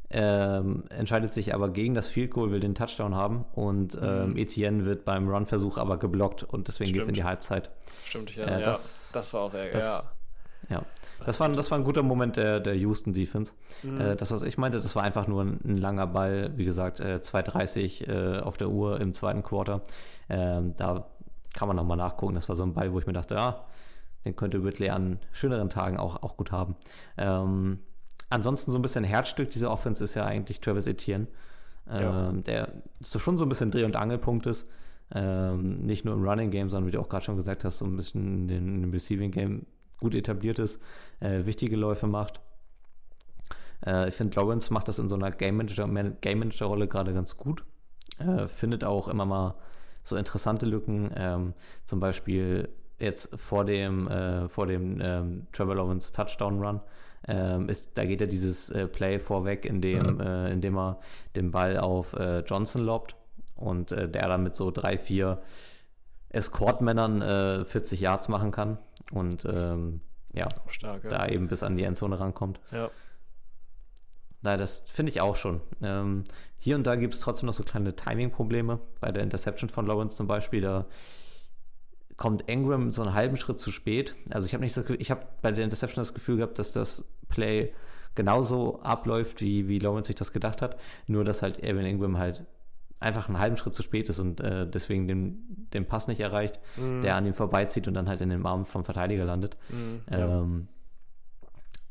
[0.09, 4.07] Ähm, entscheidet sich aber gegen das Field Goal, will den Touchdown haben und mhm.
[4.07, 7.71] ähm, Etienne wird beim Run-Versuch aber geblockt und deswegen geht es in die Halbzeit.
[8.05, 8.45] Stimmt, ja.
[8.45, 10.11] Äh, das, ja, das war auch, das, ja
[10.69, 10.84] ja.
[11.26, 13.53] Das war, das war ein guter Moment der, der Houston Defense.
[13.84, 13.99] Mhm.
[13.99, 16.99] Äh, das, was ich meinte, das war einfach nur ein, ein langer Ball, wie gesagt,
[16.99, 19.81] äh, 2,30 äh, auf der Uhr im zweiten Quarter.
[20.30, 21.07] Ähm, da
[21.53, 22.35] kann man nochmal nachgucken.
[22.35, 23.65] Das war so ein Ball, wo ich mir dachte, ja,
[24.26, 26.76] den könnte Whitley an schöneren Tagen auch, auch gut haben.
[27.18, 27.80] Ähm,
[28.30, 31.27] ansonsten so ein bisschen Herzstück dieser Offense ist ja eigentlich Travis Etienne,
[31.89, 32.30] ja.
[32.30, 32.69] Ähm, der
[32.99, 34.69] so schon so ein bisschen Dreh- und Angelpunkt ist.
[35.15, 37.85] Ähm, nicht nur im Running Game, sondern wie du auch gerade schon gesagt hast, so
[37.85, 39.65] ein bisschen in dem Receiving Game
[39.99, 40.81] gut etabliert ist,
[41.19, 42.39] äh, wichtige Läufe macht.
[43.85, 47.37] Äh, ich finde, Lawrence macht das in so einer Game Manager-Rolle Game Manager gerade ganz
[47.37, 47.63] gut.
[48.19, 49.55] Äh, findet auch immer mal
[50.03, 51.53] so interessante Lücken, ähm,
[51.83, 52.69] zum Beispiel
[52.99, 56.81] jetzt vor dem, äh, vor dem ähm, Trevor Lawrence Touchdown Run.
[57.27, 60.99] Ähm, ist, da geht er dieses äh, Play vorweg, in dem, äh, in dem er
[61.35, 62.15] den Ball auf
[62.45, 63.15] Johnson lobt
[63.55, 65.41] und der dann mit so drei, vier
[66.29, 68.77] Escort-Männern 40 Yards machen kann
[69.11, 70.01] und ähm,
[70.33, 72.59] ja, Stark, ja, da eben bis an die Endzone rankommt.
[72.71, 72.91] Ja.
[74.41, 75.61] Nein, das finde ich auch schon.
[75.81, 76.25] Ähm,
[76.57, 78.79] hier und da gibt es trotzdem noch so kleine Timing-Probleme.
[78.99, 80.85] Bei der Interception von Lawrence zum Beispiel, da
[82.17, 84.15] kommt Ingram so einen halben Schritt zu spät.
[84.29, 86.71] Also ich habe nicht das Gefühl, ich habe bei der Interception das Gefühl gehabt, dass
[86.71, 87.73] das Play
[88.15, 90.77] genauso abläuft, wie, wie Lawrence sich das gedacht hat.
[91.07, 92.45] Nur, dass halt Evan Ingram halt
[92.99, 96.59] einfach einen halben Schritt zu spät ist und äh, deswegen den, den Pass nicht erreicht,
[96.77, 97.01] mhm.
[97.01, 99.57] der an ihm vorbeizieht und dann halt in den Arm vom Verteidiger landet.
[99.69, 100.41] Mhm, ja.
[100.41, 100.67] ähm,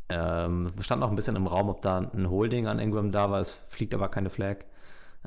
[0.08, 3.40] ähm, stand noch ein bisschen im Raum, ob da ein Holding an Ingram da war.
[3.40, 4.58] Es fliegt aber keine Flag.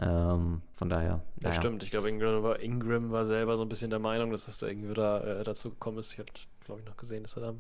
[0.01, 1.10] Ähm, von daher.
[1.10, 1.53] Ja, naja.
[1.53, 1.84] stimmt.
[1.84, 4.68] Ich glaube, Ingram war, Ingram war selber so ein bisschen der Meinung, dass das da
[4.68, 6.14] irgendwie da, äh, dazu gekommen ist.
[6.14, 6.31] Ich hatte,
[6.65, 7.53] glaube ich, noch gesehen, dass er da.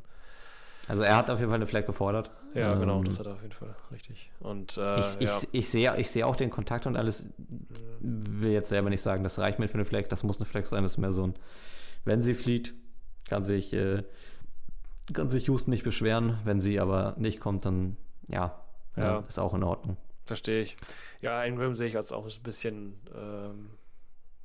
[0.89, 2.31] Also er hat auf jeden Fall eine Flag gefordert.
[2.55, 4.31] Ja, ähm, genau, das hat er auf jeden Fall richtig.
[4.39, 5.29] Und äh, ich, ja.
[5.29, 7.27] ich, ich, sehe, ich sehe auch den Kontakt und alles.
[7.99, 10.65] Will jetzt selber nicht sagen, das reicht mir für eine Flag, das muss eine Flag
[10.65, 11.35] sein, das ist mehr so ein,
[12.05, 12.73] wenn sie flieht,
[13.27, 14.03] kann sich äh,
[15.13, 16.39] kann sich Houston nicht beschweren.
[16.43, 17.97] Wenn sie aber nicht kommt, dann
[18.27, 18.59] ja,
[18.95, 19.19] ja.
[19.27, 19.97] ist auch in Ordnung.
[20.25, 20.77] Verstehe ich.
[21.21, 22.99] Ja, Ingram sehe ich als auch ein bisschen.
[23.15, 23.69] Ähm,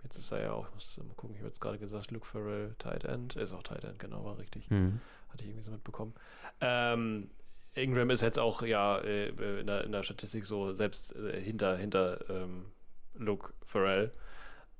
[0.02, 2.74] jetzt ist er ja auch, muss mal gucken, ich habe jetzt gerade gesagt, Luke Farrell,
[2.78, 3.36] Tight End.
[3.36, 4.70] Ist auch Tight End, genau, war richtig.
[4.70, 5.00] Mhm.
[5.34, 6.14] Hatte ich irgendwie so mitbekommen.
[6.60, 7.28] Ähm,
[7.74, 11.76] Ingram ist jetzt auch ja äh, in, der, in der Statistik so selbst äh, hinter,
[11.76, 12.66] hinter ähm,
[13.14, 14.12] Luke Farrell,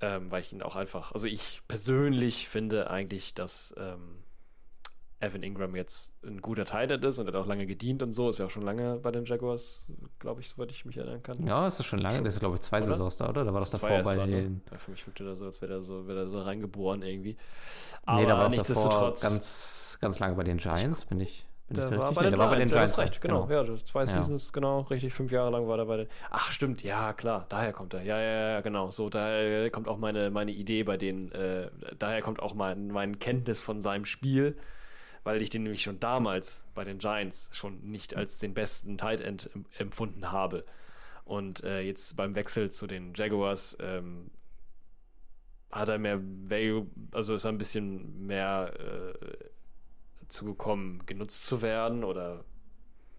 [0.01, 4.23] ähm, weil ich ihn auch einfach, also ich persönlich finde eigentlich, dass ähm,
[5.25, 8.39] Evan Ingram jetzt ein guter Tight ist und hat auch lange gedient und so, ist
[8.39, 9.85] ja auch schon lange bei den Jaguars,
[10.19, 11.47] glaube ich, soweit ich mich erinnern kann.
[11.47, 12.87] Ja, es ist schon lange, schon, das ist glaube ich zwei oder?
[12.87, 13.45] Saisons da, oder?
[13.45, 14.27] Da war doch davor bei ne?
[14.27, 14.63] den...
[14.71, 17.37] Ja, für mich wirkte das so, als wäre er so, wär so reingeboren irgendwie.
[18.05, 19.23] Aber nee, da war nichtsdestotrotz...
[19.23, 21.47] ganz, ganz lange bei den Giants, bin ich...
[21.67, 22.99] Bin der, war, bei den, der war bei den Giants.
[22.99, 23.47] Recht, genau.
[23.47, 23.73] genau.
[23.73, 25.15] Ja, zwei Seasons, genau, richtig.
[25.15, 26.09] Fünf Jahre lang war er bei den.
[26.31, 27.47] Ach, stimmt, ja, klar.
[27.49, 28.03] Daher kommt er.
[28.03, 28.91] Ja, ja, ja, genau.
[28.91, 31.33] So, daher kommt auch meine, meine Idee bei den.
[31.33, 34.59] Äh, daher kommt auch mein, mein Kenntnis von seinem Spiel
[35.25, 39.21] weil ich den nämlich schon damals bei den Giants schon nicht als den besten Tight
[39.21, 40.65] End empfunden habe.
[41.25, 44.31] Und äh, jetzt beim Wechsel zu den Jaguars ähm,
[45.73, 49.37] hat er mehr Value, also ist er ein bisschen mehr äh,
[50.21, 52.45] dazu gekommen, genutzt zu werden oder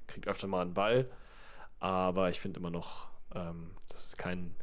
[0.07, 1.09] kriegt öfter mal einen Ball.
[1.79, 4.55] Aber ich finde immer noch, ähm, das ist kein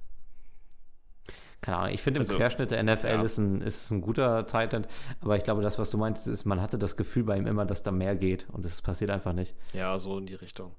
[1.63, 3.23] keine Ahnung, ich finde im also, Querschnitt der NFL ja.
[3.23, 4.87] ist, ein, ist ein guter Titan,
[5.21, 7.65] aber ich glaube, das, was du meinst, ist, man hatte das Gefühl bei ihm immer,
[7.65, 9.55] dass da mehr geht und das passiert einfach nicht.
[9.73, 10.75] Ja, so in die Richtung.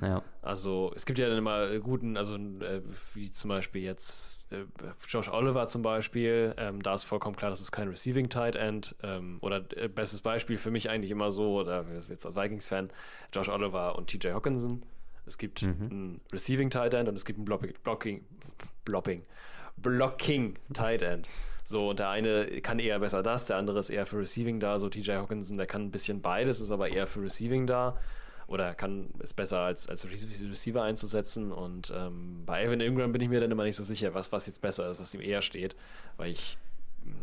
[0.00, 0.22] Ja.
[0.40, 2.82] Also es gibt ja dann immer guten, also äh,
[3.14, 4.64] wie zum Beispiel jetzt äh,
[5.08, 8.94] Josh Oliver zum Beispiel, ähm, da ist vollkommen klar, das ist kein Receiving Tight End
[9.02, 12.90] ähm, oder äh, bestes Beispiel für mich eigentlich immer so, oder jetzt als Vikings-Fan,
[13.32, 14.82] Josh Oliver und TJ Hawkinson.
[15.24, 15.88] Es gibt mhm.
[15.90, 18.24] ein Receiving Tight End und es gibt ein Blocking, Blocking,
[18.84, 19.24] Blocking,
[19.76, 21.28] Blocking Tight End.
[21.64, 24.78] So, und der eine kann eher besser das, der andere ist eher für Receiving da.
[24.78, 27.96] So, TJ Hawkinson, der kann ein bisschen beides, ist aber eher für Receiving da.
[28.48, 31.52] Oder kann ist besser als, als Receiver einzusetzen.
[31.52, 34.46] Und ähm, bei Evan Ingram bin ich mir dann immer nicht so sicher, was, was
[34.46, 35.76] jetzt besser ist, was ihm eher steht.
[36.16, 36.58] Weil ich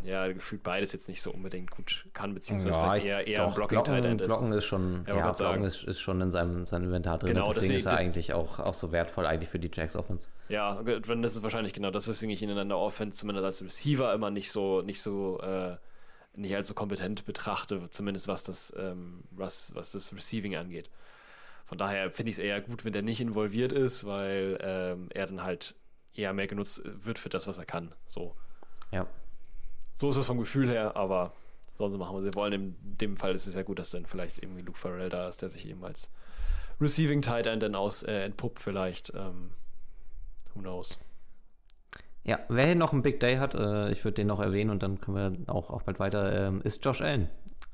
[0.03, 3.83] ja, gefühlt beides jetzt nicht so unbedingt gut kann, beziehungsweise ja, eher, eher doch, Blocking
[3.83, 4.27] Blocken, ist.
[4.27, 7.33] Blocken ist schon, ja, ja Blocken ist, ist, schon in seinem, seinem Inventar drin.
[7.33, 10.29] Genau, deswegen, deswegen ist er eigentlich auch, auch so wertvoll eigentlich für die Jacks Offense.
[10.47, 14.13] Ja, das ist wahrscheinlich genau das, weswegen ich ihn in der Offense zumindest als Receiver
[14.13, 15.77] immer nicht so, nicht so, äh,
[16.33, 20.89] nicht als so kompetent betrachte, zumindest was das, ähm, was, was das Receiving angeht.
[21.65, 25.27] Von daher finde ich es eher gut, wenn der nicht involviert ist, weil ähm, er
[25.27, 25.75] dann halt
[26.15, 27.93] eher mehr genutzt wird für das, was er kann.
[28.07, 28.35] So.
[28.91, 29.07] Ja.
[29.99, 31.33] So ist es vom Gefühl her, aber
[31.75, 32.53] sie machen, was sie wollen.
[32.53, 35.41] In dem Fall ist es ja gut, dass dann vielleicht irgendwie Luke Farrell da ist,
[35.41, 36.09] der sich eben als
[36.79, 39.13] Receiving Tight End dann aus äh, entpuppt vielleicht.
[39.13, 39.51] Ähm,
[40.53, 40.97] who knows.
[42.23, 44.83] Ja, wer hier noch einen Big Day hat, äh, ich würde den noch erwähnen und
[44.83, 47.29] dann können wir auch, auch bald weiter, ähm, ist Josh Allen.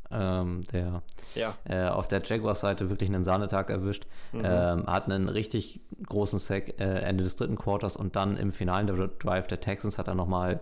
[0.10, 1.04] Ähm, der
[1.36, 1.56] ja.
[1.66, 4.08] äh, auf der Jaguars-Seite wirklich einen Sahnetag erwischt.
[4.34, 4.42] Mhm.
[4.46, 8.88] Ähm, hat einen richtig großen Sack äh, Ende des dritten Quarters und dann im finalen
[9.20, 10.60] Drive der Texans hat er nochmal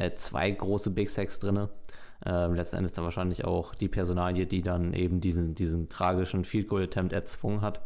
[0.00, 1.68] äh, zwei große Big Sacks drin.
[2.26, 6.68] Ähm, letzten Endes dann wahrscheinlich auch die Personalie, die dann eben diesen, diesen tragischen Field
[6.68, 7.80] Goal Attempt erzwungen hat.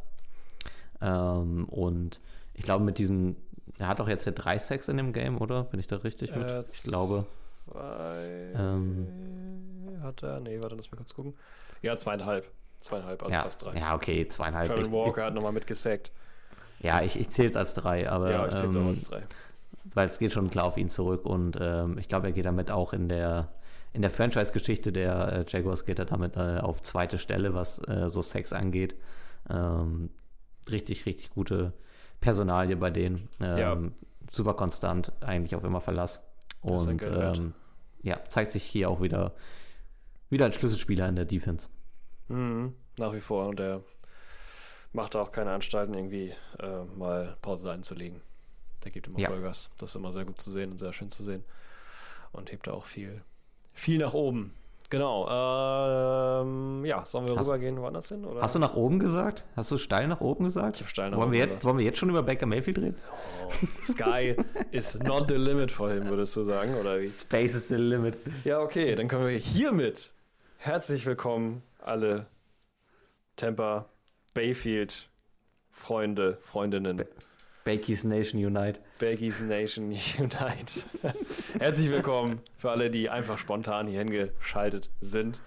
[1.01, 2.21] Ähm, und
[2.55, 3.37] ich glaube, mit diesen,
[3.79, 5.65] er hat doch jetzt ja drei Sacks in dem Game, oder?
[5.65, 6.51] Bin ich da richtig mit?
[6.51, 7.27] Äh, ich glaube.
[7.71, 8.53] Zwei.
[8.57, 9.09] Ähm.
[10.03, 10.41] hat er?
[10.41, 11.35] Nee, warte, lass mal kurz gucken.
[11.83, 12.51] Ja, zweieinhalb.
[12.79, 13.79] Zweieinhalb, also Ja, fast drei.
[13.79, 14.67] ja, okay, zweieinhalb.
[14.69, 16.13] Trevor Ich, Walker hat nochmal mitgesackt.
[16.79, 18.89] ich, ja, ich, ich zähle es als drei, aber Ja, ich zähle es auch ähm,
[18.89, 19.23] als drei.
[19.85, 22.71] Weil es geht schon klar auf ihn zurück und ähm, ich glaube, er geht damit
[22.71, 23.53] auch in der
[23.93, 28.09] in der Franchise-Geschichte der äh, Jaguars geht er damit äh, auf zweite Stelle, was äh,
[28.09, 28.97] so Sex angeht.
[29.49, 30.11] Ähm,
[30.69, 31.73] richtig, richtig gute
[32.21, 33.29] Personalie bei denen.
[33.41, 33.79] Ähm, Ja.
[34.33, 36.25] Super konstant, eigentlich auf immer Verlass.
[36.63, 37.55] Ein Und ähm,
[38.03, 39.33] ja, zeigt sich hier auch wieder,
[40.29, 41.69] wieder als Schlüsselspieler in der Defense.
[42.27, 43.47] Mhm, nach wie vor.
[43.47, 43.83] Und er
[44.93, 48.23] macht auch keine Anstalten, irgendwie äh, mal Pause einzulegen.
[48.85, 49.29] Der gibt immer Ja.
[49.31, 49.71] Vollgas.
[49.79, 51.45] Das ist immer sehr gut zu sehen und sehr schön zu sehen.
[52.33, 53.23] Und hebt da auch viel,
[53.73, 54.53] viel nach oben.
[54.91, 55.27] Genau.
[56.43, 58.25] Ähm, ja, sollen wir Hast- rübergehen woanders hin?
[58.25, 58.43] Oder?
[58.43, 59.45] Hast du nach oben gesagt?
[59.57, 60.77] Hast du steil nach oben gesagt?
[60.77, 61.65] Ich habe steil nach wollen, oben wir jetzt, gesagt.
[61.65, 62.97] wollen wir jetzt schon über Baker Mayfield reden?
[63.47, 63.51] Oh,
[63.83, 64.37] Sky
[64.71, 67.09] is not the limit for him, würdest du sagen, oder wie?
[67.09, 68.17] Space is the limit.
[68.45, 70.13] Ja, okay, dann können wir hiermit
[70.59, 72.27] herzlich willkommen alle
[73.37, 73.87] Tampa
[74.35, 75.09] Bayfield
[75.71, 77.05] Freunde, Freundinnen,
[77.65, 78.79] Bakey's Nation Unite.
[78.99, 79.87] Baggies Nation
[80.19, 80.85] Unite.
[81.59, 85.41] herzlich willkommen für alle, die einfach spontan hier hingeschaltet sind.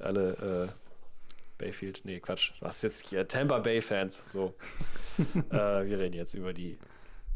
[0.00, 3.28] Alle äh, Bayfield, nee, Quatsch, was ist jetzt hier?
[3.28, 4.54] Tampa Bay Fans, so.
[5.50, 6.76] äh, wir reden jetzt über die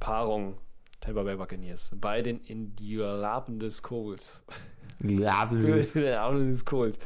[0.01, 0.59] Paarung
[1.01, 4.43] Tampa Bay Buccaneers bei den Indianapolis Colts.
[4.99, 6.99] Des Kohls.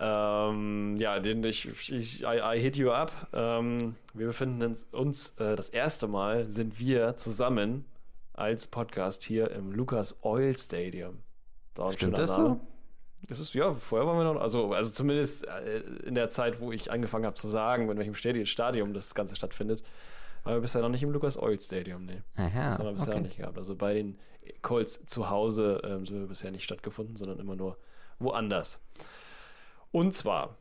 [0.00, 3.12] Ähm, ja, den ich, ich I, I hit you up.
[3.32, 7.84] Ähm, wir befinden uns, uns äh, das erste Mal sind wir zusammen
[8.32, 11.18] als Podcast hier im Lucas Oil Stadium.
[11.74, 12.60] Da Stimmt das Name.
[12.60, 12.60] so?
[13.26, 16.70] Das ist, ja, vorher waren wir noch, also, also zumindest äh, in der Zeit, wo
[16.70, 19.82] ich angefangen habe zu sagen, in welchem Stadium das Ganze stattfindet,
[20.44, 22.08] waren wir bisher noch nicht im Lucas Oil Stadium.
[22.36, 23.16] Aha, Das haben wir bisher okay.
[23.16, 23.58] noch nicht gehabt.
[23.58, 24.18] Also bei den
[24.62, 27.76] Colts zu Hause ähm, sind wir bisher nicht stattgefunden, sondern immer nur
[28.20, 28.80] woanders.
[29.90, 30.56] Und zwar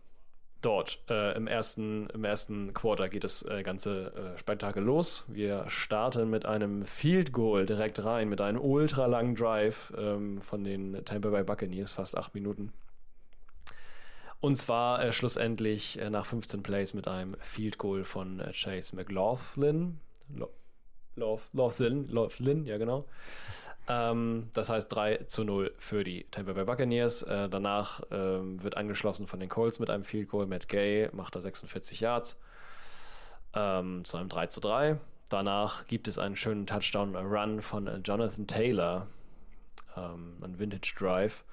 [0.61, 5.25] dort äh, im, ersten, im ersten Quarter geht das äh, ganze äh, Spektakel los.
[5.27, 10.63] Wir starten mit einem Field Goal direkt rein, mit einem ultra langen Drive ähm, von
[10.63, 12.73] den Tampa Bay Buccaneers, fast acht Minuten.
[14.39, 18.95] Und zwar äh, schlussendlich äh, nach 15 Plays mit einem Field Goal von äh, Chase
[18.95, 19.99] McLaughlin.
[20.33, 20.51] Lo-
[21.15, 23.05] Laugh- Laughlin, Laughlin, ja genau.
[23.87, 27.23] Ähm, das heißt 3 zu 0 für die Tampa Bay Buccaneers.
[27.23, 30.45] Äh, danach ähm, wird angeschlossen von den Colts mit einem Field Goal.
[30.45, 32.37] Matt Gay macht da 46 Yards
[33.53, 34.97] ähm, zu einem 3 zu 3.
[35.29, 39.07] Danach gibt es einen schönen Touchdown-Run von äh, Jonathan Taylor,
[39.95, 41.43] ähm, ein Vintage Drive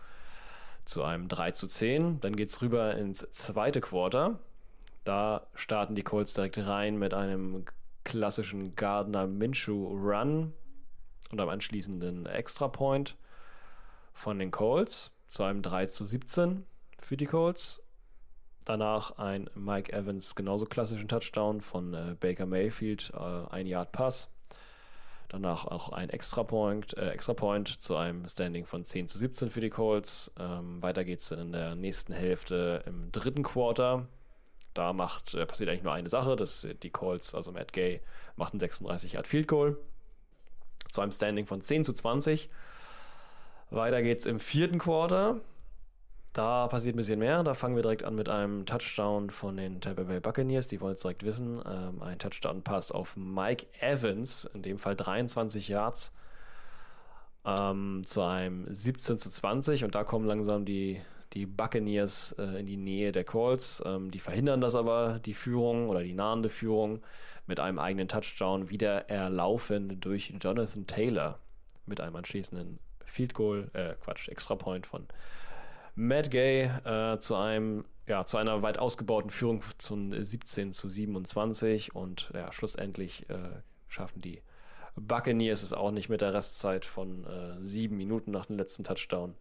[0.85, 2.21] zu einem 3 zu 10.
[2.21, 4.39] Dann geht es rüber ins zweite Quarter.
[5.05, 7.65] Da starten die Colts direkt rein mit einem
[8.05, 10.53] klassischen Gardner Minshew Run
[11.31, 13.17] und am anschließenden Extra Point
[14.13, 16.65] von den Colts zu einem 3 zu 17
[16.99, 17.83] für die Colts.
[18.65, 23.19] Danach ein Mike Evans genauso klassischen Touchdown von äh, Baker Mayfield, äh,
[23.51, 24.31] ein Yard Pass.
[25.29, 29.51] Danach auch ein Extra Point, äh, Extra Point zu einem Standing von 10 zu 17
[29.51, 30.33] für die Colts.
[30.39, 34.07] Ähm, weiter geht es in der nächsten Hälfte im dritten Quarter.
[34.73, 38.01] Da macht, äh, passiert eigentlich nur eine Sache, dass die Colts, also Matt Gay,
[38.37, 39.77] macht einen 36 Yard Field Goal
[40.95, 42.49] zu einem Standing von 10 zu 20.
[43.71, 45.41] Weiter geht's im vierten Quarter.
[46.33, 47.43] Da passiert ein bisschen mehr.
[47.43, 50.69] Da fangen wir direkt an mit einem Touchdown von den Tampa Bay Buccaneers.
[50.69, 51.63] Die wollen es direkt wissen.
[51.67, 56.13] Ähm, ein Touchdown-Pass auf Mike Evans, in dem Fall 23 Yards,
[57.45, 59.85] ähm, zu einem 17 zu 20.
[59.85, 61.01] Und da kommen langsam die,
[61.33, 63.83] die Buccaneers äh, in die Nähe der Calls.
[63.85, 67.01] Ähm, die verhindern das aber, die Führung oder die nahende Führung,
[67.47, 71.39] mit einem eigenen Touchdown wieder erlaufen durch Jonathan Taylor
[71.87, 75.07] mit einem anschließenden Field Goal, äh, Quatsch, Extra Point von
[75.95, 81.95] Matt Gay äh, zu einem, ja, zu einer weit ausgebauten Führung zum 17 zu 27
[81.95, 84.43] und ja, schlussendlich äh, schaffen die
[84.97, 89.35] Buccaneers es auch nicht mit der Restzeit von äh, sieben Minuten nach dem letzten Touchdown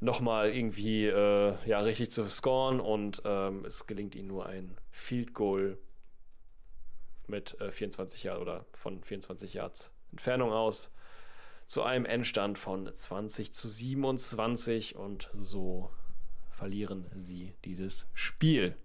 [0.00, 5.34] nochmal irgendwie äh, ja, richtig zu scoren und ähm, es gelingt ihnen nur ein Field
[5.34, 5.78] Goal
[7.28, 10.90] mit äh, 24 Yards oder von 24 Yards Entfernung aus
[11.66, 15.90] zu einem Endstand von 20 zu 27 und so
[16.50, 18.76] verlieren sie dieses Spiel.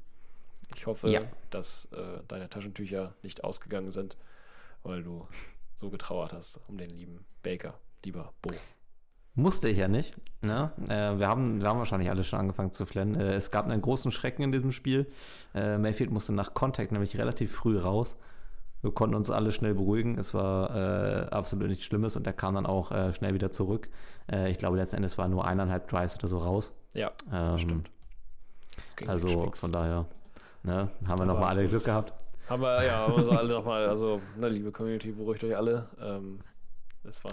[0.76, 1.22] Ich hoffe, Ja.
[1.50, 4.18] dass äh, deine Taschentücher nicht ausgegangen sind,
[4.84, 5.28] weil du
[5.76, 8.52] so getrauert hast um den lieben Baker, lieber Bo.
[9.40, 10.16] Musste ich ja nicht.
[10.42, 10.72] Ne?
[10.88, 13.16] Äh, wir, haben, wir haben wahrscheinlich alle schon angefangen zu flennen.
[13.16, 15.08] Äh, es gab einen großen Schrecken in diesem Spiel.
[15.56, 18.18] Äh, Mayfield musste nach Contact nämlich relativ früh raus.
[18.82, 20.18] Wir konnten uns alle schnell beruhigen.
[20.18, 23.90] Es war äh, absolut nichts Schlimmes und er kam dann auch äh, schnell wieder zurück.
[24.32, 26.74] Äh, ich glaube, letzten Endes waren nur eineinhalb Drives oder so raus.
[26.94, 27.92] Ja, Ähm, stimmt.
[29.08, 30.06] Also von daher
[30.64, 32.14] ne, haben wir nochmal alle Glück gehabt.
[32.50, 35.88] Haben wir, ja, haben wir so alle nochmal, also, ne, liebe Community, beruhigt euch alle.
[36.02, 36.40] Ähm,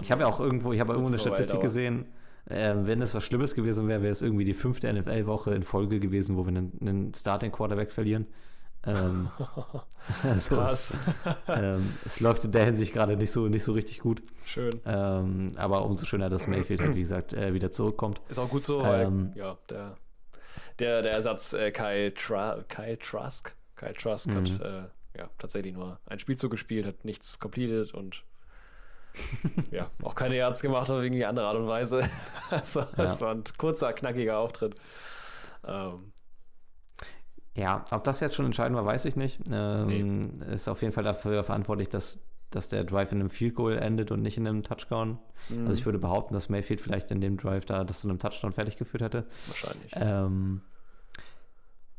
[0.01, 2.06] Ich habe ja auch irgendwo, ich habe irgendwo eine Statistik gesehen,
[2.48, 5.98] ähm, wenn es was Schlimmes gewesen wäre, wäre es irgendwie die fünfte NFL-Woche in Folge
[5.98, 8.26] gewesen, wo wir einen, einen Starting Quarterback verlieren.
[8.86, 9.28] Ähm,
[10.22, 10.97] also krass.
[11.24, 14.22] Es, ähm, es läuft in der Hinsicht gerade nicht so, nicht so richtig gut.
[14.44, 14.70] Schön.
[14.86, 18.20] Ähm, aber umso schöner, dass Mayfield halt, wie gesagt, äh, wieder zurückkommt.
[18.28, 19.97] Ist auch gut so, weil, Ähm, ja, der,
[20.78, 24.60] der, der Ersatz äh, Kyle, Tra Kyle Trask, Kyle Trask hat Mhm.
[24.62, 28.22] äh, ja, tatsächlich nur ein Spielzug gespielt, hat nichts completed und
[29.70, 32.09] ja, auch keine Yards gemacht auf irgendwie andere Art und Weise.
[32.51, 34.76] Also, es war ein kurzer, knackiger Auftritt.
[35.66, 36.12] Ähm,
[37.56, 39.40] Ja, ob das jetzt schon entscheidend war, weiß ich nicht.
[39.51, 42.20] Ähm, Ist auf jeden Fall dafür verantwortlich, dass,
[42.52, 45.18] dass der Drive in einem Field Goal endet und nicht in einem Touchdown.
[45.48, 45.66] Mhm.
[45.66, 48.52] Also ich würde behaupten, dass Mayfield vielleicht in dem Drive da das zu einem Touchdown
[48.52, 49.26] fertig geführt hätte.
[49.48, 49.93] wahrscheinlich.
[49.97, 50.60] Ähm,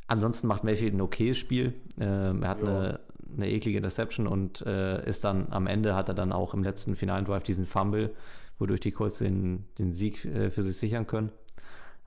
[0.08, 1.74] ansonsten macht Mayfield ein okayes Spiel.
[2.00, 2.68] Ähm, er hat Ja.
[2.68, 3.00] eine,
[3.36, 6.96] eine eklige Interception und äh, ist dann am Ende hat er dann auch im letzten
[6.96, 8.14] finalen Drive diesen Fumble,
[8.60, 11.32] wodurch die Colts den, den Sieg äh, für sich sichern können.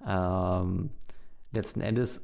[0.06, 0.90] Ähm,
[1.52, 2.22] letzten Endes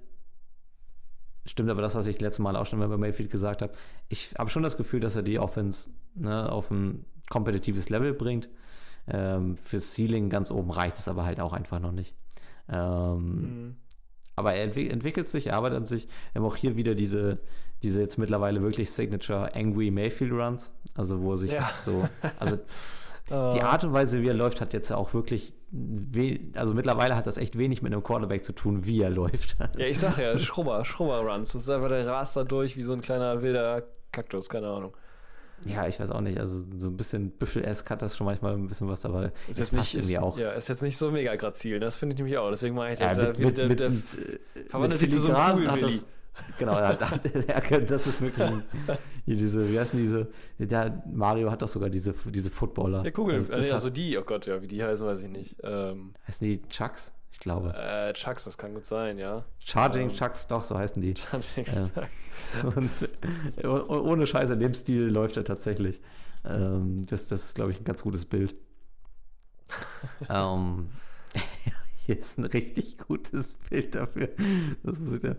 [1.45, 3.73] stimmt aber das, was ich letztes Mal auch schon bei Mayfield gesagt habe.
[4.09, 8.49] Ich habe schon das Gefühl, dass er die Offense ne, auf ein kompetitives Level bringt.
[9.09, 12.15] Ähm, fürs Ceiling ganz oben reicht es aber halt auch einfach noch nicht.
[12.69, 13.77] Ähm, Mhm.
[14.37, 16.07] Aber er entwick entwickelt sich, er arbeitet an sich.
[16.33, 17.39] Wir haben auch hier wieder diese,
[17.83, 20.71] diese jetzt mittlerweile wirklich Signature Angry Mayfield Runs.
[20.95, 21.71] Also wo er sich Ja.
[21.85, 22.07] so,
[22.39, 22.57] also
[23.29, 25.53] die Äh, Art und Weise, wie er läuft, hat jetzt auch wirklich,
[26.55, 29.57] also mittlerweile hat das echt wenig mit einem Quarterback zu tun, wie er läuft.
[29.77, 31.53] Ja, ich sag ja, Schrubber, Schrubber-Runs.
[31.53, 33.83] Das ist einfach der rast da durch wie so ein kleiner wilder
[34.13, 34.97] Kaktus, keine Ahnung.
[35.65, 36.39] Ja, ich weiß auch nicht.
[36.39, 39.73] Also so ein bisschen Büffel-esque hat das schon manchmal ein bisschen was, aber Ist jetzt
[39.73, 40.39] nicht, ist, auch.
[40.39, 41.81] Ja, ist jetzt nicht so mega grazil.
[41.81, 42.51] Das finde ich nämlich auch.
[42.51, 45.21] Deswegen meine ich, Ja, der, mit, der, mit, der, mit, der, äh, verwandelt sich zu
[45.21, 46.07] so einem das-
[46.59, 47.19] Genau, ja, da-
[47.49, 48.51] ja, das ist wirklich
[49.25, 50.29] hier diese, wie heißen diese,
[50.59, 53.03] der Mario hat doch sogar diese, diese Footballer.
[53.03, 53.37] der Kugel.
[53.37, 55.57] Also, Also, die, oh Gott, ja, wie die heißen, weiß ich nicht.
[55.63, 57.13] Ähm, heißen die Chucks?
[57.37, 57.75] Ich glaube.
[57.77, 59.45] äh, Chucks, das kann gut sein, ja.
[59.63, 61.13] Charging ähm, Chucks, doch, so heißen die.
[61.13, 62.65] Ja.
[62.75, 62.91] Und
[63.63, 66.01] äh, oh- ohne Scheiß, in dem Stil läuft er tatsächlich.
[66.47, 68.55] Ähm, das, das ist, glaube ich, ein ganz gutes Bild.
[70.31, 70.89] ähm,
[72.07, 74.29] hier ist ein richtig gutes Bild dafür.
[74.83, 75.37] Das ist der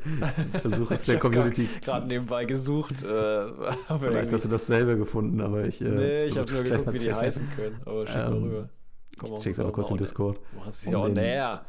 [0.61, 1.67] Versuch es der Ich hab Community.
[1.81, 3.01] Gerade nebenbei gesucht.
[3.03, 3.47] Äh,
[3.99, 5.81] Vielleicht hast du dasselbe gefunden, aber ich.
[5.81, 7.81] Äh, nee, ich habe nur geguckt, mal wie die heißen können.
[7.85, 8.69] Aber schick mal Ähm, rüber.
[9.17, 10.39] Komm, Ich check's aber kurz in Discord.
[10.69, 11.65] Sie Um ja on den- air.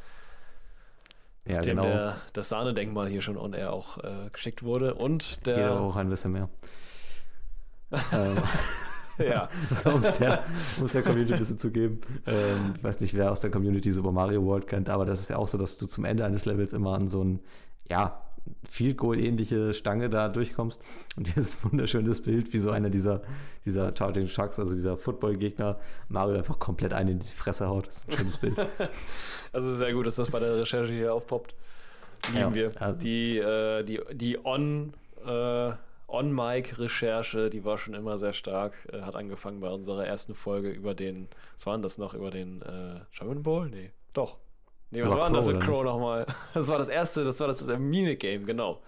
[1.49, 1.89] Ja, Nachdem genau.
[1.89, 4.95] der, das Sahnedenkmal hier schon on air auch äh, geschickt wurde.
[4.95, 5.81] Und der.
[5.81, 6.49] auch ein bisschen mehr.
[8.13, 8.37] ähm,
[9.19, 9.49] Ja.
[9.75, 10.45] so, um es der,
[10.79, 12.01] um's der Community ein bisschen zu geben.
[12.27, 15.31] Ähm, ich weiß nicht, wer aus der Community Super Mario World kennt, aber das ist
[15.31, 17.41] ja auch so, dass du zum Ende eines Levels immer an so ein,
[17.91, 18.23] ja,
[18.69, 20.81] Field Goal ähnliche Stange da durchkommst.
[21.17, 23.23] Und hier ist ein wunderschönes Bild, wie so einer dieser,
[23.65, 27.87] dieser Charging Sharks, also dieser Football-Gegner, Mario einfach komplett einen in die Fresse haut.
[27.89, 28.55] Das ist ein schönes Bild.
[29.53, 31.55] Also sehr gut, dass das bei der Recherche hier aufpoppt.
[32.29, 32.83] Lieben Ja, wir.
[32.83, 34.93] also- Die, äh, die, die On,
[35.27, 35.71] äh,
[36.07, 38.75] On-Mic-Recherche, die war schon immer sehr stark.
[38.93, 42.31] Äh, hat angefangen bei unserer ersten Folge über den, was war denn das noch, über
[42.31, 43.69] den äh, German Bowl?
[43.69, 44.37] Nee, doch.
[44.91, 46.27] Nee, was war denn das oder Crow nochmal?
[46.55, 48.81] Das war das erste, das war das äh, Minigame, genau.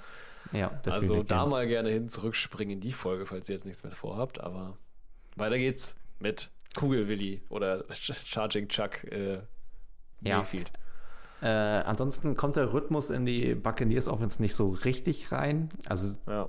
[0.53, 3.83] Ja, das also da mal gerne hin zurückspringen in die Folge, falls ihr jetzt nichts
[3.85, 4.41] mehr vorhabt.
[4.41, 4.77] Aber
[5.37, 9.41] weiter geht's mit Kugelwilli oder Charging Chuck äh,
[10.23, 10.39] Ja.
[10.39, 10.73] Mayfield.
[11.43, 15.69] Äh, ansonsten kommt der Rhythmus in die Buccaneers Offense nicht so richtig rein.
[15.87, 16.49] Also Ja.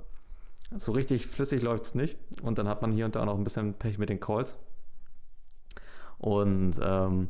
[0.76, 2.18] so richtig flüssig läuft es nicht.
[2.42, 4.56] Und dann hat man hier und da noch ein bisschen Pech mit den Calls.
[6.18, 7.28] Und ähm,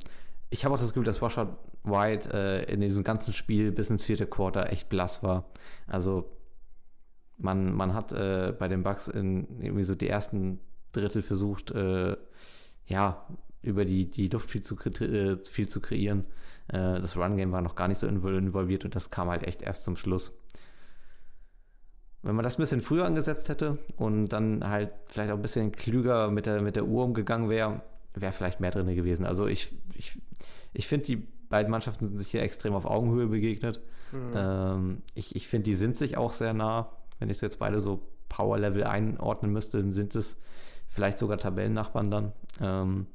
[0.51, 1.49] ich habe auch das Gefühl, dass Rashad
[1.85, 5.51] White äh, in diesem ganzen Spiel bis ins vierte Quarter echt blass war.
[5.87, 6.31] Also
[7.39, 10.61] man, man hat äh, bei den Bucks in irgendwie so die ersten
[10.93, 12.17] Drittel versucht, äh,
[12.87, 13.27] ja,
[13.63, 16.25] über die, die Luft viel zu, äh, viel zu kreieren.
[16.69, 19.63] Äh, das Run-Game war noch gar nicht so invol- involviert und das kam halt echt
[19.63, 20.33] erst zum Schluss.
[22.23, 25.73] Wenn man das ein bisschen früher angesetzt hätte und dann halt vielleicht auch ein bisschen
[25.73, 27.83] klüger mit der, mit der Uhr umgegangen wäre,
[28.15, 29.27] wäre vielleicht mehr drin gewesen.
[29.27, 30.21] Also ich, ich,
[30.73, 33.81] ich finde, die beiden Mannschaften sind sich hier extrem auf Augenhöhe begegnet.
[34.11, 34.33] Mhm.
[34.35, 36.91] Ähm, ich ich finde, die sind sich auch sehr nah.
[37.21, 40.37] Wenn ich so jetzt beide so Power-Level einordnen müsste, dann sind es
[40.89, 42.33] vielleicht sogar Tabellennachbarn dann.
[42.61, 43.07] Ähm,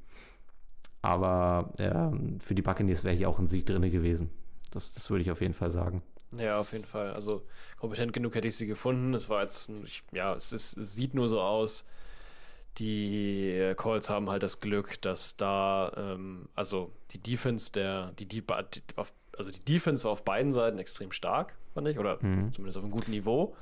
[1.01, 4.29] aber ähm, für die Buccaneers wäre hier auch ein Sieg drin gewesen.
[4.71, 6.01] Das, das würde ich auf jeden Fall sagen.
[6.37, 7.13] Ja, auf jeden Fall.
[7.13, 7.43] Also
[7.77, 9.13] kompetent genug hätte ich sie gefunden.
[9.13, 9.71] Es war jetzt,
[10.11, 11.85] ja, es, ist, es sieht nur so aus.
[12.77, 18.43] Die Colts haben halt das Glück, dass da, ähm, also die Defense der, die, die,
[19.37, 22.51] also die Defense war auf beiden Seiten extrem stark, fand ich, oder mhm.
[22.51, 23.55] zumindest auf einem guten Niveau.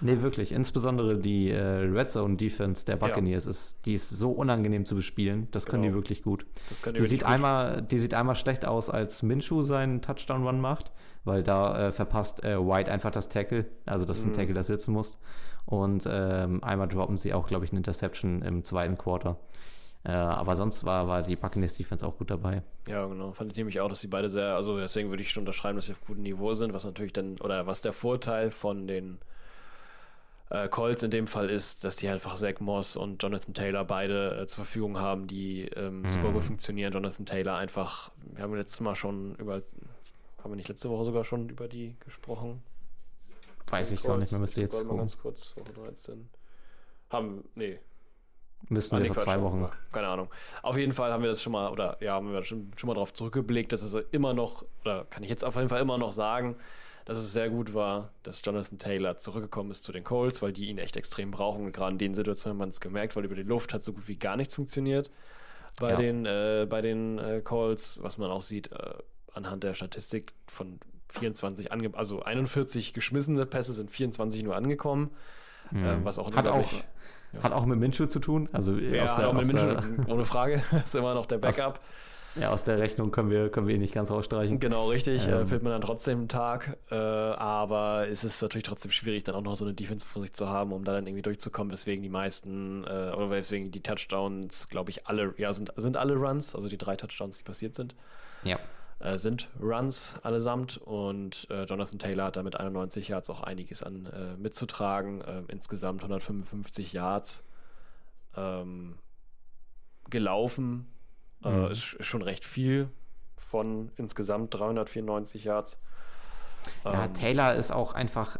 [0.00, 0.52] Nee, wirklich.
[0.52, 3.50] Insbesondere die äh, Red Zone Defense der Buccaneers ja.
[3.50, 5.48] ist, die ist so unangenehm zu bespielen.
[5.52, 5.94] Das können genau.
[5.94, 6.44] die wirklich gut.
[6.68, 7.28] Das können die, die sieht gut.
[7.28, 10.92] einmal, die sieht einmal schlecht aus, als Minshew seinen Touchdown Run macht,
[11.24, 13.64] weil da äh, verpasst äh, White einfach das Tackle.
[13.86, 14.36] Also das ist ein mhm.
[14.36, 15.18] Tackle, das sitzen muss.
[15.66, 19.36] Und ähm, einmal droppen sie auch, glaube ich, eine Interception im zweiten Quarter.
[20.04, 22.62] Äh, aber sonst war, war die Buccaneers Defense auch gut dabei.
[22.86, 23.32] Ja, genau.
[23.32, 25.86] Fand ich nämlich auch, dass die beide sehr, also deswegen würde ich schon unterschreiben, dass
[25.86, 29.18] sie auf gutem Niveau sind, was natürlich dann, oder was der Vorteil von den
[30.50, 34.42] äh, Colts in dem Fall ist, dass die einfach Zach Moss und Jonathan Taylor beide
[34.42, 36.10] äh, zur Verfügung haben, die ähm, mhm.
[36.10, 36.92] super gut funktionieren.
[36.92, 41.24] Jonathan Taylor einfach, wir haben letztes Mal schon über, haben wir nicht letzte Woche sogar
[41.24, 42.62] schon über die gesprochen?
[43.68, 44.98] Weiß ich gar nicht, man müsste jetzt gucken.
[44.98, 46.28] ganz kurz, Woche 13.
[47.10, 47.78] Haben, nee.
[48.68, 49.68] Müssten ah, wir vor zwei Wochen.
[49.92, 50.28] Keine Ahnung.
[50.62, 52.94] Auf jeden Fall haben wir das schon mal, oder ja, haben wir schon, schon mal
[52.94, 56.12] darauf zurückgeblickt, dass es immer noch, oder kann ich jetzt auf jeden Fall immer noch
[56.12, 56.56] sagen,
[57.04, 60.66] dass es sehr gut war, dass Jonathan Taylor zurückgekommen ist zu den Colts, weil die
[60.66, 61.66] ihn echt extrem brauchen.
[61.66, 63.92] Und gerade in den Situationen hat man es gemerkt, weil über die Luft hat so
[63.92, 65.10] gut wie gar nichts funktioniert
[65.78, 65.96] bei ja.
[65.96, 68.94] den, äh, bei den äh, Colts, was man auch sieht äh,
[69.32, 70.80] anhand der Statistik von
[71.12, 75.10] 24 ange also 41 geschmissene Pässe sind 24 nur angekommen.
[75.70, 76.04] Mhm.
[76.04, 77.42] was auch hat auch, ja.
[77.42, 78.48] hat auch mit Minshew zu tun.
[78.52, 79.76] Also ja, aus der, auch mit Minshew,
[80.06, 80.62] ohne Frage.
[80.84, 81.74] ist immer noch der Backup.
[81.74, 84.60] Aus, ja, aus der Rechnung können wir, können wir ihn nicht ganz rausstreichen.
[84.60, 85.26] Genau, richtig.
[85.26, 85.50] Ähm.
[85.50, 86.76] Äh, man dann trotzdem einen Tag.
[86.90, 90.32] Äh, aber es ist natürlich trotzdem schwierig, dann auch noch so eine Defense vor sich
[90.34, 91.70] zu haben, um da dann irgendwie durchzukommen.
[91.70, 96.14] Deswegen die meisten, äh, oder weswegen die Touchdowns, glaube ich, alle, ja, sind, sind alle
[96.14, 97.96] Runs, also die drei Touchdowns, die passiert sind.
[98.44, 98.58] Ja
[98.98, 103.82] äh, sind Runs allesamt und äh, Jonathan Taylor hat da mit 91 Yards auch einiges
[103.82, 105.20] an äh, mitzutragen.
[105.20, 107.44] Äh, insgesamt 155 Yards
[108.36, 108.98] ähm,
[110.08, 110.86] gelaufen.
[111.44, 111.70] Äh, mhm.
[111.70, 112.88] Ist, ist, schon recht viel
[113.36, 115.78] von insgesamt 394 Yards.
[116.84, 118.38] Ja, ähm, Taylor ist auch einfach,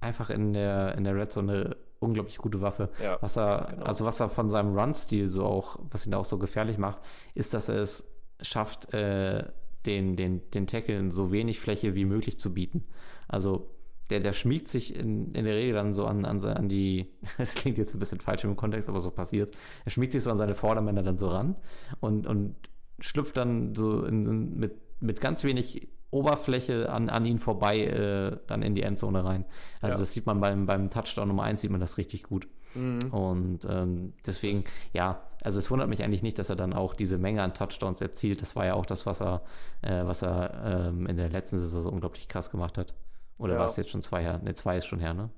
[0.00, 2.88] einfach in der, in der Red Zone eine unglaublich gute Waffe.
[3.02, 3.84] Ja, was er, genau.
[3.84, 6.98] also was er von seinem Run-Stil so auch, was ihn auch so gefährlich macht,
[7.34, 8.10] ist, dass er es
[8.40, 9.44] schafft, äh,
[9.86, 12.84] den, den, den Tackeln so wenig Fläche wie möglich zu bieten.
[13.28, 13.70] Also
[14.10, 17.54] der, der schmiegt sich in, in der Regel dann so an, an, an die, es
[17.54, 19.52] klingt jetzt ein bisschen falsch im Kontext, aber so passiert
[19.84, 21.56] Er schmiegt sich so an seine Vordermänner dann so ran
[22.00, 22.56] und, und
[23.00, 28.62] schlüpft dann so in, mit, mit ganz wenig Oberfläche an, an ihn vorbei äh, dann
[28.62, 29.44] in die Endzone rein.
[29.82, 30.00] Also ja.
[30.00, 32.48] das sieht man beim, beim Touchdown Nummer 1 sieht man das richtig gut.
[32.74, 33.10] Mhm.
[33.10, 36.92] Und ähm, deswegen, das ja, also es wundert mich eigentlich nicht, dass er dann auch
[36.92, 38.42] diese Menge an Touchdowns erzielt.
[38.42, 39.40] Das war ja auch das, was er,
[39.80, 42.92] äh, was er ähm, in der letzten Saison so unglaublich krass gemacht hat.
[43.38, 43.60] Oder ja.
[43.60, 44.40] war es jetzt schon zwei her?
[44.44, 45.30] Ne, zwei ist schon her, ne?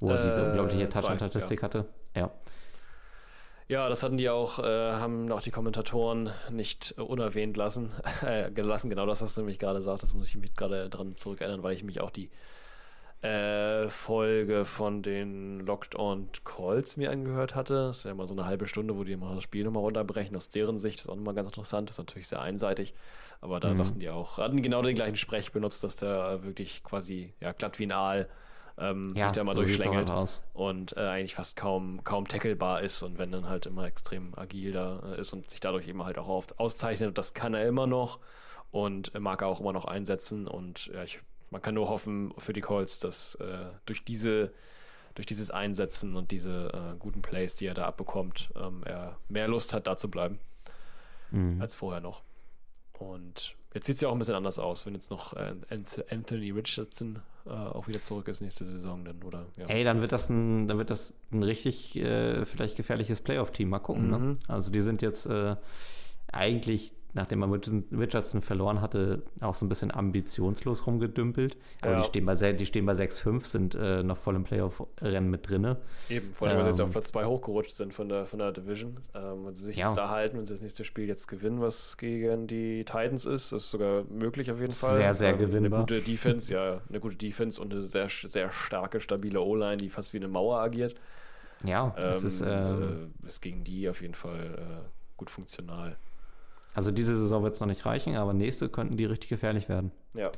[0.00, 1.62] Wo er diese äh, unglaubliche Touchdown-Statistik ja.
[1.62, 1.86] hatte.
[2.16, 2.32] Ja.
[3.68, 7.94] Ja, das hatten die auch, äh, haben auch die Kommentatoren nicht äh, unerwähnt lassen,
[8.26, 8.90] äh, gelassen.
[8.90, 11.76] Genau das, was du nämlich gerade sagst, das muss ich mich gerade dran zurückerinnern, weil
[11.76, 12.32] ich mich auch die
[13.22, 17.74] äh, Folge von den Locked On Calls mir angehört hatte.
[17.88, 20.34] Das ist ja immer so eine halbe Stunde, wo die immer das Spiel nochmal runterbrechen.
[20.36, 21.90] Aus deren Sicht ist auch nochmal ganz interessant.
[21.90, 22.94] Das ist natürlich sehr einseitig.
[23.40, 23.76] Aber da mhm.
[23.76, 27.78] sagten die auch, hatten genau den gleichen Sprech benutzt, dass der wirklich quasi ja, glatt
[27.78, 28.28] wie ein Aal
[28.78, 30.10] ähm, ja, sich da mal so durchschlängelt
[30.54, 34.72] und äh, eigentlich fast kaum, kaum tacklebar ist und wenn dann halt immer extrem agil
[34.72, 37.08] da äh, ist und sich dadurch eben halt auch oft auszeichnet.
[37.08, 38.18] Und das kann er immer noch
[38.70, 40.48] und mag er auch immer noch einsetzen.
[40.48, 41.20] Und ja, ich,
[41.50, 44.52] man kann nur hoffen für die Colts, dass äh, durch diese
[45.14, 49.48] durch dieses Einsetzen und diese äh, guten Plays, die er da abbekommt, ähm, er mehr
[49.48, 50.38] Lust hat, da zu bleiben
[51.30, 51.60] mhm.
[51.60, 52.22] als vorher noch.
[52.98, 55.54] Und jetzt sieht es ja auch ein bisschen anders aus, wenn jetzt noch äh,
[56.10, 59.46] Anthony Richardson äh, auch wieder zurück ist nächste Saison dann, oder?
[59.58, 59.66] Ja.
[59.66, 63.68] Ey, dann wird das ein, dann wird das ein richtig äh, vielleicht gefährliches Playoff-Team.
[63.68, 64.18] Mal gucken, ne?
[64.18, 64.26] mhm.
[64.26, 64.38] ne?
[64.48, 65.56] Also die sind jetzt äh,
[66.32, 71.56] eigentlich nachdem man Richardson verloren hatte, auch so ein bisschen ambitionslos rumgedümpelt.
[71.80, 71.98] Aber ja.
[72.00, 75.76] die stehen bei, die stehen bei 6-5, sind äh, noch voll im Playoff-Rennen mit drin.
[76.08, 78.26] Eben, vor allem, ähm, weil sie jetzt auf ähm, Platz 2 hochgerutscht sind von der,
[78.26, 79.00] von der Division.
[79.14, 79.86] Ähm, wenn sie sich ja.
[79.86, 83.52] jetzt da halten und sie das nächste Spiel jetzt gewinnen, was gegen die Titans ist,
[83.52, 84.96] ist sogar möglich auf jeden Fall.
[84.96, 85.80] Sehr, sehr ähm, gewinnbar.
[85.80, 89.88] Eine gute Defense, ja, eine gute Defense und eine sehr, sehr starke, stabile O-Line, die
[89.88, 90.94] fast wie eine Mauer agiert.
[91.64, 94.88] Ja, das ist, ähm, äh, ist gegen die auf jeden Fall äh,
[95.18, 95.98] gut funktional.
[96.74, 99.90] Also diese Saison wird es noch nicht reichen, aber nächste könnten die richtig gefährlich werden.
[100.14, 100.30] Ja.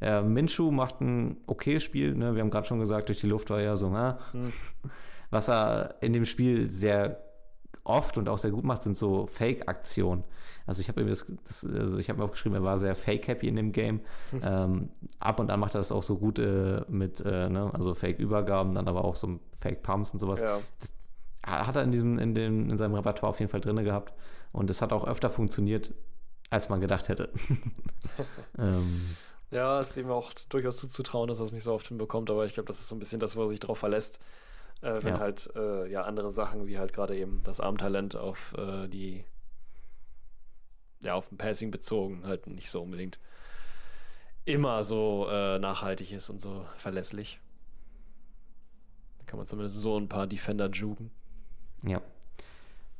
[0.00, 2.14] Äh, Minshu macht ein okayes Spiel.
[2.14, 2.34] Ne?
[2.34, 4.18] Wir haben gerade schon gesagt, durch die Luft war er so, na.
[4.32, 4.52] Hm.
[5.30, 7.22] Was er in dem Spiel sehr
[7.84, 10.24] oft und auch sehr gut macht, sind so Fake-Aktionen.
[10.66, 13.56] Also ich habe das, das, also ich habe mir aufgeschrieben, er war sehr fake-happy in
[13.56, 14.00] dem Game.
[14.30, 14.40] Hm.
[14.44, 14.88] Ähm,
[15.18, 17.70] ab und an macht er das auch so gut äh, mit, äh, ne?
[17.72, 20.40] also Fake-Übergaben, dann aber auch so Fake-Pumps und sowas.
[20.40, 20.58] Ja.
[20.78, 20.92] Das,
[21.44, 24.12] hat er in, diesem, in, dem, in seinem Repertoire auf jeden Fall drin gehabt.
[24.52, 25.92] Und es hat auch öfter funktioniert,
[26.50, 27.30] als man gedacht hätte.
[28.58, 29.16] ähm,
[29.50, 32.44] ja, es ist ihm auch durchaus zuzutrauen, dass er es nicht so oft hinbekommt, aber
[32.46, 34.20] ich glaube, das ist so ein bisschen das, wo er sich darauf verlässt,
[34.80, 35.20] äh, wenn ja.
[35.20, 39.24] halt äh, ja andere Sachen, wie halt gerade eben das Armtalent auf äh, die
[41.00, 43.18] ja, auf dem Passing bezogen, halt nicht so unbedingt
[44.44, 47.40] immer so äh, nachhaltig ist und so verlässlich.
[49.18, 51.10] Da kann man zumindest so ein paar Defender jugen.
[51.84, 52.00] Ja.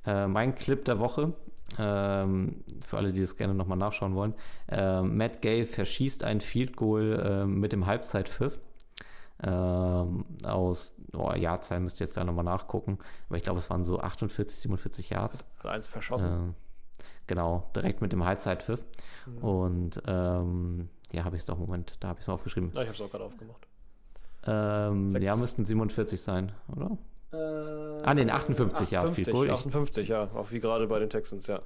[0.06, 1.32] Äh, mein Clip der Woche,
[1.78, 4.34] ähm, für alle, die es gerne nochmal nachschauen wollen,
[4.68, 8.58] äh, Matt Gay verschießt ein Field Goal äh, mit dem Halbzeitpfiff.
[9.44, 12.98] Ähm, aus oh, Jahrzahl müsst ihr jetzt da nochmal nachgucken,
[13.28, 15.44] aber ich glaube, es waren so 48, 47 Yards.
[15.58, 16.50] Hat eins verschossen.
[16.50, 18.84] Äh, genau, direkt mit dem Halbzeitpfiff.
[19.26, 19.38] Mhm.
[19.38, 22.70] Und ähm, ja, habe ich es doch, Moment, da habe ich es mal aufgeschrieben.
[22.74, 23.66] Ja, ich habe es auch gerade aufgemacht.
[24.44, 26.98] Ähm, ja, müssten 47 sein, oder?
[27.32, 29.50] Äh, ah, nee, 58, 58 ja, viel cool.
[29.50, 31.60] 58, ja, auch wie gerade bei den Texans, ja.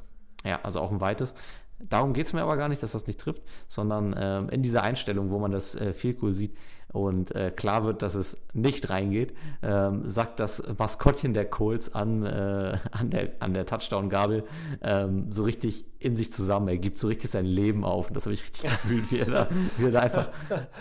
[0.44, 1.34] Ja, also auch ein weites.
[1.78, 4.82] Darum geht es mir aber gar nicht, dass das nicht trifft, sondern ähm, in dieser
[4.82, 6.56] Einstellung, wo man das äh, viel cool sieht,
[6.92, 12.24] und äh, klar wird, dass es nicht reingeht, ähm, sagt das Maskottchen der Colts an,
[12.24, 14.44] äh, an der, an der Touchdown-Gabel
[14.82, 16.68] ähm, so richtig in sich zusammen.
[16.68, 18.08] Er gibt so richtig sein Leben auf.
[18.08, 20.28] Und das habe ich richtig gefühlt, wie er da, wie er da einfach.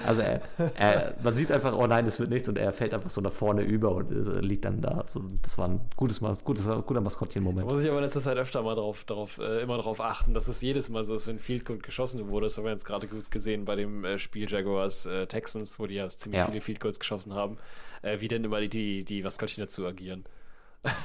[0.06, 0.42] Also er,
[0.76, 3.32] er, man sieht einfach, oh nein, es wird nichts und er fällt einfach so nach
[3.32, 5.04] vorne über und äh, liegt dann da.
[5.06, 7.68] So, das war ein gutes, gutes, guter Maskottchen-Moment.
[7.68, 10.48] Muss ich aber in letzter Zeit öfter mal drauf, darauf, äh, immer darauf achten, dass
[10.48, 12.48] es jedes Mal so ist, wenn Field Goal geschossen wurde.
[12.48, 15.88] Das haben wir jetzt gerade gut gesehen bei dem äh, Spiel Jaguars äh, Texans, wo
[15.88, 16.46] die ja ziemlich ja.
[16.48, 17.58] viele Field Goals geschossen haben,
[18.02, 20.26] äh, wie denn immer die, die, die Maskottchen dazu agieren.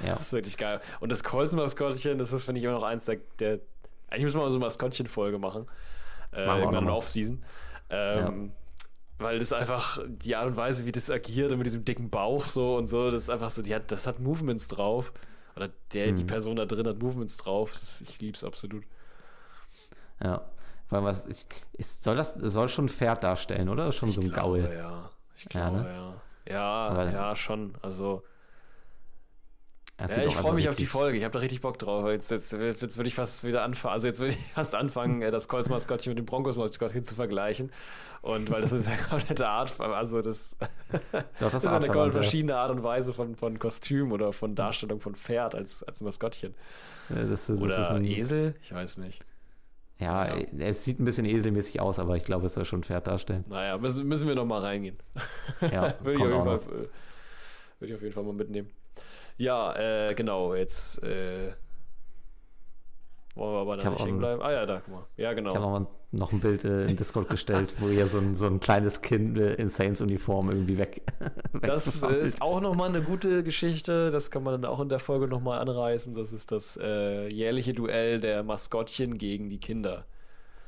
[0.04, 0.14] Ja.
[0.14, 0.80] das ist wirklich geil.
[1.00, 3.60] Und das Colts-Maskottchen, das ist, finde ich, immer noch eins der, der
[4.10, 5.66] eigentlich müssen wir mal so eine Maskottchen-Folge machen.
[6.32, 7.42] Äh, machen irgendwann in Off-Season.
[7.90, 8.84] Ähm, ja.
[9.18, 12.46] Weil das einfach die Art und Weise, wie das agiert und mit diesem dicken Bauch
[12.46, 15.12] so und so, das ist einfach so, die hat, das hat Movements drauf.
[15.56, 16.16] Oder der, hm.
[16.16, 17.72] die Person da drin hat Movements drauf.
[17.72, 18.84] Das, ich lieb's absolut.
[20.22, 20.42] Ja.
[20.88, 23.92] Weil was ist, ist, soll das soll schon ein Pferd darstellen, oder?
[23.92, 24.74] Schon ich so ein glaube, Gaul.
[24.74, 25.82] Ja, ich glaube, ja.
[25.82, 26.14] Ne?
[26.48, 27.74] Ja, ja, ja, schon.
[27.80, 28.24] Also
[30.08, 31.18] ja, ich freue mich auf die Folge.
[31.18, 32.06] Ich habe da richtig Bock drauf.
[32.08, 33.92] Jetzt, jetzt, jetzt würde ich fast wieder anfangen.
[33.92, 37.70] Also jetzt würde ich fast anfangen, äh, das Colts-Maskottchen mit dem Broncos-Maskottchen zu vergleichen.
[38.22, 40.56] Und weil das ist eine komplette Art, also das,
[41.38, 45.00] Doch, das ist eine komplett verschiedene Art und Weise von, von Kostüm oder von Darstellung
[45.00, 46.54] von Pferd als, als Maskottchen.
[47.10, 48.54] Ja, das, das oder ein Esel?
[48.62, 49.24] Ich weiß nicht.
[49.98, 52.84] Ja, ja, es sieht ein bisschen eselmäßig aus, aber ich glaube, es soll schon ein
[52.84, 53.44] Pferd darstellen.
[53.48, 54.96] Naja, müssen, müssen wir noch mal reingehen.
[55.60, 56.70] Ja, würde, ich auf jeden Fall, äh,
[57.78, 58.70] würde ich auf jeden Fall mal mitnehmen.
[59.40, 61.54] Ja, äh, genau, jetzt äh,
[63.34, 64.42] wollen wir aber da nicht hängen bleiben.
[64.42, 65.06] Ah ja, da, guck mal.
[65.16, 65.48] Ja, genau.
[65.48, 68.60] Ich habe noch ein Bild äh, in Discord gestellt, wo ihr so ein, so ein
[68.60, 71.00] kleines Kind äh, in Saints-Uniform irgendwie weg.
[71.62, 74.10] das ist auch nochmal eine gute Geschichte.
[74.10, 76.12] Das kann man dann auch in der Folge nochmal anreißen.
[76.12, 80.04] Das ist das äh, jährliche Duell der Maskottchen gegen die Kinder.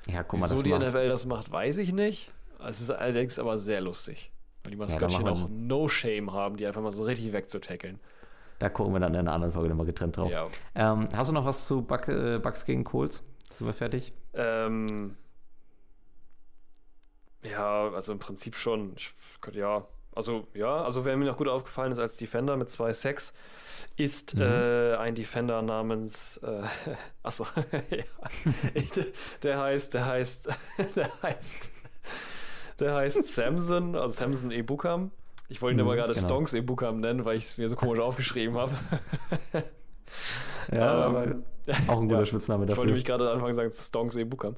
[0.06, 0.88] Ja, guck mal, Wieso die macht.
[0.88, 2.32] NFL das macht, weiß ich nicht.
[2.66, 4.32] Es ist allerdings aber sehr lustig.
[4.64, 8.00] Weil die Maskottchen ja, auch No Shame haben, die einfach mal so richtig wegzutackeln.
[8.62, 10.30] Da gucken wir dann in einer anderen Folge nochmal getrennt drauf.
[10.30, 10.46] Ja.
[10.76, 13.24] Ähm, hast du noch was zu Buck, äh, Bugs gegen Colts?
[13.50, 14.12] Sind wir fertig?
[14.34, 15.16] Ähm,
[17.42, 18.92] ja, also im Prinzip schon.
[18.94, 19.12] Ich,
[19.50, 19.84] ja,
[20.14, 23.32] also ja, also wer mir noch gut aufgefallen ist als Defender mit zwei Sex,
[23.96, 24.42] ist mhm.
[24.42, 26.62] äh, ein Defender namens äh,
[27.24, 27.44] achso,
[27.90, 28.04] ja,
[29.42, 30.48] der heißt, der heißt,
[30.94, 31.72] der heißt,
[32.78, 35.10] der heißt Samson, also Samson Ebukam.
[35.52, 36.26] Ich wollte ihn aber mhm, gerade genau.
[36.26, 38.72] Stonks Ebukam nennen, weil ich es mir so komisch aufgeschrieben habe.
[40.72, 41.26] ja, ähm, aber
[41.88, 42.72] auch ein guter ja, Spitzname dafür.
[42.72, 44.56] Ich wollte nämlich gerade anfangen sagen, Stonks Ebukam.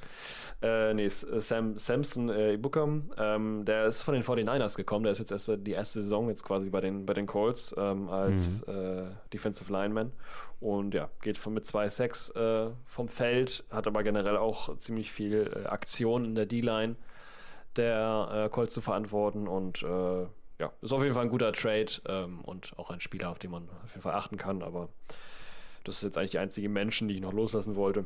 [0.62, 5.02] Äh, nee, äh, Sam, Samson äh, Ebukam, ähm, der ist von den 49ers gekommen.
[5.02, 8.08] Der ist jetzt erst die erste Saison jetzt quasi bei den, bei den Colts ähm,
[8.08, 8.72] als mhm.
[8.72, 9.02] äh,
[9.32, 10.12] Defensive Lineman.
[10.60, 15.10] Und ja, geht von mit zwei Sacks äh, vom Feld, hat aber generell auch ziemlich
[15.10, 16.94] viel äh, Aktion in der D-Line
[17.76, 19.84] der Colts zu verantworten und
[20.59, 23.51] ja, ist auf jeden Fall ein guter Trade ähm, und auch ein Spieler, auf den
[23.51, 24.62] man auf jeden Fall achten kann.
[24.62, 24.89] Aber
[25.85, 28.05] das ist jetzt eigentlich die einzige Menschen, die ich noch loslassen wollte.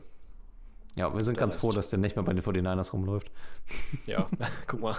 [0.95, 1.61] Ja, wir sind der ganz Rest.
[1.61, 3.31] froh, dass der nicht mehr bei den 49ers rumläuft.
[4.07, 4.29] Ja,
[4.67, 4.97] guck mal.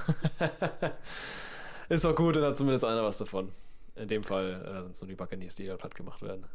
[1.89, 3.51] ist doch gut, dann hat zumindest einer was davon.
[3.95, 6.45] In dem Fall äh, sind es nur die Buccaneers, die da platt gemacht werden.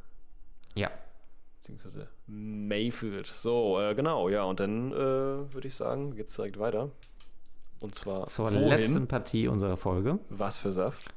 [0.75, 0.91] Ja.
[1.57, 3.27] Beziehungsweise Mayfield.
[3.27, 6.91] So, äh, genau, ja, und dann äh, würde ich sagen, geht es direkt weiter.
[7.81, 8.69] Und zwar zur wohin?
[8.69, 10.19] letzten Partie unserer Folge.
[10.31, 11.13] Was für Saft?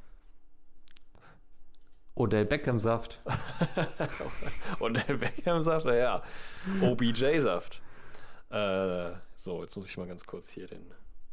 [2.16, 3.22] Odell Beckham Saft.
[4.80, 6.24] Odell Beckham Saft, ja.
[6.82, 7.82] OBJ Saft.
[8.50, 10.82] Äh, so, jetzt muss ich mal ganz kurz hier den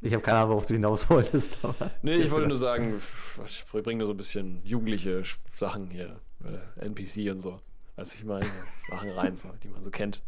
[0.02, 1.56] Ich habe keine Ahnung, worauf du hinaus wolltest.
[1.62, 3.00] Aber Nee, ich wollte nur sagen,
[3.46, 5.22] ich bringe nur so ein bisschen jugendliche
[5.56, 7.60] Sachen hier, äh, NPC und so.
[7.96, 8.46] Also ich meine,
[8.90, 10.22] Sachen rein, so, die man so kennt.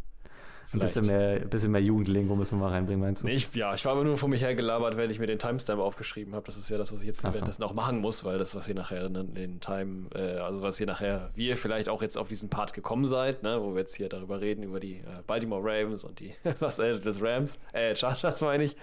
[0.72, 3.26] Ein bisschen mehr, ein bisschen mehr Jugendlingo müssen wir mal reinbringen, meinst du?
[3.26, 5.38] Nee, ich, ja, ich war aber nur vor mich her gelabert, wenn ich mir den
[5.38, 6.44] Timestamp aufgeschrieben habe.
[6.47, 7.34] Das ist ja das, was ich jetzt Ach so.
[7.34, 10.80] währenddessen auch machen muss, weil das, was ihr nachher dann den Time, äh, also was
[10.80, 13.80] ihr nachher, wie ihr vielleicht auch jetzt auf diesen Part gekommen seid, ne, wo wir
[13.80, 17.94] jetzt hier darüber reden, über die äh, Baltimore Ravens und die Los Angeles Rams, äh,
[17.94, 18.76] Chargers meine ich,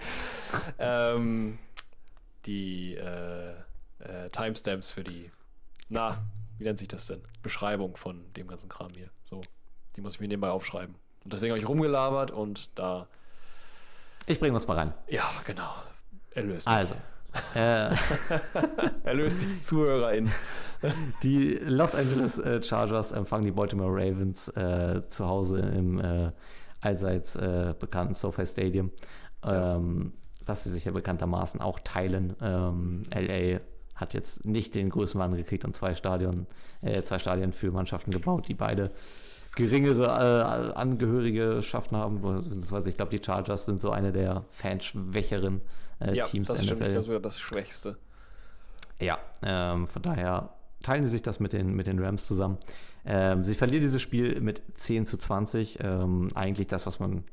[0.80, 1.57] ähm,
[2.45, 3.51] die äh,
[3.99, 5.31] äh, Timestamps für die,
[5.89, 6.23] na,
[6.57, 7.22] wie nennt sich das denn?
[7.41, 9.10] Beschreibung von dem ganzen Kram hier.
[9.23, 9.41] So,
[9.95, 10.95] die muss ich mir nebenbei aufschreiben.
[11.23, 13.07] Und deswegen habe ich rumgelabert und da
[14.25, 14.93] Ich bringe uns mal rein.
[15.07, 15.69] ja, genau.
[16.31, 16.67] Erlöst.
[16.67, 16.95] Also,
[17.55, 17.89] äh,
[19.03, 20.31] Erlöst die ZuhörerInnen.
[21.23, 26.31] die Los Angeles äh, Chargers empfangen die Baltimore Ravens äh, zu Hause im äh,
[26.81, 28.91] allseits äh, bekannten SoFi Stadium,
[29.45, 30.13] ähm,
[30.45, 32.35] was sie sich ja bekanntermaßen auch teilen.
[32.41, 33.59] Ähm, LA
[33.95, 36.47] hat jetzt nicht den Größenwahn gekriegt und zwei Stadion,
[36.81, 38.91] äh, zwei Stadien für Mannschaften gebaut, die beide
[39.55, 42.21] geringere äh, Angehörigschaften haben.
[42.21, 45.61] Beziehungsweise ich glaube, die Chargers sind so eine der fanschwächeren
[45.99, 46.81] äh, Ja, Teams das der stimmt.
[46.81, 46.91] Ich NFL.
[46.93, 47.97] glaube sogar das Schwächste.
[48.99, 50.49] Ja, ähm, von daher
[50.81, 52.57] teilen sie sich das mit den, mit den Rams zusammen.
[53.05, 55.80] Ähm, sie verlieren dieses Spiel mit 10 zu 20.
[55.81, 57.23] Ähm, eigentlich das, was man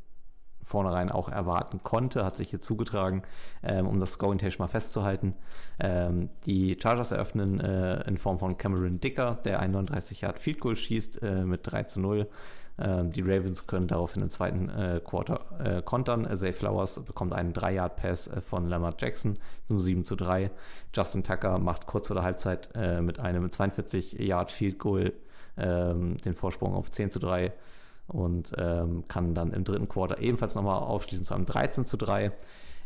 [0.70, 3.22] vornherein auch erwarten konnte, hat sich hier zugetragen,
[3.62, 5.34] ähm, um das Scoring Table mal festzuhalten.
[5.80, 10.60] Ähm, die Chargers eröffnen äh, in Form von Cameron Dicker, der ein 39 Yard Field
[10.60, 12.28] Goal schießt äh, mit 3 zu 0.
[12.78, 16.28] Ähm, die Ravens können daraufhin im zweiten äh, Quarter äh, kontern.
[16.36, 20.50] Zay Flowers bekommt einen 3-Yard-Pass äh, von Lamar Jackson zum 7 zu 3.
[20.94, 25.12] Justin Tucker macht kurz vor der Halbzeit äh, mit einem 42-Yard-Field-Goal
[25.58, 27.52] ähm, den Vorsprung auf 10 zu 3
[28.10, 32.32] und ähm, kann dann im dritten Quarter ebenfalls nochmal aufschließen zu einem 13 zu 3.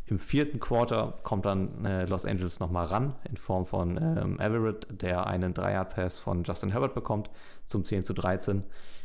[0.07, 4.87] Im vierten Quarter kommt dann äh, Los Angeles nochmal ran in Form von ähm, Everett,
[4.91, 7.31] der einen 3-Yard-Pass von Justin Herbert bekommt
[7.67, 8.65] zum 10 zu 13.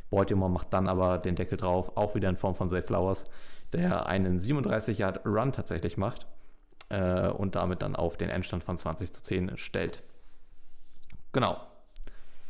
[0.10, 3.26] Baltimore macht dann aber den Deckel drauf, auch wieder in Form von Zay Flowers,
[3.72, 6.28] der einen 37-Yard-Run tatsächlich macht
[6.90, 10.04] äh, und damit dann auf den Endstand von 20 zu 10 stellt.
[11.32, 11.58] Genau.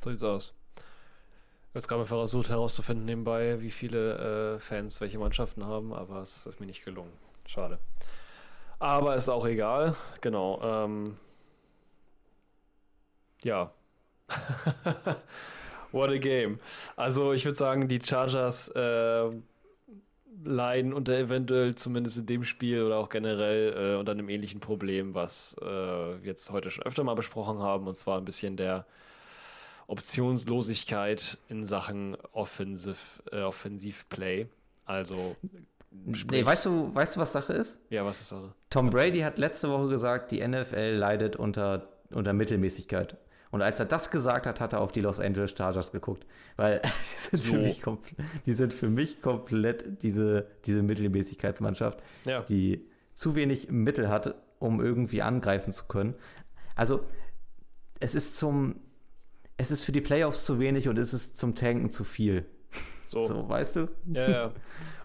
[0.02, 0.59] So sieht's aus.
[1.70, 6.24] Ich habe jetzt gerade versucht herauszufinden nebenbei, wie viele äh, Fans welche Mannschaften haben, aber
[6.24, 7.14] es ist mir nicht gelungen.
[7.46, 7.78] Schade.
[8.80, 9.96] Aber ist auch egal.
[10.20, 10.60] Genau.
[10.64, 11.18] Ähm,
[13.44, 13.72] ja.
[15.92, 16.60] What a game.
[16.96, 19.30] Also ich würde sagen, die Chargers äh,
[20.44, 25.14] leiden unter eventuell zumindest in dem Spiel oder auch generell äh, unter einem ähnlichen Problem,
[25.14, 28.88] was äh, wir jetzt heute schon öfter mal besprochen haben, und zwar ein bisschen der
[29.90, 32.98] Optionslosigkeit in Sachen Offensive,
[33.32, 34.48] äh, Offensivplay.
[34.86, 35.36] Also,
[35.92, 37.78] Nee, sprich- weißt du, weißt du, was Sache ist?
[37.90, 38.54] ja, was ist Sache?
[38.70, 38.90] Tom.
[38.92, 43.18] Brady hat letzte Woche gesagt, die NFL leidet unter, unter Mittelmäßigkeit.
[43.52, 46.28] Und als er das gesagt hat, hat er auf die Los Angeles Chargers geguckt.
[46.56, 46.82] Weil
[47.32, 47.58] die sind, für, So.
[47.58, 47.82] mich
[48.46, 52.42] die sind für mich komplett diese, diese Mittelmäßigkeitsmannschaft, Ja.
[52.44, 52.86] die
[53.16, 56.14] zu wenig Mittel hat, um irgendwie angreifen zu können.
[56.76, 57.04] Also,
[58.00, 58.76] es ist zum.
[59.60, 62.46] Es ist für die Playoffs zu wenig und es ist zum Tanken zu viel.
[63.08, 63.28] So.
[63.28, 63.90] So, weißt du?
[64.14, 64.52] Ja, ja.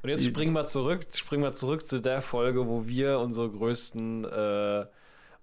[0.00, 4.24] Und jetzt springen wir zurück, springen wir zurück zu der Folge, wo wir unsere größten,
[4.24, 4.86] äh,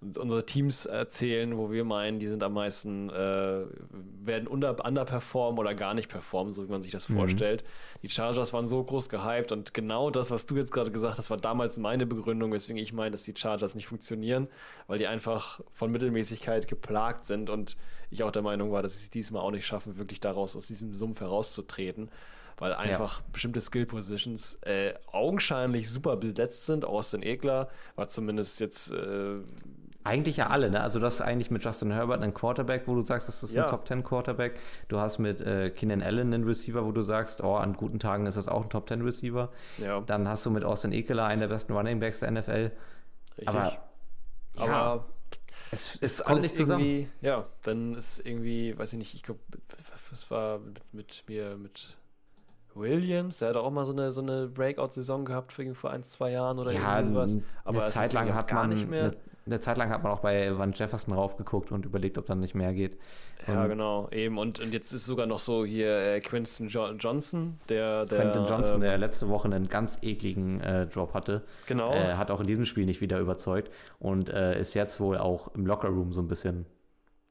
[0.02, 3.64] uns- unsere Teams erzählen, wo wir meinen, die sind am meisten, äh,
[4.24, 7.16] werden under, underperformen oder gar nicht performen, so wie man sich das Mhm.
[7.16, 7.64] vorstellt.
[8.02, 11.30] Die Chargers waren so groß gehypt und genau das, was du jetzt gerade gesagt hast,
[11.30, 14.48] war damals meine Begründung, weswegen ich meine, dass die Chargers nicht funktionieren,
[14.88, 17.76] weil die einfach von Mittelmäßigkeit geplagt sind und
[18.10, 20.66] ich auch der Meinung war, dass sie es diesmal auch nicht schaffen, wirklich daraus aus
[20.66, 22.10] diesem Sumpf herauszutreten
[22.58, 26.84] weil einfach bestimmte Skill Positions äh, augenscheinlich super besetzt sind.
[26.84, 29.38] Austin Egler war zumindest jetzt äh,
[30.04, 30.80] Eigentlich ja alle, ne?
[30.82, 33.64] Also du hast eigentlich mit Justin Herbert einen Quarterback, wo du sagst, das ist Ja.
[33.64, 34.58] ein Top 10 Quarterback.
[34.88, 38.26] Du hast mit äh, Keenan Allen einen Receiver, wo du sagst, oh, an guten Tagen
[38.26, 39.50] ist das auch ein Top 10 Receiver.
[39.78, 42.72] ja Dann hast du mit Austin Ekeler einen der besten Running Backs der NFL.
[43.38, 43.48] richtig.
[43.48, 43.72] Aber,
[44.58, 45.04] Aber, ja,
[45.70, 46.84] es, ist es kommt alles nicht zusammen.
[46.84, 49.40] irgendwie, ja, dann ist irgendwie, weiß ich nicht, ich glaube,
[50.12, 51.96] es war mit, mit mir, mit
[52.74, 56.58] Williams, der hat auch mal so eine, so eine Breakout-Saison gehabt vor ein, zwei Jahren
[56.58, 57.32] oder Ja, irgendwas.
[57.32, 59.04] eine Aber es Zeit lang hat gar man nicht mehr.
[59.04, 59.16] Eine,
[59.46, 62.54] eine Zeit lang hat man auch bei Van Jefferson raufgeguckt und überlegt, ob dann nicht
[62.54, 62.96] mehr geht.
[63.46, 64.38] Ja, Und genau, eben.
[64.38, 68.46] Und, und jetzt ist sogar noch so hier äh, Quinton jo Johnson, der, der Quentin
[68.46, 72.40] Johnson, ähm, der letzte Woche einen ganz ekligen äh, Drop hatte, genau, äh, hat auch
[72.40, 76.20] in diesem Spiel nicht wieder überzeugt und äh, ist jetzt wohl auch im Lockerroom so
[76.20, 76.66] ein bisschen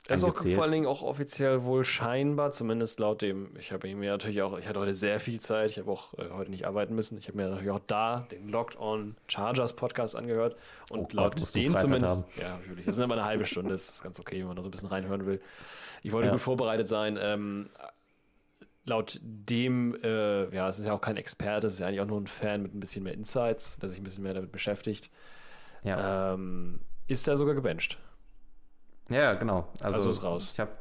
[0.07, 3.87] Er ist auch vor allen Dingen auch offiziell wohl scheinbar, zumindest laut dem, ich habe
[3.95, 6.65] mir natürlich auch, ich hatte heute sehr viel Zeit, ich habe auch äh, heute nicht
[6.65, 7.17] arbeiten müssen.
[7.19, 10.55] Ich habe mir natürlich auch da den Locked On Chargers Podcast angehört
[10.89, 12.25] und Oh laut Freizeit zumindest, haben.
[12.41, 14.63] ja, natürlich, das sind immer eine halbe Stunde, das ist ganz okay, wenn man da
[14.63, 15.39] so ein bisschen reinhören will.
[16.01, 16.31] Ich wollte Ja.
[16.33, 17.19] gut vorbereitet sein.
[17.21, 17.69] Ähm,
[18.87, 22.07] laut dem, äh, ja, es ist ja auch kein Experte, es ist ja eigentlich auch
[22.07, 25.11] nur ein Fan mit ein bisschen mehr Insights, der sich ein bisschen mehr damit beschäftigt.
[25.83, 26.33] Ja.
[26.33, 27.99] Ähm, ist er sogar gebencht?
[29.11, 29.67] Ja, genau.
[29.79, 30.49] Also, Also ist raus.
[30.53, 30.71] Ich habe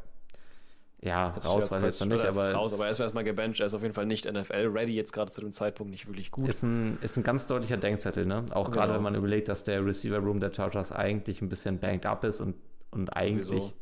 [1.03, 3.01] ja, Das raus ist weiß ich jetzt noch nicht, aber ist raus, aber er ist
[3.01, 3.61] erstmal gebencht.
[3.61, 6.47] Er ist auf jeden Fall nicht NFL-ready, jetzt gerade zu dem Zeitpunkt nicht wirklich gut.
[6.49, 8.45] ist ein, ist ein ganz deutlicher Denkzettel, ne?
[8.51, 8.97] Auch gerade Genau.
[8.97, 12.41] wenn man überlegt, dass der Receiver Room der Chargers eigentlich ein bisschen banked up ist
[12.43, 12.55] und,
[12.91, 13.73] und eigentlich Sowieso.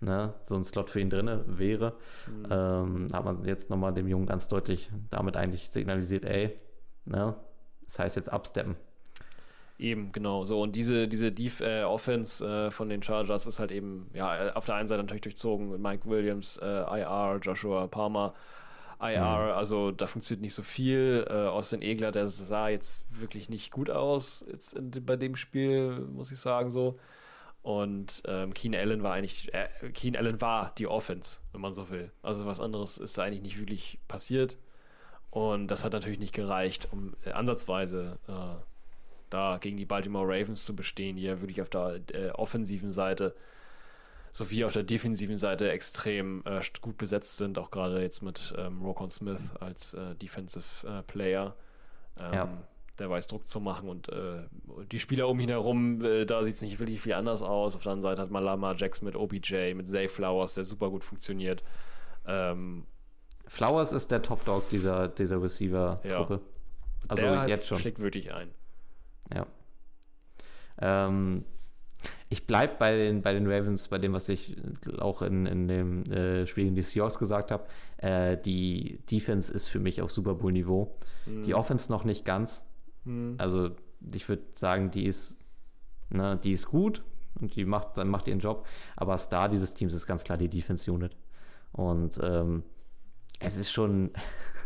[0.00, 1.92] ne, so ein Slot für ihn drin wäre.
[2.26, 2.46] Mhm.
[2.50, 6.58] Ähm, da hat man jetzt nochmal dem Jungen ganz deutlich damit eigentlich signalisiert, ey,
[7.04, 7.36] ne?
[7.86, 8.74] Das heißt jetzt absteppen.
[9.78, 10.44] Eben, genau.
[10.44, 14.52] So, und diese, diese Def äh, Offense äh, von den Chargers ist halt eben, ja,
[14.54, 18.34] auf der einen Seite natürlich durchzogen mit Mike Williams, äh, IR, Joshua Palmer,
[19.00, 21.26] IR, also da funktioniert nicht so viel.
[21.28, 26.06] Äh, Austin Egler, der sah jetzt wirklich nicht gut aus, jetzt in, bei dem Spiel,
[26.12, 26.98] muss ich sagen, so.
[27.62, 31.90] Und ähm, Keen Allen war eigentlich, äh, Keen Allen war die Offense, wenn man so
[31.90, 32.12] will.
[32.22, 34.58] Also was anderes ist da eigentlich nicht wirklich passiert.
[35.30, 38.32] Und das hat natürlich nicht gereicht, um äh, ansatzweise äh,
[39.34, 43.34] da gegen die Baltimore Ravens zu bestehen, die ja wirklich auf der äh, offensiven Seite
[44.30, 48.82] sowie auf der defensiven Seite extrem äh, gut besetzt sind, auch gerade jetzt mit ähm,
[48.82, 51.54] Rokon Smith als äh, Defensive äh, Player.
[52.20, 52.48] Ähm, Ja.
[53.00, 54.44] Der weiß Druck zu machen und äh,
[54.92, 57.74] die Spieler um ihn herum, äh, da sieht es nicht wirklich viel anders aus.
[57.74, 60.90] Auf der anderen Seite hat man Lamar Jackson mit OBJ, mit Zay Flowers, der super
[60.90, 61.64] gut funktioniert.
[62.24, 62.86] Ähm,
[63.48, 66.40] Flowers ist der Top-Dog dieser, dieser Receiver-Truppe.
[67.08, 67.78] Also der jetzt schon.
[67.78, 68.50] schlägt wirklich ein.
[69.32, 69.46] Ja.
[70.80, 71.44] Ähm,
[72.28, 74.56] ich bleibe bei den, bei den Ravens, bei dem, was ich
[74.98, 77.64] auch in, in dem äh, Spiel gegen die Seahawks gesagt habe.
[77.98, 80.96] Äh, die Defense ist für mich auf Super Bowl-Niveau.
[81.26, 82.66] Die Offense noch nicht ganz.
[83.04, 83.36] Hm.
[83.38, 83.70] Also
[84.12, 85.36] ich würde sagen, die ist,
[86.10, 87.02] ne, die ist gut
[87.40, 88.66] und die macht, dann macht ihren Job.
[88.96, 91.16] Aber Star dieses Teams ist ganz klar die Defense-Unit.
[91.72, 92.64] Und ähm,
[93.40, 94.10] es ist schon,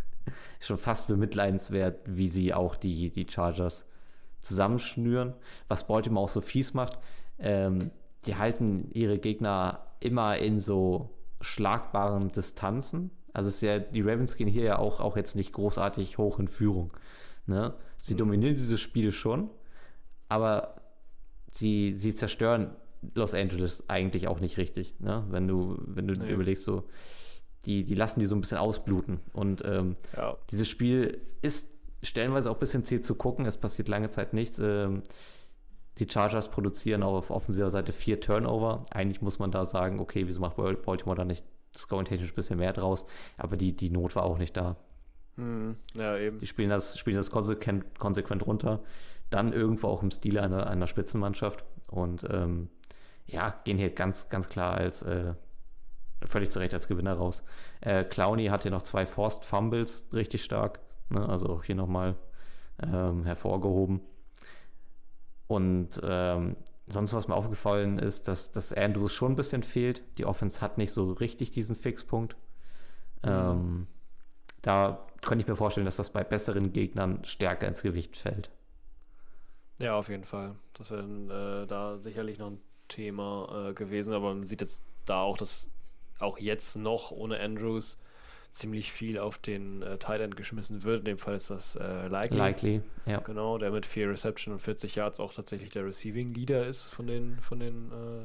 [0.60, 3.86] schon fast bemitleidenswert, wie sie auch die, die Chargers
[4.40, 5.34] zusammenschnüren.
[5.68, 6.98] Was Baltimore auch so fies macht,
[7.38, 7.90] ähm,
[8.26, 11.10] die halten ihre Gegner immer in so
[11.40, 13.10] schlagbaren Distanzen.
[13.32, 16.48] Also ist ja, die Ravens gehen hier ja auch, auch jetzt nicht großartig hoch in
[16.48, 16.92] Führung.
[17.46, 17.74] Ne?
[17.96, 19.50] Sie dominieren dieses Spiel schon,
[20.28, 20.80] aber
[21.50, 22.70] sie, sie zerstören
[23.14, 24.98] Los Angeles eigentlich auch nicht richtig.
[24.98, 25.24] Ne?
[25.30, 26.32] Wenn du, wenn du Nee.
[26.32, 26.84] überlegst, so,
[27.64, 29.20] die, die lassen die so ein bisschen ausbluten.
[29.32, 30.36] Und ähm, Ja.
[30.50, 31.70] dieses Spiel ist
[32.02, 33.46] stellenweise auch ein bisschen zäh zu gucken.
[33.46, 34.58] Es passiert lange Zeit nichts.
[34.58, 35.02] Ähm,
[35.98, 38.86] die Chargers produzieren auch auf offensiver Seite vier Turnover.
[38.90, 41.44] Eigentlich muss man da sagen, okay, wieso macht Bal- Baltimore da nicht
[41.76, 43.04] scoring-technisch ein bisschen mehr draus?
[43.36, 44.76] Aber die, die Not war auch nicht da.
[45.36, 45.76] Hm.
[45.94, 46.38] Ja, eben.
[46.38, 48.80] Die spielen das, spielen das konsequent, konsequent runter.
[49.30, 51.64] Dann irgendwo auch im Stil einer, einer Spitzenmannschaft.
[51.88, 52.70] Und ähm,
[53.26, 55.34] ja, gehen hier ganz, ganz klar als äh,
[56.24, 57.42] völlig zu Recht als Gewinner raus.
[57.80, 60.80] Äh, Clowney hat hier noch zwei Forced Fumbles, richtig stark.
[61.10, 61.28] Ne?
[61.28, 62.16] Also auch hier nochmal
[62.82, 64.00] ähm, hervorgehoben.
[65.46, 66.56] Und ähm,
[66.86, 70.02] sonst, was mir aufgefallen ist, dass, dass Andrews schon ein bisschen fehlt.
[70.18, 72.36] Die Offense hat nicht so richtig diesen Fixpunkt.
[73.22, 73.86] Ähm,
[74.62, 78.50] da könnte ich mir vorstellen, dass das bei besseren Gegnern stärker ins Gewicht fällt.
[79.78, 80.56] Ja, auf jeden Fall.
[80.74, 85.22] Das wäre äh, da sicherlich noch ein Thema äh, gewesen, aber man sieht jetzt da
[85.22, 85.70] auch, dass
[86.18, 88.00] auch jetzt noch ohne Andrews
[88.50, 91.00] ziemlich viel auf den äh, Tight End geschmissen wird.
[91.00, 92.38] In dem Fall ist das äh, Likely.
[92.38, 93.18] Likely, ja.
[93.20, 97.06] Genau, der mit vier Reception und 40 Yards auch tatsächlich der Receiving Leader ist von
[97.06, 98.24] den, von den äh,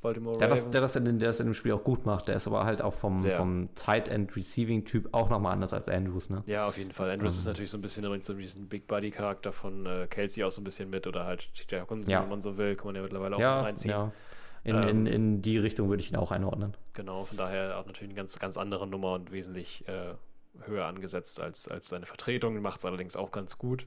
[0.00, 0.64] Baltimore Der Ravens.
[0.64, 2.28] das, der, das in, der das in dem Spiel auch gut macht.
[2.28, 3.36] Der ist aber halt auch vom, Sehr.
[3.36, 6.42] vom Tight End Receiving Typ auch nochmal anders als Andrews, ne?
[6.46, 7.10] Ja, auf jeden Fall.
[7.10, 7.38] Andrews Ähm.
[7.40, 10.50] ist natürlich so ein bisschen bringt so diesen Big Body Charakter von äh, Kelsey auch
[10.52, 12.22] so ein bisschen mit oder halt TJ Hawkinson, Ja.
[12.22, 13.90] wenn man so will, kann man ja mittlerweile auch Ja, reinziehen.
[13.92, 14.12] ja.
[14.64, 14.88] In, Ähm.
[14.88, 16.76] in, in die Richtung würde ich ihn auch einordnen.
[16.92, 20.14] Genau, von daher auch natürlich eine ganz, ganz andere Nummer und wesentlich äh,
[20.66, 22.60] höher angesetzt als, als seine Vertretung.
[22.60, 23.86] Macht es allerdings auch ganz gut.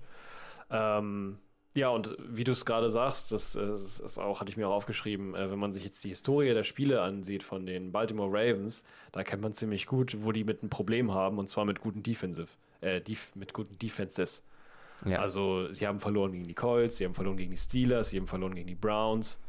[0.71, 1.37] Ähm,
[1.75, 4.73] ja, und wie du es gerade sagst, das, äh, das auch, hatte ich mir auch
[4.73, 8.83] aufgeschrieben, äh, wenn man sich jetzt die Historie der Spiele ansieht von den Baltimore Ravens,
[9.11, 12.03] da kennt man ziemlich gut, wo die mit ein Problem haben, und zwar mit guten
[12.03, 12.49] Defensive,
[12.81, 13.01] äh,
[13.35, 14.43] mit guten Defenses.
[15.05, 15.19] Ja.
[15.19, 18.27] Also sie haben verloren gegen die Colts, sie haben verloren gegen die Steelers, sie haben
[18.27, 19.39] verloren gegen die Browns.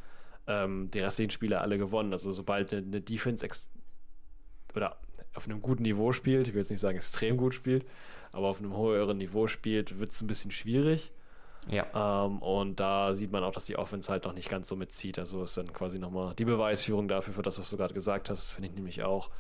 [0.47, 2.13] Ähm, die restlichen Spiele alle gewonnen.
[2.13, 3.47] Also sobald eine, eine Defense
[4.75, 4.99] oder
[5.35, 7.87] auf einem guten Niveau spielt, ich will jetzt nicht sagen extrem gut spielt,
[8.33, 11.13] aber auf einem höheren Niveau spielt, wird es ein bisschen schwierig.
[11.69, 12.27] Ja.
[12.27, 15.19] Ähm, und da sieht man auch, dass die Offense halt noch nicht ganz so mitzieht.
[15.19, 18.53] Also ist dann quasi nochmal die Beweisführung dafür, für das, was du gerade gesagt hast,
[18.53, 19.31] finde ich nämlich auch,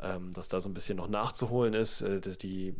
[0.00, 2.02] ähm, dass da so ein bisschen noch nachzuholen ist.
[2.02, 2.74] Äh, die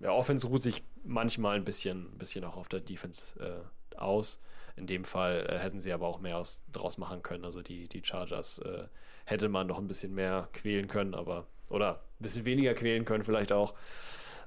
[0.00, 4.40] ja, Offense ruht sich manchmal ein bisschen, ein bisschen auch auf der Defense äh, aus.
[4.78, 7.44] In dem Fall äh, hätten sie aber auch mehr aus, draus machen können.
[7.44, 8.86] Also die, die Chargers äh,
[9.24, 13.24] hätte man noch ein bisschen mehr quälen können, aber oder ein bisschen weniger quälen können
[13.24, 13.74] vielleicht auch.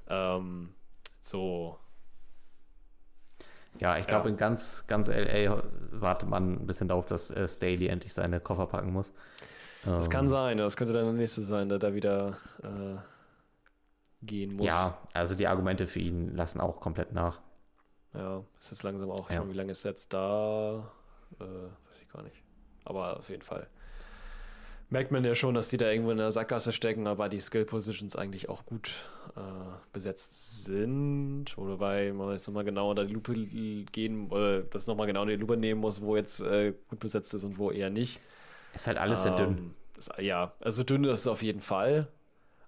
[0.08, 0.74] Ähm,
[1.20, 1.78] so.
[3.78, 4.32] Ja, ich glaube, Ja.
[4.32, 8.66] in ganz, ganz LA wartet man ein bisschen darauf, dass äh, Staley endlich seine Koffer
[8.66, 9.12] packen muss.
[9.84, 12.96] Das Ähm, kann sein, das könnte dann der nächste sein, der da wieder äh,
[14.22, 14.66] gehen muss.
[14.66, 17.40] Ja, also die Argumente für ihn lassen auch komplett nach.
[18.14, 19.30] Ja, ist jetzt langsam auch.
[19.30, 19.36] Ja.
[19.38, 20.90] Schon, wie lange ist jetzt da?
[21.40, 22.36] Äh, weiß ich gar nicht.
[22.84, 23.66] Aber auf jeden Fall.
[24.90, 27.64] Merkt man ja schon, dass die da irgendwo in der Sackgasse stecken, aber die Skill
[27.64, 28.92] Positions eigentlich auch gut
[29.36, 29.40] äh,
[29.94, 31.56] besetzt sind.
[31.56, 35.36] Wobei man jetzt nochmal genau unter die Lupe gehen, oder das nochmal genau in die
[35.36, 38.20] Lupe nehmen muss, wo jetzt äh, gut besetzt ist und wo eher nicht.
[38.74, 39.56] Ist halt alles sehr dünn.
[39.56, 42.08] Ähm, Das, ja, also dünn ist es auf jeden Fall.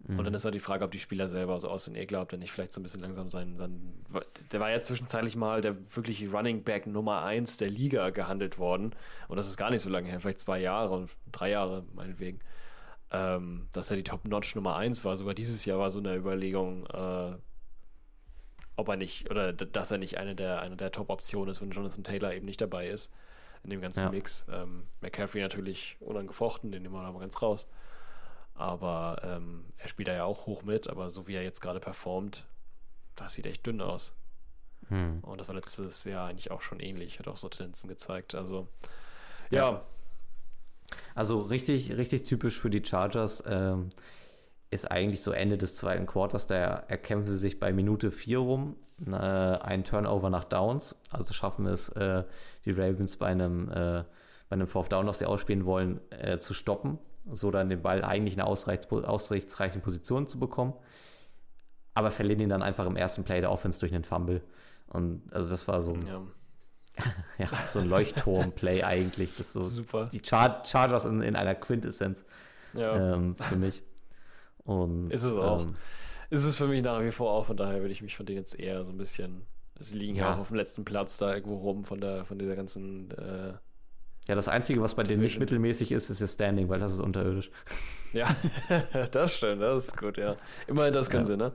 [0.07, 0.19] Mhm.
[0.19, 1.97] Und dann ist halt die Frage, ob die Spieler selber so aussehen.
[1.97, 3.57] Egal, ob der nicht vielleicht so ein bisschen langsam sein.
[3.57, 4.05] sein
[4.53, 8.95] der war ja zwischenzeitlich mal der wirkliche Running Back Nummer 1 der Liga gehandelt worden.
[9.29, 12.41] Und das ist gar nicht so lange her, vielleicht zwei Jahre und drei Jahre meinetwegen.
[13.11, 15.17] Ähm, dass er die Top-Notch Nummer 1 war.
[15.17, 17.37] Sogar dieses Jahr war so eine Überlegung, äh,
[18.77, 22.05] ob er nicht, oder dass er nicht eine der, eine der Top-Optionen ist, wenn Jonathan
[22.05, 23.13] Taylor eben nicht dabei ist.
[23.63, 24.11] In dem ganzen Ja.
[24.11, 24.45] Mix.
[24.53, 27.67] Ähm, McCaffrey natürlich unangefochten, den nehmen wir aber ganz raus.
[28.55, 31.81] Aber ähm, er spielt da ja auch hoch mit, aber so wie er jetzt gerade
[31.81, 32.47] performt,
[33.17, 34.15] das sieht echt dünn aus.
[34.89, 35.21] Hm.
[35.23, 38.35] Und das war letztes Jahr eigentlich auch schon ähnlich, hat auch so Tendenzen gezeigt.
[38.35, 38.69] Also,
[39.51, 39.85] ja,
[41.15, 43.91] Also richtig, richtig typisch für die Chargers ähm,
[44.71, 46.57] ist eigentlich so Ende des zweiten Quarters, da
[46.89, 48.77] erkämpfen sie sich bei Minute 4 rum,
[49.07, 52.25] äh, ein Turnover nach Downs, also schaffen es äh,
[52.65, 54.05] die Ravens bei einem, äh,
[54.49, 56.99] bei einem Fourth Down, das sie ausspielen wollen, äh, zu stoppen,
[57.33, 60.75] so dann den Ball eigentlich in eine ausreichs ausrichtsreichen Position zu bekommen,
[61.95, 64.43] aber verlieren ihn dann einfach im ersten Play der Offense durch einen Fumble.
[64.89, 66.23] Und also das war so ein, ja,
[67.39, 69.37] ja, so ein Leuchtturm-Play eigentlich.
[69.37, 70.07] Das so super.
[70.13, 72.25] die Char Chargers in, in einer Quintessenz
[72.75, 73.15] Ja.
[73.15, 73.83] ähm, für mich.
[74.65, 75.63] Und, Ist es auch.
[75.63, 75.77] Ähm,
[76.31, 78.39] Ist es für mich nach wie vor auch, von daher würde ich mich von denen
[78.39, 79.47] jetzt eher so ein bisschen.
[79.79, 80.35] Sie liegen ja Ja.
[80.35, 83.11] auch auf dem letzten Platz da irgendwo rum von der von dieser ganzen.
[83.13, 83.55] Äh,
[84.27, 87.01] ja, das Einzige, was bei denen nicht mittelmäßig ist, ist das Standing, weil das ist
[87.01, 87.51] unterirdisch.
[88.13, 88.35] ja,
[89.13, 90.37] das stimmt, das ist gut, ja.
[90.67, 91.37] Immerhin das können Ja.
[91.37, 91.53] ne?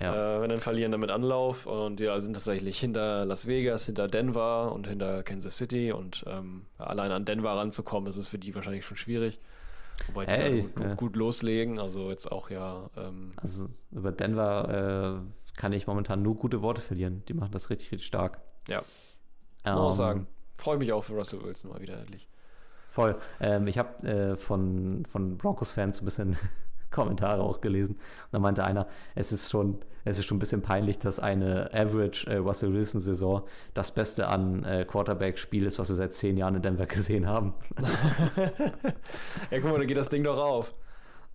[0.00, 0.36] Ja.
[0.36, 4.72] Äh, wenn dann verlieren damit Anlauf und ja, sind tatsächlich hinter Las Vegas, hinter Denver
[4.72, 8.84] und hinter Kansas City und ähm, allein an Denver ranzukommen, ist es für die wahrscheinlich
[8.84, 9.38] schon schwierig.
[10.08, 10.94] Wobei die Hey, gut, ja.
[10.94, 12.90] gut loslegen, also jetzt auch ja.
[12.96, 17.22] Ähm, Also über Denver äh, kann ich momentan nur gute Worte verlieren.
[17.28, 18.40] Die machen das richtig, richtig stark.
[18.68, 18.78] Ja.
[18.78, 18.84] Ähm,
[19.64, 20.26] Muss man auch sagen.
[20.62, 22.28] Freue mich auch für Russell Wilson mal wieder endlich.
[22.88, 23.16] Voll.
[23.40, 26.36] Ähm, ich habe äh, von, von Broncos-Fans ein bisschen
[26.92, 27.96] Kommentare auch gelesen.
[27.96, 28.86] Und da meinte einer,
[29.16, 33.42] es ist schon, es ist schon ein bisschen peinlich, dass eine Average äh, Russell Wilson-Saison
[33.74, 37.54] das Beste an äh, Quarterback-Spiel ist, was wir seit zehn Jahren in Denver gesehen haben.
[39.50, 40.74] Ja, guck mal, da geht das Ding doch auf.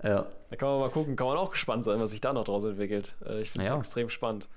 [0.04, 0.28] Ja.
[0.50, 2.64] Da kann man mal gucken, kann man auch gespannt sein, was sich da noch draus
[2.64, 3.16] entwickelt.
[3.26, 3.78] Äh, ich finde es Ja.
[3.78, 4.48] extrem spannend.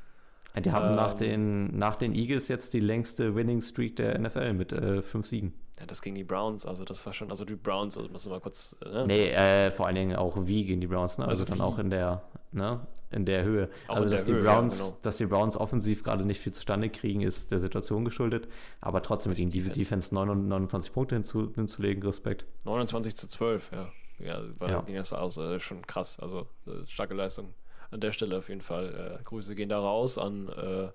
[0.59, 1.18] Die haben nach, Ähm.
[1.18, 5.55] den, nach den Eagles jetzt die längste Winning Streak der NFL mit äh, fünf Siegen.
[5.78, 8.36] Ja, das gegen die Browns, also das war schon, also die Browns, also müssen wir
[8.36, 8.77] mal kurz.
[8.85, 9.06] äh, Ne?
[9.06, 11.27] Nee, äh, vor allen Dingen auch wie gegen die Browns, ne?
[11.27, 12.22] Also, Also dann auch in der,
[12.52, 12.86] ne?
[13.12, 13.70] In der Höhe.
[13.89, 14.98] Auch also dass die Höhe, ja, Browns, genau.
[15.02, 18.47] dass die Browns offensiv gerade nicht viel zustande kriegen, ist der Situation geschuldet.
[18.81, 20.10] Aber trotzdem gegen diese Defense.
[20.10, 22.44] Defense 29 Punkte hinzu, hinzulegen, Respekt.
[22.64, 23.89] 29 zu 12, ja.
[24.24, 24.81] Ja, war, Ja.
[24.82, 26.20] ging das aus, äh, schon krass.
[26.20, 27.55] Also äh, starke Leistung
[27.90, 29.18] an der Stelle auf jeden Fall.
[29.20, 30.88] Äh, Grüße gehen da raus an äh,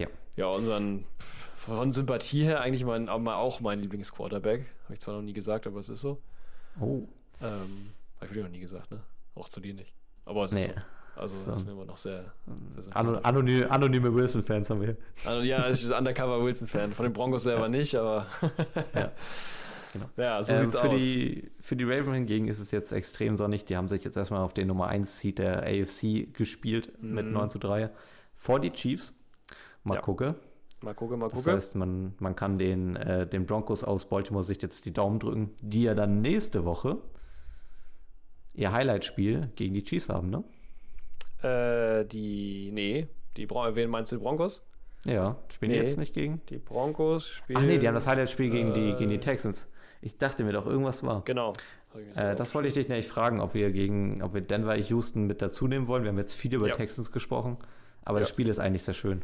[0.00, 0.08] Ja.
[0.36, 1.04] ja, unseren
[1.56, 4.66] von Sympathie her eigentlich mein, auch mein Lieblingsquarterback.
[4.84, 6.20] Habe ich zwar noch nie gesagt, aber es ist so.
[6.80, 7.02] Oh,
[7.40, 9.00] Ähm, Habe ich dir noch nie gesagt, ne?
[9.34, 9.92] Auch zu dir nicht.
[10.24, 10.74] Aber es ist nee.
[10.74, 10.80] so.
[11.20, 11.50] Also So.
[11.52, 12.32] das ist mir immer noch sehr,
[12.78, 13.24] sehr Ano, sympathisch.
[13.28, 14.96] anonyme, anonyme Wilson-Fans haben wir.
[15.24, 16.92] Also, ja, ich bin Undercover Wilson-Fan.
[16.92, 18.26] Von den Broncos selber nicht, aber.
[18.94, 19.12] Ja,
[19.94, 20.06] genau.
[20.18, 21.00] Ja, so Ähm, sieht's für, aus.
[21.00, 23.64] die, für die Raven hingegen ist es jetzt extrem sonnig.
[23.64, 27.32] Die haben sich jetzt erstmal auf den Nummer 1 Seed der AFC gespielt mit Mhm.
[27.32, 27.88] 9 zu 3
[28.36, 29.14] vor die Chiefs.
[29.84, 30.00] Mal Ja.
[30.02, 30.34] gucke.
[30.82, 31.54] Mal gucken, mal Das gucken.
[31.54, 35.50] heißt, man, man kann den, äh, den Broncos aus Baltimore Sicht jetzt die Daumen drücken,
[35.62, 36.98] die ja dann nächste Woche
[38.52, 40.44] ihr Highlight-Spiel gegen die Chiefs haben, ne?
[41.42, 42.70] Äh, die.
[42.72, 43.08] Nee.
[43.36, 44.62] Die Bron wen meinst du, die Broncos?
[45.04, 45.84] Ja, spielen die Nee.
[45.84, 46.40] jetzt nicht gegen?
[46.48, 47.58] Die Broncos spielen.
[47.60, 49.68] Ach nee, die haben das Highlight-Spiel gegen, die, äh, gegen die Texans.
[50.04, 51.22] Ich dachte mir doch, irgendwas war.
[51.24, 51.54] Genau.
[52.14, 55.40] Äh, das wollte ich dich nämlich fragen, ob wir gegen, ob wir Denver Houston mit
[55.40, 56.02] dazu nehmen wollen.
[56.02, 56.74] Wir haben jetzt viel über Ja.
[56.74, 57.56] Texans gesprochen,
[58.04, 58.34] aber das Ja.
[58.34, 59.22] Spiel ist eigentlich sehr schön.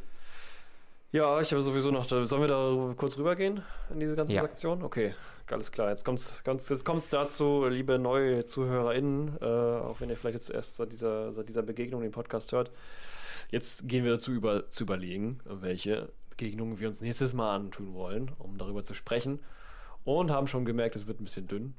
[1.13, 2.07] Ja, ich habe sowieso noch.
[2.09, 3.63] Sollen wir da kurz rübergehen
[3.93, 4.43] in diese ganze Ja.
[4.43, 4.83] Aktion?
[4.83, 5.15] Okay,
[5.51, 5.91] alles klar.
[5.91, 10.51] Jetzt kommt es jetzt kommt's dazu, liebe neue ZuhörerInnen, äh, auch wenn ihr vielleicht jetzt
[10.51, 12.71] erst seit dieser, seit dieser Begegnung den Podcast hört.
[13.51, 18.31] Jetzt gehen wir dazu über, zu überlegen, welche Begegnungen wir uns nächstes Mal antun wollen,
[18.39, 19.41] um darüber zu sprechen.
[20.05, 21.75] Und haben schon gemerkt, es wird ein bisschen dünn.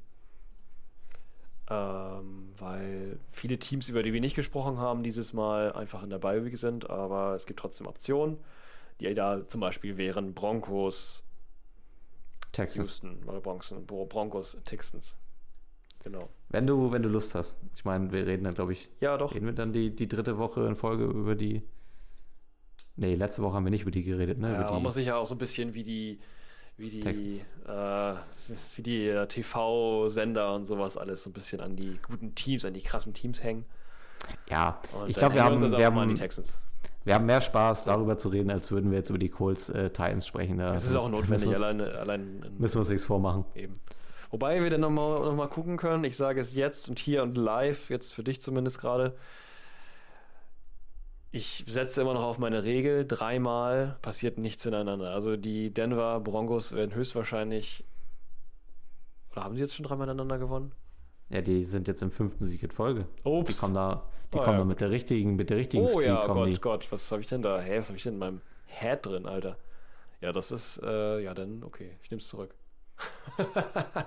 [1.70, 6.18] Ähm, weil viele Teams, über die wir nicht gesprochen haben, dieses Mal einfach in der
[6.18, 8.38] Bye-Week sind, aber es gibt trotzdem Optionen,
[9.00, 11.22] die da zum Beispiel wären Broncos,
[12.52, 12.76] Texas.
[13.02, 15.16] Houston oder Broncos, Broncos, Texans.
[16.04, 16.28] Genau.
[16.48, 17.54] Wenn du, wenn du Lust hast.
[17.76, 19.34] Ich meine, wir reden dann, glaube ich, Ja, doch.
[19.34, 21.62] reden wir dann die, die dritte Woche in Folge über die.
[22.96, 24.52] Nee, letzte Woche haben wir nicht über die geredet, ne?
[24.52, 26.18] Ja, über man muss sich ja auch so ein bisschen wie die,
[26.82, 27.00] wie die,
[27.68, 28.14] äh,
[28.76, 32.74] wie die äh, TV-Sender und sowas alles so ein bisschen an die guten Teams, an
[32.74, 33.64] die krassen Teams hängen.
[34.48, 36.60] ja, Und ich glaube, wir haben, wir, haben, die Texans.
[37.04, 39.88] wir haben mehr Spaß, darüber zu reden, als würden wir jetzt über die Colts äh,
[39.90, 40.58] Titans sprechen.
[40.58, 43.44] Da Das ist auch notwendig, alleine, allein in- müssen wir uns nichts vormachen.
[43.54, 43.80] Eben.
[44.30, 47.36] Wobei wir dann nochmal noch mal gucken können, ich sage es jetzt und hier und
[47.36, 49.14] live, jetzt für dich zumindest gerade.
[51.34, 55.10] Ich setze immer noch auf meine Regel, dreimal passiert nichts ineinander.
[55.12, 57.84] Also die Denver Broncos werden höchstwahrscheinlich.
[59.32, 60.72] Oder haben sie jetzt schon dreimal ineinander gewonnen?
[61.30, 63.06] Ja, die sind jetzt im fünften Sieg in Folge.
[63.24, 63.60] Die Ups.
[63.60, 64.58] kommen da, die Oh, kommen ja.
[64.58, 66.52] da mit der richtigen, mit der richtigen Oh Streak ja, kommen die.
[66.60, 67.58] Gott, Gott, was habe ich denn da?
[67.58, 69.56] Hä, was habe ich denn in meinem Head drin, Alter?
[70.20, 72.54] Ja, das ist, äh, ja, dann, okay, ich nehme es zurück.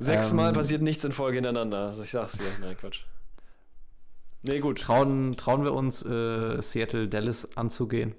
[0.00, 0.54] Sechsmal Ähm.
[0.54, 1.86] passiert nichts in Folge ineinander.
[1.86, 2.50] Also ich sag's dir.
[2.60, 3.04] Nein, Quatsch.
[4.42, 4.80] Nee, gut.
[4.80, 8.14] Trauen, trauen wir uns, äh, Seattle Dallas anzugehen?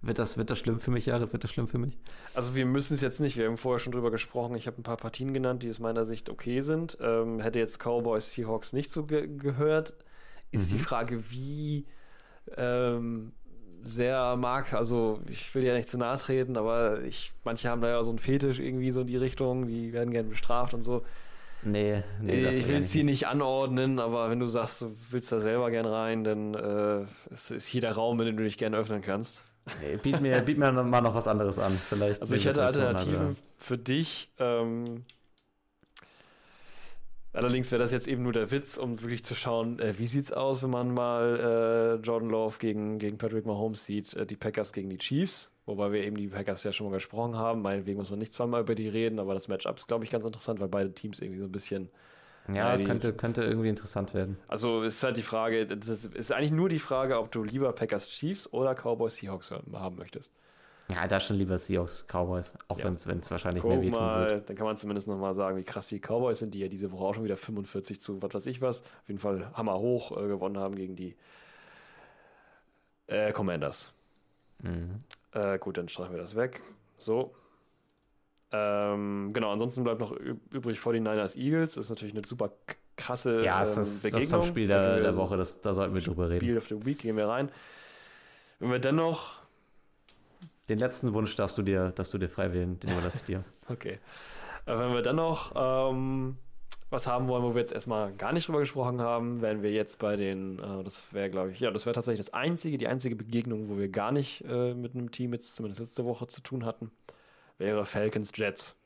[0.00, 1.32] Wird das, wird das schlimm für mich, Jared?
[1.32, 1.98] Wird das schlimm für mich?
[2.34, 4.54] Also wir müssen es jetzt nicht, wir haben vorher schon drüber gesprochen.
[4.54, 6.96] Ich habe ein paar Partien genannt, die aus meiner Sicht okay sind.
[7.00, 9.94] Ähm, hätte jetzt Cowboys Seahawks nicht so ge gehört,
[10.52, 10.76] ist Mhm.
[10.76, 11.86] die Frage, wie
[12.56, 13.32] ähm,
[13.82, 17.88] sehr mag, also ich will ja nicht zu nahe treten, aber ich, manche haben da
[17.88, 21.02] ja so einen Fetisch irgendwie so in die Richtung, die werden gerne bestraft und so.
[21.62, 25.32] Nee, nee, das ich will es hier nicht anordnen, aber wenn du sagst, du willst
[25.32, 28.58] da selber gern rein, dann äh, es ist hier der Raum, in dem du dich
[28.58, 29.44] gerne öffnen kannst.
[29.82, 31.78] Nee, biet mir, biet mir mal noch was anderes an.
[31.88, 32.22] Vielleicht.
[32.22, 34.30] Also ich hätte Alternativen für dich.
[34.38, 35.04] Ähm,
[37.32, 40.32] allerdings wäre das jetzt eben nur der Witz, um wirklich zu schauen, äh, wie sieht's
[40.32, 44.72] aus, wenn man mal äh, Jordan Love gegen, gegen Patrick Mahomes sieht, äh, die Packers
[44.72, 45.50] gegen die Chiefs.
[45.68, 47.60] Wobei wir eben die Packers ja schon mal gesprochen haben.
[47.60, 50.24] Meinetwegen muss man nicht zweimal über die reden, aber das Matchup ist, glaube ich, ganz
[50.24, 51.90] interessant, weil beide Teams irgendwie so ein bisschen.
[52.48, 54.38] Ja, Ja, könnte, könnte irgendwie interessant werden.
[54.48, 58.08] Also ist halt die Frage, das ist eigentlich nur die Frage, ob du lieber Packers
[58.08, 60.32] Chiefs oder Cowboys Seahawks haben möchtest.
[60.90, 62.86] Ja, da schon lieber Seahawks Cowboys, auch Ja.
[62.86, 64.30] wenn es wahrscheinlich mehr Guck wehtun wird.
[64.30, 66.68] mal, dann kann man zumindest noch mal sagen, wie krass die Cowboys sind, die ja
[66.68, 69.78] diese Woche auch schon wieder 45 zu was weiß ich was, auf jeden Fall Hammer
[69.78, 71.14] hoch äh, gewonnen haben gegen die
[73.08, 73.92] äh, Commanders.
[74.62, 75.00] Mhm.
[75.32, 76.62] Äh, gut, dann streichen wir das weg.
[76.98, 77.34] So.
[78.50, 81.74] Ähm, genau, ansonsten bleibt noch üb- übrig 49ers Eagles.
[81.74, 82.50] Das ist natürlich eine super
[82.96, 84.40] krasse Ja, ähm, ist das Begegnung.
[84.40, 86.40] Top-Spiel Da der, der Woche, das, da sollten wir drüber reden.
[86.46, 87.50] Spiel of the Week gehen wir rein.
[88.58, 89.36] Wenn wir dennoch
[90.68, 93.44] Den letzten Wunsch darfst du dir, dass du dir frei wählen, den überlasse ich dir.
[93.70, 93.98] Okay.
[94.64, 96.38] Äh, Wenn wir dann noch ähm,
[96.90, 99.98] was haben wollen, wo wir jetzt erstmal gar nicht drüber gesprochen haben, wären wir jetzt
[99.98, 103.16] bei den, äh, das wäre, glaube ich, ja, das wäre tatsächlich das einzige, die einzige
[103.16, 106.64] Begegnung, wo wir gar nicht äh, mit einem Team jetzt zumindest letzte Woche zu tun
[106.64, 106.90] hatten,
[107.58, 108.76] wäre Falcons Jets.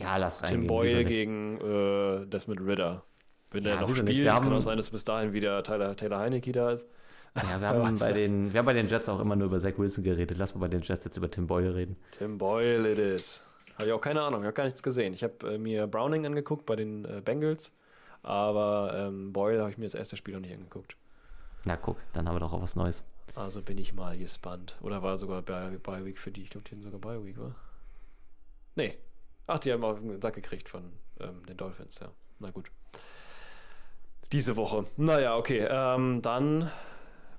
[0.00, 0.50] Ja, lass rein.
[0.50, 3.04] Tim Boyle gegen äh, Desmond Ritter.
[3.52, 6.18] Wenn der Ja, noch wieso spielt, kann auch sein, dass bis dahin wieder Tyler, Taylor
[6.18, 6.86] Heineke da ist.
[7.36, 8.18] Ja, wir haben, bei das?
[8.18, 10.36] den, wir haben bei den Jets auch immer nur über Zach Wilson geredet.
[10.36, 11.96] Lass mal bei den Jets jetzt über Tim Boyle reden.
[12.10, 13.48] Tim Boyle it is.
[13.76, 15.12] Habe ich auch keine Ahnung, ich habe gar nichts gesehen.
[15.14, 17.72] Ich habe äh, mir Browning angeguckt bei den äh, Bengals,
[18.22, 20.96] aber ähm, Boyle habe ich mir das erste Spiel noch nicht angeguckt.
[21.64, 23.04] Na guck, dann haben wir doch auch was Neues.
[23.34, 24.76] Also bin ich mal gespannt.
[24.80, 26.42] Oder war sogar bei Week für die?
[26.42, 27.54] Ich glaube, die hatten sogar bei Week, oder?
[28.76, 28.96] Nee.
[29.46, 32.08] Ach, die haben auch einen Sack gekriegt von ähm, den Dolphins, ja.
[32.38, 32.70] Na gut.
[34.32, 34.86] Diese Woche.
[34.96, 35.66] Naja, okay.
[35.70, 36.70] Ähm, dann,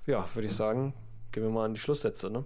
[0.06, 0.94] ja, würde ich sagen,
[1.32, 2.44] gehen wir mal an die Schlusssätze, ne?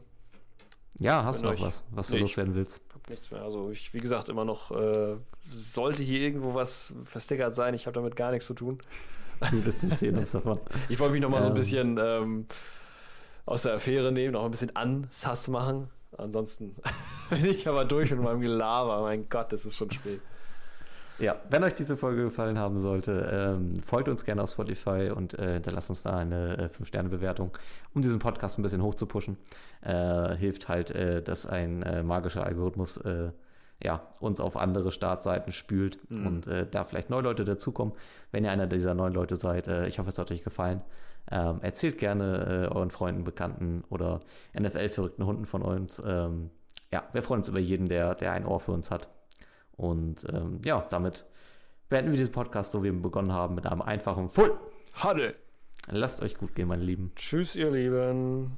[0.98, 2.81] Ja, hast Wenn du noch euch- was, was du Nee, loswerden willst?
[3.08, 3.42] Nichts mehr.
[3.42, 5.16] Also ich, wie gesagt, immer noch, äh,
[5.50, 8.78] sollte hier irgendwo was verstickert sein, ich habe damit gar nichts zu tun.
[9.50, 10.60] Wir distanzieren uns davon.
[10.88, 11.58] Ich wollte mich noch mal so ein Ähm.
[11.58, 12.46] bisschen ähm,
[13.44, 15.90] aus der Affäre nehmen, noch ein bisschen Ansass machen.
[16.16, 16.76] Ansonsten
[17.30, 19.00] bin ich aber durch mit meinem Gelaber.
[19.02, 20.20] Mein Gott, es ist schon spät.
[21.22, 25.38] Ja, wenn euch diese Folge gefallen haben sollte, ähm, folgt uns gerne auf Spotify und
[25.38, 27.56] äh, hinterlasst uns da eine äh, 5-Sterne-Bewertung,
[27.94, 29.36] um diesen Podcast ein bisschen hochzupushen.
[29.82, 33.30] Äh, hilft halt, äh, dass ein äh, magischer Algorithmus äh,
[33.80, 36.26] ja, uns auf andere Startseiten spült Mhm.
[36.26, 37.94] und äh, da vielleicht neue Leute dazukommen.
[38.32, 40.80] Wenn ihr einer dieser neuen Leute seid, äh, ich hoffe, es hat euch gefallen.
[41.30, 44.18] Ähm, erzählt gerne euren Freunden, Bekannten oder
[44.58, 46.02] NFL-verrückten Hunden von uns.
[46.04, 46.50] Ähm,
[46.90, 49.06] ja, wir freuen uns über jeden, der, der ein Ohr für uns hat.
[49.82, 51.24] Und ähm, ja, damit
[51.88, 54.56] beenden wir diesen Podcast so, wie wir begonnen haben, mit einem einfachen Full.
[54.94, 55.34] Hadde.
[55.90, 57.10] Lasst euch gut gehen, meine Lieben.
[57.16, 58.56] Tschüss, ihr Lieben.